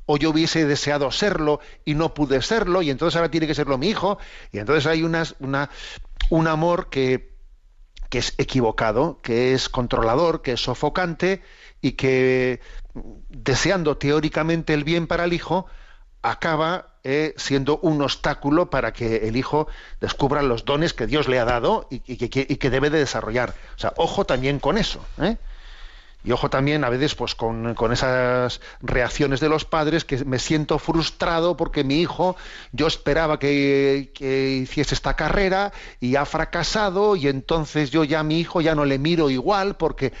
o 0.05 0.15
yo 0.17 0.29
hubiese 0.29 0.65
deseado 0.65 1.11
serlo 1.11 1.59
y 1.83 1.95
no 1.95 2.13
pude 2.13 2.41
serlo, 2.41 2.81
y 2.81 2.91
entonces 2.91 3.17
ahora 3.17 3.29
tiene 3.29 3.45
que 3.45 3.55
serlo 3.55 3.77
mi 3.77 3.89
hijo, 3.89 4.17
y 4.53 4.59
entonces 4.59 4.87
hay 4.87 5.03
una, 5.03 5.25
un 6.29 6.47
amor 6.47 6.89
que 6.89 7.35
que 8.09 8.19
es 8.19 8.35
equivocado, 8.37 9.19
que 9.21 9.53
es 9.53 9.67
controlador, 9.67 10.43
que 10.43 10.53
es 10.53 10.61
sofocante 10.61 11.41
y 11.81 11.93
que, 11.93 12.61
deseando 13.27 13.97
teóricamente 13.97 14.73
el 14.73 14.83
bien 14.83 15.07
para 15.07 15.25
el 15.25 15.33
hijo, 15.33 15.65
acaba 16.25 16.87
eh, 17.03 17.35
siendo 17.37 17.77
un 17.77 18.01
obstáculo 18.01 18.71
para 18.71 18.93
que 18.93 19.27
el 19.27 19.37
hijo 19.37 19.67
descubra 20.01 20.41
los 20.41 20.65
dones 20.65 20.93
que 20.93 21.05
Dios 21.05 21.27
le 21.27 21.39
ha 21.39 21.45
dado 21.45 21.87
y, 21.91 21.99
que 21.99 22.69
debe 22.71 22.89
de 22.89 22.97
desarrollar. 22.97 23.53
O 23.75 23.79
sea, 23.79 23.93
ojo 23.95 24.25
también 24.25 24.57
con 24.57 24.79
eso. 24.79 25.05
¿eh? 25.21 25.37
Y 26.23 26.31
ojo 26.31 26.49
también 26.49 26.83
a 26.83 26.89
veces 26.89 27.13
pues 27.13 27.35
con, 27.35 27.75
con, 27.75 27.93
esas 27.93 28.59
reacciones 28.81 29.39
de 29.39 29.49
los 29.49 29.65
padres 29.65 30.03
que 30.03 30.25
me 30.25 30.39
siento 30.39 30.79
frustrado 30.79 31.55
porque 31.55 31.83
mi 31.83 32.01
hijo, 32.01 32.35
yo 32.71 32.87
esperaba 32.87 33.37
que, 33.37 34.11
que, 34.15 34.49
hiciese 34.63 34.95
esta 34.95 35.15
carrera 35.15 35.73
y 35.99 36.15
ha 36.15 36.25
fracasado 36.25 37.15
y 37.15 37.27
entonces 37.27 37.91
yo 37.91 38.03
ya 38.03 38.21
a 38.21 38.23
mi 38.23 38.39
hijo 38.39 38.61
ya 38.61 38.73
no 38.73 38.85
le 38.85 38.97
miro 38.97 39.29
igual 39.29 39.75
porque, 39.75 40.11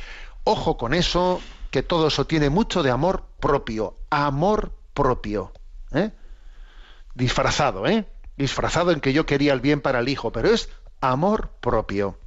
ojo 0.43 0.77
con 0.77 0.93
eso, 0.93 1.41
que 1.71 1.81
todo 1.81 2.09
eso 2.09 2.27
tiene 2.27 2.51
mucho 2.51 2.83
de 2.83 2.91
amor 2.91 3.25
propio, 3.39 3.95
amor 4.11 4.71
propio. 4.93 5.51
¿Eh? 5.95 6.11
Disfrazado, 7.13 7.87
¿eh? 7.87 8.05
Disfrazado 8.37 8.91
en 8.91 8.99
que 8.99 9.13
yo 9.13 9.25
quería 9.25 9.53
el 9.53 9.61
bien 9.61 9.81
para 9.81 9.99
el 9.99 10.09
hijo, 10.09 10.31
pero 10.31 10.49
es 10.49 10.69
amor 11.01 11.51
propio. 11.61 12.17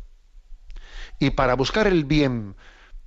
Y 1.18 1.30
para 1.30 1.54
buscar 1.54 1.86
el 1.86 2.04
bien 2.04 2.56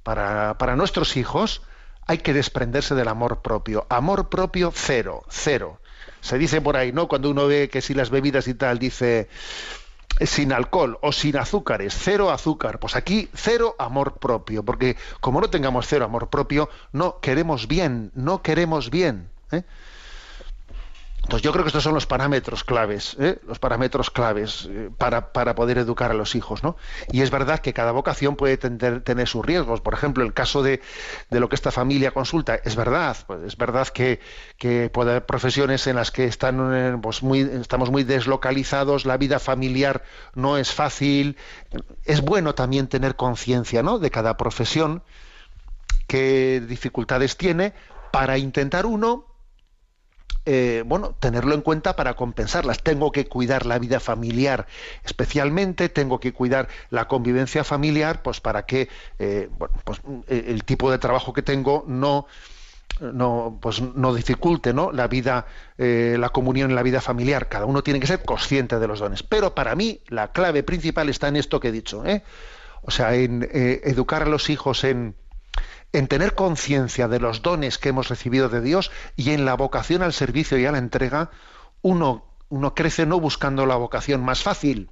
para, 0.03 0.57
para 0.57 0.75
nuestros 0.75 1.17
hijos 1.17 1.61
hay 2.07 2.19
que 2.19 2.33
desprenderse 2.33 2.95
del 2.95 3.07
amor 3.07 3.41
propio. 3.41 3.85
Amor 3.89 4.29
propio 4.29 4.71
cero, 4.75 5.23
cero. 5.29 5.79
Se 6.19 6.37
dice 6.37 6.61
por 6.61 6.77
ahí, 6.77 6.91
¿no? 6.91 7.07
Cuando 7.07 7.29
uno 7.29 7.47
ve 7.47 7.69
que 7.69 7.81
si 7.81 7.93
las 7.93 8.09
bebidas 8.09 8.47
y 8.47 8.53
tal 8.53 8.79
dice 8.79 9.29
sin 10.19 10.53
alcohol 10.53 10.99
o 11.01 11.11
sin 11.11 11.37
azúcares, 11.37 11.95
cero 11.97 12.31
azúcar. 12.31 12.79
Pues 12.79 12.95
aquí 12.95 13.29
cero 13.33 13.75
amor 13.79 14.19
propio, 14.19 14.63
porque 14.63 14.97
como 15.19 15.41
no 15.41 15.49
tengamos 15.49 15.87
cero 15.87 16.05
amor 16.05 16.29
propio, 16.29 16.69
no 16.91 17.19
queremos 17.19 17.67
bien, 17.67 18.11
no 18.13 18.41
queremos 18.41 18.89
bien. 18.89 19.29
¿eh? 19.51 19.63
Entonces 21.23 21.43
yo 21.43 21.51
creo 21.51 21.63
que 21.63 21.69
estos 21.69 21.83
son 21.83 21.93
los 21.93 22.07
parámetros 22.07 22.63
claves, 22.63 23.15
¿eh? 23.19 23.39
los 23.47 23.59
parámetros 23.59 24.09
claves 24.09 24.67
eh, 24.69 24.89
para, 24.97 25.31
para, 25.31 25.53
poder 25.53 25.77
educar 25.77 26.09
a 26.09 26.15
los 26.15 26.33
hijos, 26.33 26.63
¿no? 26.63 26.77
Y 27.11 27.21
es 27.21 27.29
verdad 27.29 27.59
que 27.59 27.73
cada 27.73 27.91
vocación 27.91 28.35
puede 28.35 28.57
tener, 28.57 29.01
tener 29.01 29.27
sus 29.27 29.45
riesgos. 29.45 29.81
Por 29.81 29.93
ejemplo, 29.93 30.23
el 30.23 30.33
caso 30.33 30.63
de, 30.63 30.81
de, 31.29 31.39
lo 31.39 31.47
que 31.47 31.55
esta 31.55 31.71
familia 31.71 32.11
consulta, 32.11 32.55
es 32.55 32.75
verdad, 32.75 33.15
pues 33.27 33.41
es 33.43 33.55
verdad 33.55 33.87
que, 33.89 34.19
que 34.57 34.89
puede 34.89 35.11
haber 35.11 35.25
profesiones 35.27 35.85
en 35.85 35.95
las 35.95 36.09
que 36.09 36.25
están, 36.25 36.73
eh, 36.73 36.97
pues 36.99 37.21
muy, 37.21 37.41
estamos 37.41 37.91
muy 37.91 38.03
deslocalizados, 38.03 39.05
la 39.05 39.17
vida 39.17 39.37
familiar 39.39 40.03
no 40.33 40.57
es 40.57 40.73
fácil. 40.73 41.37
Es 42.03 42.21
bueno 42.21 42.55
también 42.55 42.87
tener 42.87 43.15
conciencia, 43.15 43.83
¿no? 43.83 43.99
De 43.99 44.09
cada 44.09 44.37
profesión, 44.37 45.03
qué 46.07 46.63
dificultades 46.67 47.37
tiene, 47.37 47.73
para 48.11 48.39
intentar 48.39 48.87
uno 48.87 49.30
eh, 50.45 50.83
bueno, 50.85 51.15
tenerlo 51.19 51.53
en 51.53 51.61
cuenta 51.61 51.95
para 51.95 52.15
compensarlas. 52.15 52.81
Tengo 52.81 53.11
que 53.11 53.27
cuidar 53.27 53.65
la 53.65 53.79
vida 53.79 53.99
familiar 53.99 54.67
especialmente, 55.03 55.89
tengo 55.89 56.19
que 56.19 56.33
cuidar 56.33 56.67
la 56.89 57.07
convivencia 57.07 57.63
familiar, 57.63 58.21
pues 58.23 58.41
para 58.41 58.65
que 58.65 58.89
eh, 59.19 59.49
bueno, 59.57 59.73
pues, 59.83 60.01
el 60.27 60.63
tipo 60.63 60.91
de 60.91 60.97
trabajo 60.97 61.33
que 61.33 61.41
tengo 61.41 61.83
no 61.87 62.27
no 62.99 63.57
pues 63.61 63.81
no 63.81 64.13
dificulte 64.13 64.73
¿no? 64.73 64.91
la 64.91 65.07
vida 65.07 65.47
eh, 65.77 66.17
la 66.19 66.29
comunión 66.29 66.69
en 66.69 66.75
la 66.75 66.83
vida 66.83 67.01
familiar 67.01 67.49
cada 67.49 67.65
uno 67.65 67.81
tiene 67.83 67.99
que 67.99 68.07
ser 68.07 68.23
consciente 68.23 68.79
de 68.79 68.87
los 68.87 68.99
dones 68.99 69.23
pero 69.23 69.55
para 69.55 69.75
mí 69.75 70.01
la 70.07 70.31
clave 70.31 70.63
principal 70.63 71.09
está 71.09 71.27
en 71.27 71.37
esto 71.37 71.59
que 71.59 71.69
he 71.69 71.71
dicho 71.71 72.05
¿eh? 72.05 72.23
o 72.83 72.91
sea 72.91 73.15
en 73.15 73.47
eh, 73.51 73.81
educar 73.85 74.23
a 74.23 74.27
los 74.27 74.49
hijos 74.49 74.83
en 74.83 75.15
en 75.93 76.07
tener 76.07 76.35
conciencia 76.35 77.07
de 77.07 77.19
los 77.19 77.41
dones 77.41 77.77
que 77.77 77.89
hemos 77.89 78.09
recibido 78.09 78.49
de 78.49 78.61
Dios 78.61 78.91
y 79.15 79.31
en 79.31 79.45
la 79.45 79.55
vocación 79.55 80.01
al 80.01 80.13
servicio 80.13 80.57
y 80.57 80.65
a 80.65 80.71
la 80.71 80.77
entrega, 80.77 81.31
uno, 81.81 82.25
uno 82.49 82.73
crece 82.75 83.05
no 83.05 83.19
buscando 83.19 83.65
la 83.65 83.75
vocación 83.75 84.23
más 84.23 84.43
fácil, 84.43 84.89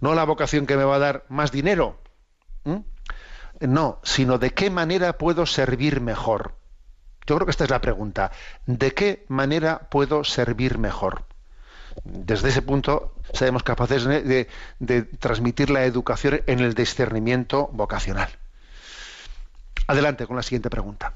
no 0.00 0.14
la 0.14 0.24
vocación 0.24 0.66
que 0.66 0.76
me 0.76 0.84
va 0.84 0.96
a 0.96 1.00
dar 1.00 1.24
más 1.28 1.50
dinero, 1.50 2.00
no, 3.60 4.00
sino 4.04 4.38
de 4.38 4.50
qué 4.50 4.70
manera 4.70 5.18
puedo 5.18 5.46
servir 5.46 6.00
mejor. 6.00 6.54
Yo 7.26 7.34
creo 7.34 7.46
que 7.46 7.50
esta 7.50 7.64
es 7.64 7.70
la 7.70 7.80
pregunta. 7.80 8.30
¿De 8.66 8.94
qué 8.94 9.26
manera 9.28 9.88
puedo 9.90 10.24
servir 10.24 10.78
mejor? 10.78 11.24
Desde 12.04 12.50
ese 12.50 12.62
punto 12.62 13.14
seremos 13.32 13.64
capaces 13.64 14.04
de 14.04 15.02
transmitir 15.18 15.70
la 15.70 15.84
educación 15.84 16.42
en 16.46 16.60
el 16.60 16.74
discernimiento 16.74 17.68
vocacional. 17.72 18.30
Adelante 19.88 20.26
con 20.26 20.36
la 20.36 20.42
siguiente 20.42 20.70
pregunta. 20.70 21.14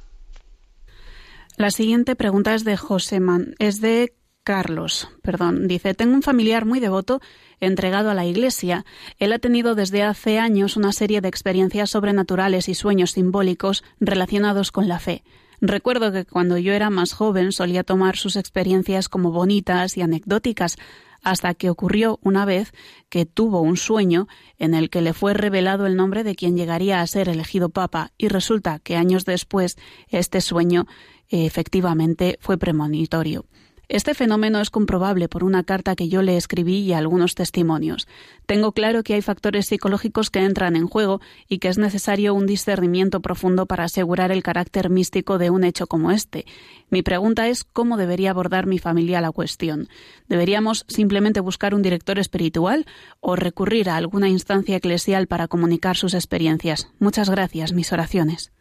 La 1.57 1.71
siguiente 1.71 2.17
pregunta 2.17 2.55
es 2.55 2.65
de 2.65 2.77
José 2.79 3.21
Man, 3.21 3.55
es 3.59 3.83
de 3.83 4.15
Carlos, 4.45 5.09
perdón, 5.23 5.69
dice, 5.69 5.95
tengo 5.95 6.15
un 6.15 6.23
familiar 6.23 6.65
muy 6.65 6.81
devoto 6.81 7.21
entregado 7.61 8.11
a 8.11 8.15
la 8.15 8.25
Iglesia. 8.25 8.85
Él 9.19 9.33
ha 9.33 9.39
tenido 9.39 9.75
desde 9.75 10.03
hace 10.03 10.39
años 10.39 10.77
una 10.77 10.93
serie 10.93 11.21
de 11.21 11.29
experiencias 11.29 11.91
sobrenaturales 11.91 12.69
y 12.69 12.75
sueños 12.75 13.13
simbólicos 13.13 13.85
relacionados 14.01 14.73
con 14.73 14.89
la 14.89 14.99
fe. 14.99 15.23
Recuerdo 15.61 16.11
que 16.11 16.25
cuando 16.25 16.59
yo 16.59 16.73
era 16.73 16.91
más 16.91 17.13
joven 17.13 17.53
solía 17.53 17.85
tomar 17.85 18.17
sus 18.17 18.35
experiencias 18.35 19.09
como 19.09 19.31
bonitas 19.31 19.97
y 19.97 20.03
anecdóticas, 20.03 20.77
hasta 21.23 21.55
que 21.55 21.71
ocurrió 21.71 22.19
una 22.23 22.45
vez 22.45 22.73
que 23.09 23.27
tuvo 23.27 23.61
un 23.61 23.77
sueño 23.77 24.29
en 24.59 24.75
el 24.75 24.91
que 24.91 25.03
le 25.03 25.15
fue 25.15 25.35
revelado 25.35 25.87
el 25.87 25.97
nombre 25.97 26.25
de 26.25 26.35
quien 26.35 26.57
llegaría 26.57 27.01
a 27.01 27.07
ser 27.07 27.29
elegido 27.29 27.71
papa 27.71 28.13
y 28.19 28.29
resulta 28.29 28.79
que 28.81 28.97
años 28.97 29.25
después 29.25 29.77
este 30.09 30.41
sueño 30.41 30.87
eh, 31.29 31.47
efectivamente 31.47 32.37
fue 32.41 32.59
premonitorio. 32.59 33.47
Este 33.93 34.15
fenómeno 34.15 34.63
es 34.63 34.71
comprobable 34.71 35.29
por 35.29 35.45
una 35.45 35.65
carta 35.65 35.95
que 35.95 36.09
yo 36.09 36.23
le 36.23 36.39
escribí 36.39 36.79
y 36.79 36.95
algunos 36.95 37.35
testimonios. 37.35 38.09
Tengo 38.47 38.73
claro 38.73 39.03
que 39.03 39.13
hay 39.13 39.21
factores 39.21 39.67
psicológicos 39.67 40.31
que 40.31 40.39
entran 40.39 40.77
en 40.77 40.89
juego 40.89 41.21
y 41.47 41.59
que 41.59 41.69
es 41.69 41.77
necesario 41.77 42.33
un 42.33 42.47
discernimiento 42.47 43.21
profundo 43.21 43.67
para 43.67 43.85
asegurar 43.85 44.33
el 44.33 44.43
carácter 44.43 44.89
místico 44.89 45.37
de 45.37 45.51
un 45.51 45.63
hecho 45.63 45.87
como 45.89 46.11
este. 46.11 46.47
Mi 46.89 47.03
pregunta 47.03 47.49
es 47.49 47.65
cómo 47.65 47.99
debería 47.99 48.31
abordar 48.31 48.65
mi 48.65 48.79
familia 48.79 49.21
la 49.21 49.31
cuestión. 49.31 49.91
¿Deberíamos 50.27 50.87
simplemente 50.89 51.41
buscar 51.41 51.75
un 51.75 51.83
director 51.83 52.19
espiritual 52.19 52.87
o 53.21 53.37
recurrir 53.37 53.91
a 53.91 53.97
alguna 53.97 54.31
instancia 54.31 54.77
eclesial 54.77 55.27
para 55.27 55.49
comunicar 55.49 55.99
sus 55.99 56.15
experiencias? 56.15 56.89
Muchas 56.99 57.29
gracias, 57.29 57.75
mis 57.75 57.93
oraciones. 57.93 58.53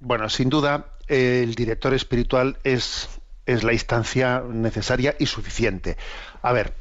Bueno, 0.00 0.28
sin 0.28 0.48
duda, 0.48 0.96
el 1.06 1.54
director 1.54 1.94
espiritual 1.94 2.58
es 2.64 3.17
es 3.48 3.64
la 3.64 3.72
instancia 3.72 4.42
necesaria 4.46 5.16
y 5.18 5.26
suficiente. 5.26 5.96
A 6.42 6.52
ver, 6.52 6.74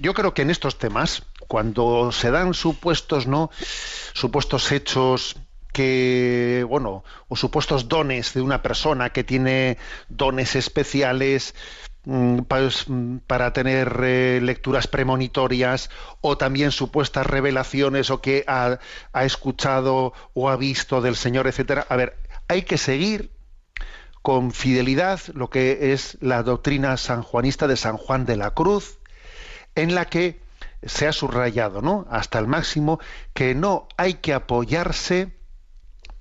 yo 0.00 0.12
creo 0.12 0.34
que 0.34 0.42
en 0.42 0.50
estos 0.50 0.76
temas, 0.76 1.22
cuando 1.46 2.10
se 2.10 2.32
dan 2.32 2.52
supuestos, 2.52 3.28
¿no? 3.28 3.50
Supuestos 4.12 4.72
hechos 4.72 5.36
que, 5.72 6.66
bueno, 6.68 7.04
o 7.28 7.36
supuestos 7.36 7.88
dones 7.88 8.34
de 8.34 8.40
una 8.40 8.60
persona 8.60 9.10
que 9.10 9.22
tiene 9.22 9.78
dones 10.08 10.56
especiales, 10.56 11.54
pues, 12.48 12.86
para 13.28 13.52
tener 13.52 14.00
eh, 14.02 14.40
lecturas 14.42 14.88
premonitorias 14.88 15.90
o 16.20 16.36
también 16.36 16.72
supuestas 16.72 17.24
revelaciones 17.24 18.10
o 18.10 18.20
que 18.20 18.44
ha, 18.48 18.80
ha 19.12 19.24
escuchado 19.24 20.12
o 20.34 20.50
ha 20.50 20.56
visto 20.56 21.00
del 21.00 21.14
Señor, 21.14 21.46
etcétera. 21.46 21.86
A 21.88 21.94
ver, 21.94 22.16
hay 22.48 22.62
que 22.62 22.78
seguir 22.78 23.33
con 24.24 24.52
fidelidad 24.52 25.20
lo 25.34 25.50
que 25.50 25.92
es 25.92 26.16
la 26.22 26.42
doctrina 26.42 26.96
sanjuanista 26.96 27.66
de 27.66 27.76
San 27.76 27.98
Juan 27.98 28.24
de 28.24 28.38
la 28.38 28.52
Cruz, 28.52 28.96
en 29.74 29.94
la 29.94 30.06
que 30.06 30.40
se 30.82 31.06
ha 31.06 31.12
subrayado, 31.12 31.82
¿no? 31.82 32.06
Hasta 32.08 32.38
el 32.38 32.46
máximo 32.46 33.00
que 33.34 33.54
no 33.54 33.86
hay 33.98 34.14
que 34.14 34.32
apoyarse 34.32 35.36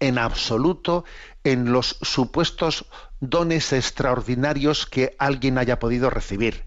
en 0.01 0.17
absoluto 0.17 1.05
en 1.45 1.71
los 1.71 1.97
supuestos 2.01 2.87
dones 3.21 3.71
extraordinarios 3.71 4.85
que 4.85 5.15
alguien 5.17 5.57
haya 5.57 5.79
podido 5.79 6.09
recibir. 6.09 6.65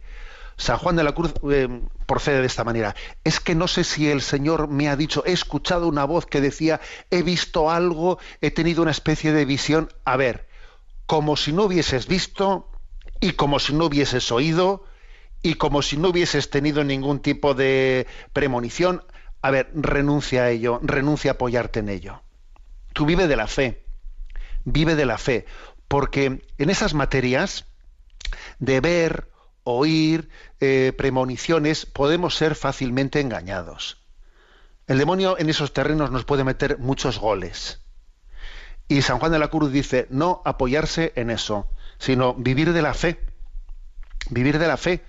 San 0.56 0.78
Juan 0.78 0.96
de 0.96 1.04
la 1.04 1.12
Cruz 1.12 1.34
eh, 1.50 1.82
procede 2.06 2.40
de 2.40 2.46
esta 2.46 2.64
manera. 2.64 2.96
Es 3.24 3.40
que 3.40 3.54
no 3.54 3.68
sé 3.68 3.84
si 3.84 4.08
el 4.08 4.22
Señor 4.22 4.68
me 4.68 4.88
ha 4.88 4.96
dicho, 4.96 5.22
he 5.26 5.32
escuchado 5.32 5.86
una 5.86 6.06
voz 6.06 6.24
que 6.24 6.40
decía, 6.40 6.80
he 7.10 7.22
visto 7.22 7.70
algo, 7.70 8.18
he 8.40 8.50
tenido 8.50 8.80
una 8.80 8.90
especie 8.90 9.34
de 9.34 9.44
visión. 9.44 9.90
A 10.06 10.16
ver, 10.16 10.45
como 11.06 11.36
si 11.36 11.52
no 11.52 11.64
hubieses 11.64 12.06
visto 12.06 12.70
y 13.20 13.32
como 13.32 13.58
si 13.58 13.72
no 13.72 13.86
hubieses 13.86 14.30
oído 14.32 14.84
y 15.42 15.54
como 15.54 15.82
si 15.82 15.96
no 15.96 16.08
hubieses 16.08 16.50
tenido 16.50 16.84
ningún 16.84 17.20
tipo 17.20 17.54
de 17.54 18.06
premonición. 18.32 19.04
A 19.42 19.50
ver, 19.50 19.70
renuncia 19.74 20.42
a 20.42 20.50
ello, 20.50 20.80
renuncia 20.82 21.30
a 21.30 21.34
apoyarte 21.34 21.80
en 21.80 21.88
ello. 21.88 22.22
Tú 22.92 23.06
vive 23.06 23.28
de 23.28 23.36
la 23.36 23.46
fe, 23.46 23.84
vive 24.64 24.96
de 24.96 25.06
la 25.06 25.18
fe, 25.18 25.46
porque 25.86 26.42
en 26.58 26.70
esas 26.70 26.94
materias 26.94 27.66
de 28.58 28.80
ver, 28.80 29.30
oír, 29.62 30.30
eh, 30.60 30.92
premoniciones, 30.96 31.86
podemos 31.86 32.34
ser 32.34 32.54
fácilmente 32.54 33.20
engañados. 33.20 34.02
El 34.86 34.98
demonio 34.98 35.36
en 35.38 35.50
esos 35.50 35.72
terrenos 35.72 36.10
nos 36.10 36.24
puede 36.24 36.44
meter 36.44 36.78
muchos 36.78 37.18
goles. 37.18 37.85
Y 38.88 39.02
San 39.02 39.18
Juan 39.18 39.32
de 39.32 39.38
la 39.38 39.48
Cruz 39.48 39.72
dice, 39.72 40.06
no 40.10 40.42
apoyarse 40.44 41.12
en 41.16 41.30
eso, 41.30 41.66
sino 41.98 42.34
vivir 42.34 42.72
de 42.72 42.82
la 42.82 42.94
fe, 42.94 43.20
vivir 44.30 44.58
de 44.58 44.68
la 44.68 44.76
fe, 44.76 45.02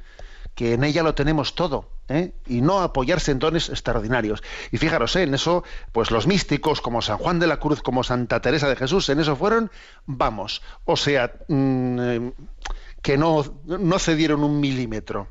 que 0.55 0.73
en 0.73 0.83
ella 0.83 1.03
lo 1.03 1.13
tenemos 1.13 1.53
todo, 1.53 1.87
¿eh? 2.07 2.33
y 2.47 2.61
no 2.61 2.79
apoyarse 2.79 3.31
en 3.31 3.39
dones 3.39 3.69
extraordinarios. 3.69 4.41
Y 4.71 4.77
fijaros, 4.77 5.15
¿eh? 5.15 5.23
en 5.23 5.35
eso, 5.35 5.63
pues 5.91 6.09
los 6.09 6.25
místicos 6.25 6.81
como 6.81 7.03
San 7.03 7.17
Juan 7.17 7.39
de 7.39 7.47
la 7.47 7.59
Cruz, 7.59 7.81
como 7.81 8.03
Santa 8.03 8.41
Teresa 8.41 8.67
de 8.67 8.75
Jesús, 8.75 9.09
en 9.09 9.19
eso 9.19 9.35
fueron, 9.35 9.71
vamos, 10.07 10.63
o 10.85 10.97
sea, 10.97 11.33
mm, 11.47 11.99
eh, 11.99 12.33
que 13.03 13.17
no, 13.17 13.45
no 13.65 13.99
cedieron 13.99 14.43
un 14.43 14.59
milímetro. 14.59 15.27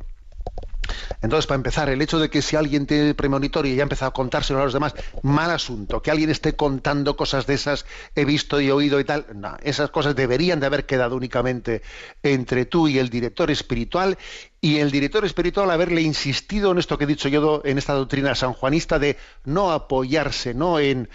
Entonces, 1.22 1.46
para 1.46 1.56
empezar, 1.56 1.88
el 1.88 2.00
hecho 2.02 2.18
de 2.18 2.30
que 2.30 2.42
si 2.42 2.56
alguien 2.56 2.86
tiene 2.86 3.14
premonitorio 3.14 3.72
y 3.72 3.76
ya 3.76 3.82
ha 3.82 3.84
empezado 3.84 4.10
a 4.10 4.12
contárselo 4.12 4.60
a 4.60 4.64
los 4.64 4.72
demás, 4.72 4.94
mal 5.22 5.50
asunto. 5.50 6.02
Que 6.02 6.10
alguien 6.10 6.30
esté 6.30 6.54
contando 6.54 7.16
cosas 7.16 7.46
de 7.46 7.54
esas, 7.54 7.86
he 8.14 8.24
visto 8.24 8.60
y 8.60 8.70
oído 8.70 9.00
y 9.00 9.04
tal, 9.04 9.26
no, 9.34 9.56
esas 9.62 9.90
cosas 9.90 10.14
deberían 10.14 10.60
de 10.60 10.66
haber 10.66 10.86
quedado 10.86 11.16
únicamente 11.16 11.82
entre 12.22 12.66
tú 12.66 12.88
y 12.88 12.98
el 12.98 13.08
director 13.08 13.50
espiritual 13.50 14.18
y 14.60 14.78
el 14.78 14.90
director 14.90 15.24
espiritual 15.24 15.70
haberle 15.70 16.02
insistido 16.02 16.72
en 16.72 16.78
esto 16.78 16.98
que 16.98 17.04
he 17.04 17.08
dicho 17.08 17.28
yo, 17.28 17.62
en 17.64 17.78
esta 17.78 17.94
doctrina 17.94 18.34
sanjuanista 18.34 18.98
de 18.98 19.16
no 19.44 19.72
apoyarse 19.72 20.54
no 20.54 20.78
en, 20.78 21.08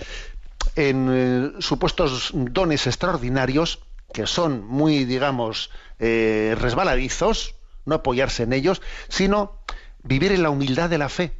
eh, 0.75 1.51
supuestos 1.59 2.31
dones 2.33 2.87
extraordinarios 2.87 3.79
que 4.13 4.27
son 4.27 4.65
muy, 4.65 5.05
digamos, 5.05 5.69
eh, 5.99 6.55
resbaladizos, 6.59 7.55
no 7.85 7.95
apoyarse 7.95 8.43
en 8.43 8.53
ellos, 8.53 8.81
sino 9.07 9.59
vivir 10.03 10.31
en 10.31 10.43
la 10.43 10.49
humildad 10.49 10.89
de 10.89 10.97
la 10.97 11.09
fe, 11.09 11.33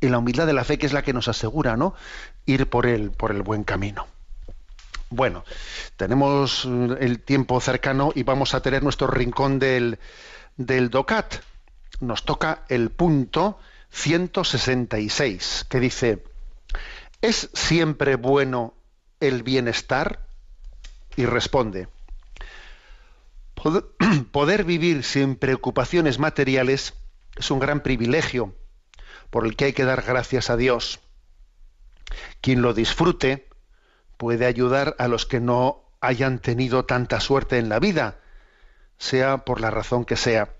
en 0.00 0.12
la 0.12 0.18
humildad 0.18 0.46
de 0.46 0.52
la 0.52 0.64
fe 0.64 0.78
que 0.78 0.86
es 0.86 0.92
la 0.92 1.02
que 1.02 1.12
nos 1.12 1.28
asegura, 1.28 1.76
¿no? 1.76 1.94
Ir 2.46 2.68
por 2.68 2.86
el, 2.86 3.10
por 3.10 3.30
el 3.30 3.42
buen 3.42 3.64
camino. 3.64 4.06
Bueno, 5.10 5.44
tenemos 5.96 6.66
eh, 6.66 6.96
el 7.00 7.20
tiempo 7.20 7.60
cercano 7.60 8.12
y 8.14 8.22
vamos 8.22 8.54
a 8.54 8.60
tener 8.60 8.82
nuestro 8.82 9.06
rincón 9.06 9.58
del, 9.58 9.98
del 10.56 10.90
DOCAT. 10.90 11.36
Nos 12.00 12.24
toca 12.24 12.64
el 12.68 12.90
punto 12.90 13.58
166, 13.90 15.66
que 15.68 15.80
dice, 15.80 16.24
¿es 17.22 17.48
siempre 17.54 18.16
bueno 18.16 18.74
el 19.20 19.42
bienestar? 19.42 20.26
Y 21.16 21.24
responde, 21.24 21.88
Poder 24.32 24.64
vivir 24.64 25.02
sin 25.04 25.36
preocupaciones 25.36 26.18
materiales 26.18 26.94
es 27.36 27.50
un 27.50 27.58
gran 27.58 27.82
privilegio 27.82 28.54
por 29.30 29.46
el 29.46 29.56
que 29.56 29.66
hay 29.66 29.72
que 29.72 29.84
dar 29.84 30.02
gracias 30.02 30.50
a 30.50 30.56
Dios. 30.56 31.00
Quien 32.40 32.62
lo 32.62 32.72
disfrute 32.72 33.48
puede 34.16 34.46
ayudar 34.46 34.94
a 34.98 35.08
los 35.08 35.26
que 35.26 35.40
no 35.40 35.84
hayan 36.00 36.38
tenido 36.38 36.84
tanta 36.84 37.20
suerte 37.20 37.58
en 37.58 37.68
la 37.68 37.78
vida, 37.78 38.18
sea 38.98 39.38
por 39.38 39.60
la 39.60 39.70
razón 39.70 40.04
que 40.04 40.16
sea. 40.16 40.54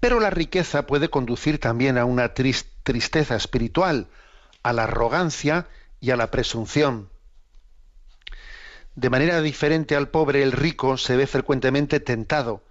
Pero 0.00 0.20
la 0.20 0.30
riqueza 0.30 0.86
puede 0.86 1.10
conducir 1.10 1.60
también 1.60 1.98
a 1.98 2.04
una 2.04 2.34
tristeza 2.34 3.36
espiritual, 3.36 4.08
a 4.62 4.72
la 4.72 4.84
arrogancia 4.84 5.68
y 6.00 6.10
a 6.10 6.16
la 6.16 6.30
presunción. 6.30 7.08
De 9.00 9.08
manera 9.08 9.40
diferente 9.40 9.96
al 9.96 10.10
pobre, 10.10 10.42
el 10.42 10.52
rico 10.52 10.98
se 10.98 11.16
ve 11.16 11.26
frecuentemente 11.26 12.00
tentado 12.00 12.62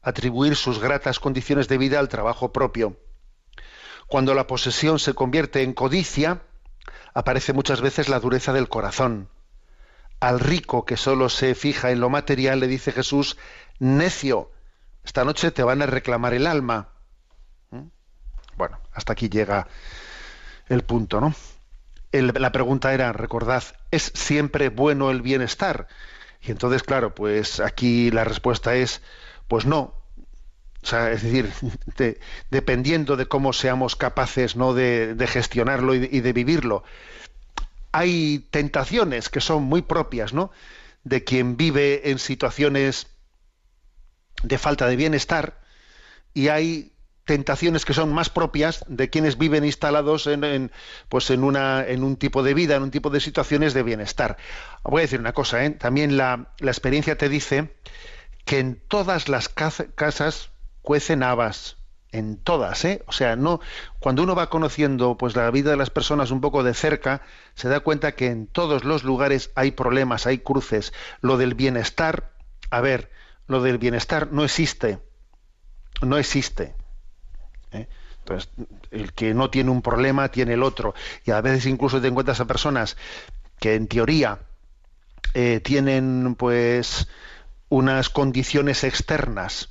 a 0.00 0.10
atribuir 0.10 0.54
sus 0.54 0.78
gratas 0.78 1.18
condiciones 1.18 1.66
de 1.66 1.76
vida 1.76 1.98
al 1.98 2.08
trabajo 2.08 2.52
propio. 2.52 3.00
Cuando 4.06 4.32
la 4.34 4.46
posesión 4.46 5.00
se 5.00 5.12
convierte 5.12 5.64
en 5.64 5.72
codicia, 5.72 6.42
aparece 7.14 7.52
muchas 7.52 7.80
veces 7.80 8.08
la 8.08 8.20
dureza 8.20 8.52
del 8.52 8.68
corazón. 8.68 9.28
Al 10.20 10.38
rico 10.38 10.84
que 10.84 10.96
solo 10.96 11.28
se 11.28 11.56
fija 11.56 11.90
en 11.90 11.98
lo 11.98 12.10
material 12.10 12.60
le 12.60 12.68
dice 12.68 12.92
Jesús, 12.92 13.36
necio, 13.80 14.52
esta 15.02 15.24
noche 15.24 15.50
te 15.50 15.64
van 15.64 15.82
a 15.82 15.86
reclamar 15.86 16.32
el 16.32 16.46
alma. 16.46 16.90
¿Mm? 17.70 17.88
Bueno, 18.56 18.78
hasta 18.92 19.14
aquí 19.14 19.28
llega 19.28 19.66
el 20.68 20.84
punto, 20.84 21.20
¿no? 21.20 21.34
La 22.12 22.52
pregunta 22.52 22.92
era, 22.92 23.12
recordad, 23.12 23.62
¿es 23.90 24.12
siempre 24.14 24.68
bueno 24.68 25.10
el 25.10 25.22
bienestar? 25.22 25.88
Y 26.42 26.50
entonces, 26.50 26.82
claro, 26.82 27.14
pues 27.14 27.60
aquí 27.60 28.10
la 28.10 28.24
respuesta 28.24 28.74
es, 28.74 29.00
pues 29.48 29.64
no. 29.64 29.94
O 30.82 30.86
sea, 30.86 31.12
es 31.12 31.22
decir, 31.22 31.50
dependiendo 32.50 33.16
de 33.16 33.26
cómo 33.26 33.52
seamos 33.52 33.96
capaces 33.96 34.56
¿no? 34.56 34.74
de, 34.74 35.16
gestionarlo 35.28 35.94
y 35.94 36.20
de, 36.20 36.32
vivirlo. 36.32 36.82
Hay 37.92 38.46
tentaciones 38.50 39.28
que 39.28 39.40
son 39.40 39.62
muy 39.62 39.82
propias, 39.82 40.32
¿no? 40.32 40.50
De 41.04 41.24
quien 41.24 41.56
vive 41.56 42.10
en 42.10 42.18
situaciones 42.18 43.06
de 44.42 44.58
falta 44.58 44.86
de 44.88 44.96
bienestar 44.96 45.60
y 46.34 46.48
hay 46.48 46.92
tentaciones 47.24 47.84
que 47.84 47.94
son 47.94 48.12
más 48.12 48.30
propias 48.30 48.84
de 48.88 49.08
quienes 49.10 49.38
viven 49.38 49.64
instalados 49.64 50.26
en, 50.26 50.72
pues 51.08 51.30
en, 51.30 51.44
una, 51.44 51.86
en 51.86 52.02
un 52.02 52.16
tipo 52.16 52.42
de 52.42 52.54
vida, 52.54 52.76
en 52.76 52.82
un 52.82 52.90
tipo 52.90 53.10
de 53.10 53.20
situaciones 53.20 53.74
de 53.74 53.82
bienestar. 53.82 54.36
Voy 54.82 55.00
a 55.00 55.02
decir 55.02 55.20
una 55.20 55.32
cosa, 55.32 55.64
¿eh? 55.64 55.70
también 55.70 56.16
la, 56.16 56.52
la, 56.58 56.70
experiencia 56.70 57.16
te 57.16 57.28
dice 57.28 57.74
que 58.44 58.58
en 58.58 58.80
todas 58.88 59.28
las 59.28 59.48
casas 59.48 60.50
cuecen 60.82 61.22
habas, 61.22 61.76
en 62.10 62.36
todas, 62.36 62.84
¿eh? 62.84 63.02
O 63.06 63.12
sea, 63.12 63.36
no 63.36 63.60
cuando 63.98 64.22
uno 64.22 64.34
va 64.34 64.50
conociendo 64.50 65.16
pues 65.16 65.34
la 65.34 65.50
vida 65.50 65.70
de 65.70 65.76
las 65.76 65.90
personas 65.90 66.30
un 66.30 66.40
poco 66.40 66.62
de 66.62 66.74
cerca, 66.74 67.22
se 67.54 67.68
da 67.68 67.80
cuenta 67.80 68.12
que 68.12 68.26
en 68.26 68.46
todos 68.46 68.84
los 68.84 69.04
lugares 69.04 69.50
hay 69.54 69.70
problemas, 69.70 70.26
hay 70.26 70.38
cruces. 70.38 70.92
Lo 71.20 71.38
del 71.38 71.54
bienestar, 71.54 72.32
a 72.70 72.80
ver, 72.80 73.10
lo 73.46 73.62
del 73.62 73.78
bienestar 73.78 74.30
no 74.32 74.44
existe. 74.44 74.98
No 76.02 76.18
existe. 76.18 76.74
Entonces, 78.22 78.50
el 78.90 79.12
que 79.12 79.34
no 79.34 79.50
tiene 79.50 79.70
un 79.70 79.82
problema 79.82 80.28
tiene 80.30 80.54
el 80.54 80.62
otro. 80.62 80.94
Y 81.24 81.32
a 81.32 81.40
veces 81.40 81.66
incluso 81.66 82.00
te 82.00 82.08
encuentras 82.08 82.40
a 82.40 82.46
personas 82.46 82.96
que 83.58 83.74
en 83.74 83.88
teoría 83.88 84.38
eh, 85.34 85.60
tienen 85.60 86.34
pues 86.36 87.08
unas 87.68 88.10
condiciones 88.10 88.84
externas 88.84 89.70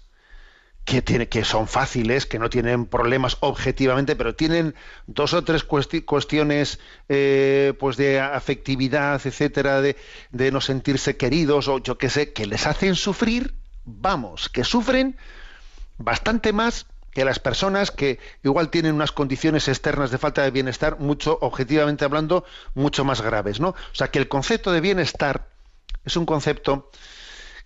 que, 0.84 1.04
que 1.04 1.45
son 1.45 1.68
fáciles, 1.68 2.26
que 2.26 2.39
no 2.39 2.49
tienen 2.49 2.88
problemas 2.88 3.38
objetivamente, 3.39 4.16
pero 4.16 4.36
tienen 4.36 4.76
dos 5.08 5.34
o 5.34 5.43
tres 5.43 5.64
cuestiones 5.64 6.80
eh, 7.08 7.74
pues 7.80 7.97
de 7.97 8.20
afectividad, 8.20 9.22
etcétera, 9.24 9.82
de, 9.82 9.95
de 10.32 10.52
no 10.52 10.60
sentirse 10.60 11.16
queridos 11.18 11.68
o 11.68 11.78
yo 11.80 11.97
qué 11.97 12.10
sé, 12.10 12.34
que 12.34 12.47
les 12.47 12.66
hacen 12.68 12.95
sufrir, 12.95 13.54
vamos, 13.86 14.49
que 14.49 14.64
sufren 14.64 15.16
bastante 15.97 16.52
más 16.52 16.88
que 17.12 17.26
las 17.26 17.39
personas 17.39 17.91
que 17.91 18.20
igual 18.43 18.70
tienen 18.70 18.95
unas 18.95 19.12
condiciones 19.12 19.68
externas 19.68 20.12
de 20.12 20.18
falta 20.18 20.43
de 20.43 20.51
bienestar 20.51 20.99
mucho, 20.99 21.38
objetivamente 21.41 22.05
hablando, 22.05 22.45
mucho 22.74 23.03
más 23.03 23.22
graves, 23.22 23.59
¿no? 23.59 23.70
O 23.70 23.93
sea 23.93 24.09
que 24.09 24.20
el 24.20 24.28
concepto 24.28 24.72
de 24.72 24.82
bienestar 24.82 25.49
es 26.05 26.16
un 26.16 26.26
concepto 26.26 26.89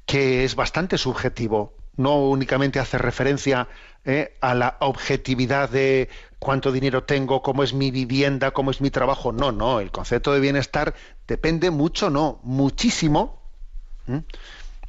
que 0.05 0.43
es 0.43 0.55
bastante 0.55 0.97
subjetivo, 0.97 1.73
no 1.97 2.17
únicamente 2.17 2.79
hace 2.79 2.97
referencia 2.97 3.67
eh, 4.03 4.37
a 4.41 4.53
la 4.53 4.77
objetividad 4.81 5.69
de 5.69 6.09
cuánto 6.39 6.71
dinero 6.71 7.03
tengo, 7.03 7.41
cómo 7.41 7.63
es 7.63 7.73
mi 7.73 7.91
vivienda, 7.91 8.51
cómo 8.51 8.71
es 8.71 8.81
mi 8.81 8.91
trabajo. 8.91 9.31
No, 9.31 9.51
no, 9.51 9.79
el 9.79 9.91
concepto 9.91 10.33
de 10.33 10.39
bienestar 10.39 10.93
depende 11.27 11.71
mucho, 11.71 12.09
no, 12.09 12.39
muchísimo 12.43 13.41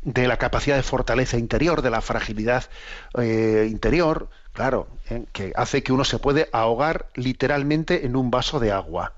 de 0.03 0.29
la 0.29 0.37
capacidad 0.37 0.77
de 0.77 0.83
fortaleza 0.83 1.39
interior, 1.39 1.83
de 1.83 1.91
la 1.91 2.01
fragilidad 2.01 2.65
eh, 3.19 3.67
interior, 3.71 4.29
claro, 4.57 4.89
que 5.33 5.53
hace 5.55 5.83
que 5.83 5.93
uno 5.93 6.03
se 6.03 6.19
puede 6.19 6.49
ahogar 6.51 7.11
literalmente 7.15 8.07
en 8.07 8.17
un 8.17 8.31
vaso 8.31 8.59
de 8.59 8.73
agua. 8.73 9.13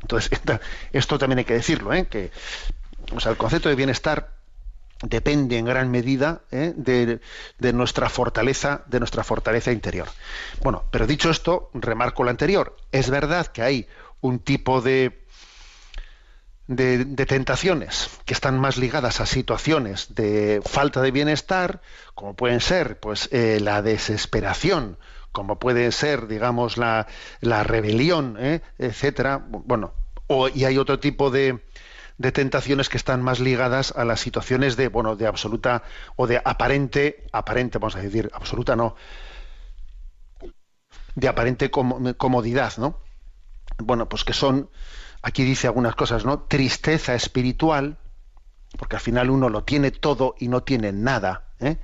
Entonces, 0.00 0.40
esto 0.92 1.18
también 1.18 1.38
hay 1.38 1.44
que 1.44 1.54
decirlo, 1.54 1.94
¿eh? 1.94 2.06
que 2.06 2.32
o 3.14 3.20
sea, 3.20 3.30
el 3.30 3.38
concepto 3.38 3.68
de 3.68 3.76
bienestar 3.76 4.32
depende 5.02 5.56
en 5.56 5.64
gran 5.66 5.90
medida 5.90 6.40
¿eh? 6.50 6.72
de, 6.76 7.72
nuestra 7.72 8.08
fortaleza, 8.08 8.82
de 8.86 8.98
nuestra 8.98 9.22
fortaleza 9.22 9.70
interior. 9.70 10.08
Bueno, 10.62 10.82
pero 10.90 11.06
dicho 11.06 11.30
esto, 11.30 11.70
remarco 11.72 12.24
lo 12.24 12.30
anterior. 12.30 12.76
Es 12.90 13.08
verdad 13.08 13.46
que 13.46 13.62
hay 13.62 13.86
un 14.20 14.40
tipo 14.40 14.80
de 14.80 15.21
de, 16.66 17.04
tentaciones 17.26 18.10
que 18.24 18.34
están 18.34 18.58
más 18.58 18.76
ligadas 18.76 19.20
a 19.20 19.26
situaciones 19.26 20.14
de 20.14 20.62
falta 20.64 21.00
de 21.00 21.10
bienestar, 21.10 21.80
como 22.14 22.34
pueden 22.34 22.60
ser 22.60 23.00
pues 23.00 23.28
eh, 23.32 23.58
la 23.60 23.82
desesperación, 23.82 24.98
como 25.32 25.58
puede 25.58 25.90
ser, 25.92 26.28
digamos, 26.28 26.76
la, 26.76 27.06
la 27.40 27.64
rebelión, 27.64 28.36
¿eh? 28.38 28.62
etcétera. 28.78 29.44
Bueno, 29.48 29.94
o, 30.26 30.48
y 30.48 30.64
hay 30.64 30.78
otro 30.78 30.98
tipo 30.98 31.30
de, 31.30 31.62
de 32.18 32.32
tentaciones 32.32 32.88
que 32.88 32.96
están 32.96 33.22
más 33.22 33.40
ligadas 33.40 33.92
a 33.96 34.04
las 34.04 34.20
situaciones 34.20 34.76
de, 34.76 34.88
bueno, 34.88 35.16
de 35.16 35.26
absoluta 35.26 35.82
o 36.16 36.26
de 36.26 36.40
aparente, 36.44 37.26
aparente, 37.32 37.78
vamos 37.78 37.96
a 37.96 38.00
decir, 38.00 38.30
absoluta 38.34 38.76
no, 38.76 38.94
de 41.14 41.28
aparente 41.28 41.70
comodidad, 41.70 42.72
¿no? 42.78 42.98
Bueno, 43.78 44.08
pues 44.08 44.24
que 44.24 44.32
son 44.32 44.70
aquí 45.22 45.44
dice 45.44 45.68
algunas 45.68 45.94
cosas, 45.94 46.24
¿no? 46.24 46.40
Tristeza 46.40 47.14
espiritual, 47.14 47.96
porque 48.78 48.96
al 48.96 49.02
final 49.02 49.30
uno 49.30 49.48
lo 49.48 49.64
tiene 49.64 49.90
todo 49.90 50.34
y 50.38 50.48
no 50.48 50.62
tiene 50.62 50.92
nada. 50.92 51.44
¿eh? 51.60 51.78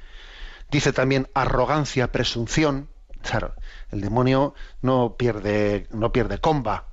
Dice 0.70 0.92
también 0.92 1.28
arrogancia, 1.34 2.12
presunción. 2.12 2.90
Claro, 3.22 3.54
el 3.90 4.00
demonio 4.00 4.54
no 4.82 5.16
pierde, 5.16 5.86
no 5.90 6.12
pierde 6.12 6.38
comba. 6.38 6.86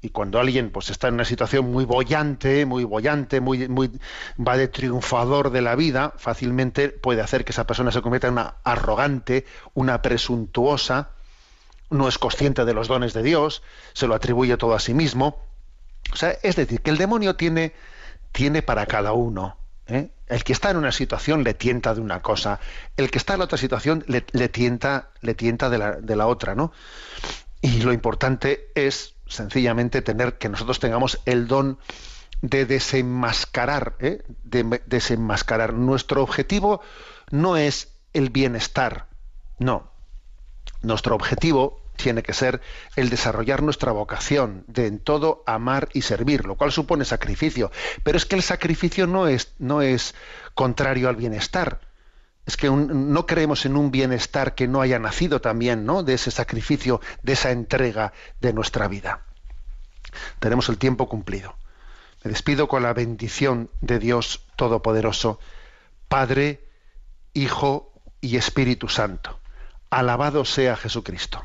Y 0.00 0.10
cuando 0.10 0.38
alguien 0.38 0.70
pues 0.70 0.90
está 0.90 1.08
en 1.08 1.14
una 1.14 1.24
situación 1.24 1.72
muy 1.72 1.84
bollante, 1.84 2.64
muy 2.66 2.84
bollante, 2.84 3.40
muy, 3.40 3.66
muy 3.68 3.90
va 4.38 4.56
de 4.56 4.68
triunfador 4.68 5.50
de 5.50 5.60
la 5.60 5.74
vida, 5.74 6.14
fácilmente 6.16 6.90
puede 6.90 7.20
hacer 7.20 7.44
que 7.44 7.50
esa 7.50 7.66
persona 7.66 7.90
se 7.90 8.00
convierta 8.00 8.28
en 8.28 8.34
una 8.34 8.54
arrogante, 8.62 9.44
una 9.74 10.00
presuntuosa, 10.00 11.10
no 11.90 12.06
es 12.06 12.18
consciente 12.18 12.64
de 12.64 12.74
los 12.74 12.86
dones 12.86 13.12
de 13.12 13.24
Dios, 13.24 13.62
se 13.92 14.06
lo 14.06 14.14
atribuye 14.14 14.56
todo 14.56 14.74
a 14.74 14.78
sí 14.78 14.94
mismo. 14.94 15.47
O 16.12 16.16
sea, 16.16 16.36
es 16.42 16.56
decir, 16.56 16.80
que 16.80 16.90
el 16.90 16.98
demonio 16.98 17.36
tiene, 17.36 17.72
tiene 18.32 18.62
para 18.62 18.86
cada 18.86 19.12
uno. 19.12 19.56
¿eh? 19.86 20.10
El 20.26 20.44
que 20.44 20.52
está 20.52 20.70
en 20.70 20.76
una 20.76 20.92
situación 20.92 21.44
le 21.44 21.54
tienta 21.54 21.94
de 21.94 22.00
una 22.00 22.22
cosa, 22.22 22.60
el 22.96 23.10
que 23.10 23.18
está 23.18 23.34
en 23.34 23.40
otra 23.40 23.58
situación 23.58 24.04
le, 24.06 24.20
tienta, 24.48 25.10
le 25.20 25.34
tienta 25.34 25.70
de 25.70 25.78
la, 25.78 25.92
de 25.92 26.16
la 26.16 26.26
otra, 26.26 26.54
¿no? 26.54 26.72
Y 27.60 27.80
lo 27.80 27.92
importante 27.92 28.70
es 28.74 29.14
sencillamente 29.26 30.02
tener 30.02 30.38
que 30.38 30.48
nosotros 30.48 30.80
tengamos 30.80 31.20
el 31.24 31.48
don 31.48 31.78
de 32.40 32.66
desenmascarar, 32.66 33.96
¿eh? 33.98 34.22
de 34.44 34.80
desenmascarar. 34.86 35.74
Nuestro 35.74 36.22
objetivo 36.22 36.80
no 37.30 37.56
es 37.56 37.92
el 38.12 38.30
bienestar, 38.30 39.06
no. 39.58 39.90
Nuestro 40.82 41.14
objetivo 41.14 41.82
tiene 41.98 42.22
que 42.22 42.32
ser 42.32 42.62
el 42.96 43.10
desarrollar 43.10 43.62
nuestra 43.62 43.92
vocación 43.92 44.64
de 44.68 44.86
en 44.86 45.00
todo 45.00 45.42
amar 45.46 45.88
y 45.92 46.02
servir, 46.02 46.46
lo 46.46 46.54
cual 46.54 46.72
supone 46.72 47.04
sacrificio. 47.04 47.70
Pero 48.04 48.16
es 48.16 48.24
que 48.24 48.36
el 48.36 48.42
sacrificio 48.42 49.06
no 49.06 49.26
es, 49.26 49.52
no 49.58 49.82
es 49.82 50.14
contrario 50.54 51.08
al 51.08 51.16
bienestar. 51.16 51.80
Es 52.46 52.56
que 52.56 52.70
no 52.70 53.26
creemos 53.26 53.66
en 53.66 53.76
un 53.76 53.90
bienestar 53.90 54.54
que 54.54 54.68
no 54.68 54.80
haya 54.80 54.98
nacido 54.98 55.42
también 55.42 55.84
¿no? 55.84 56.02
de 56.02 56.14
ese 56.14 56.30
sacrificio, 56.30 57.02
de 57.22 57.34
esa 57.34 57.50
entrega 57.50 58.14
de 58.40 58.54
nuestra 58.54 58.88
vida. 58.88 59.26
Tenemos 60.38 60.70
el 60.70 60.78
tiempo 60.78 61.08
cumplido. 61.08 61.56
Me 62.24 62.30
despido 62.30 62.68
con 62.68 62.82
la 62.82 62.94
bendición 62.94 63.70
de 63.82 63.98
Dios 63.98 64.46
Todopoderoso, 64.56 65.38
Padre, 66.08 66.64
Hijo 67.34 67.92
y 68.20 68.36
Espíritu 68.36 68.88
Santo. 68.88 69.40
Alabado 69.90 70.44
sea 70.44 70.76
Jesucristo. 70.76 71.44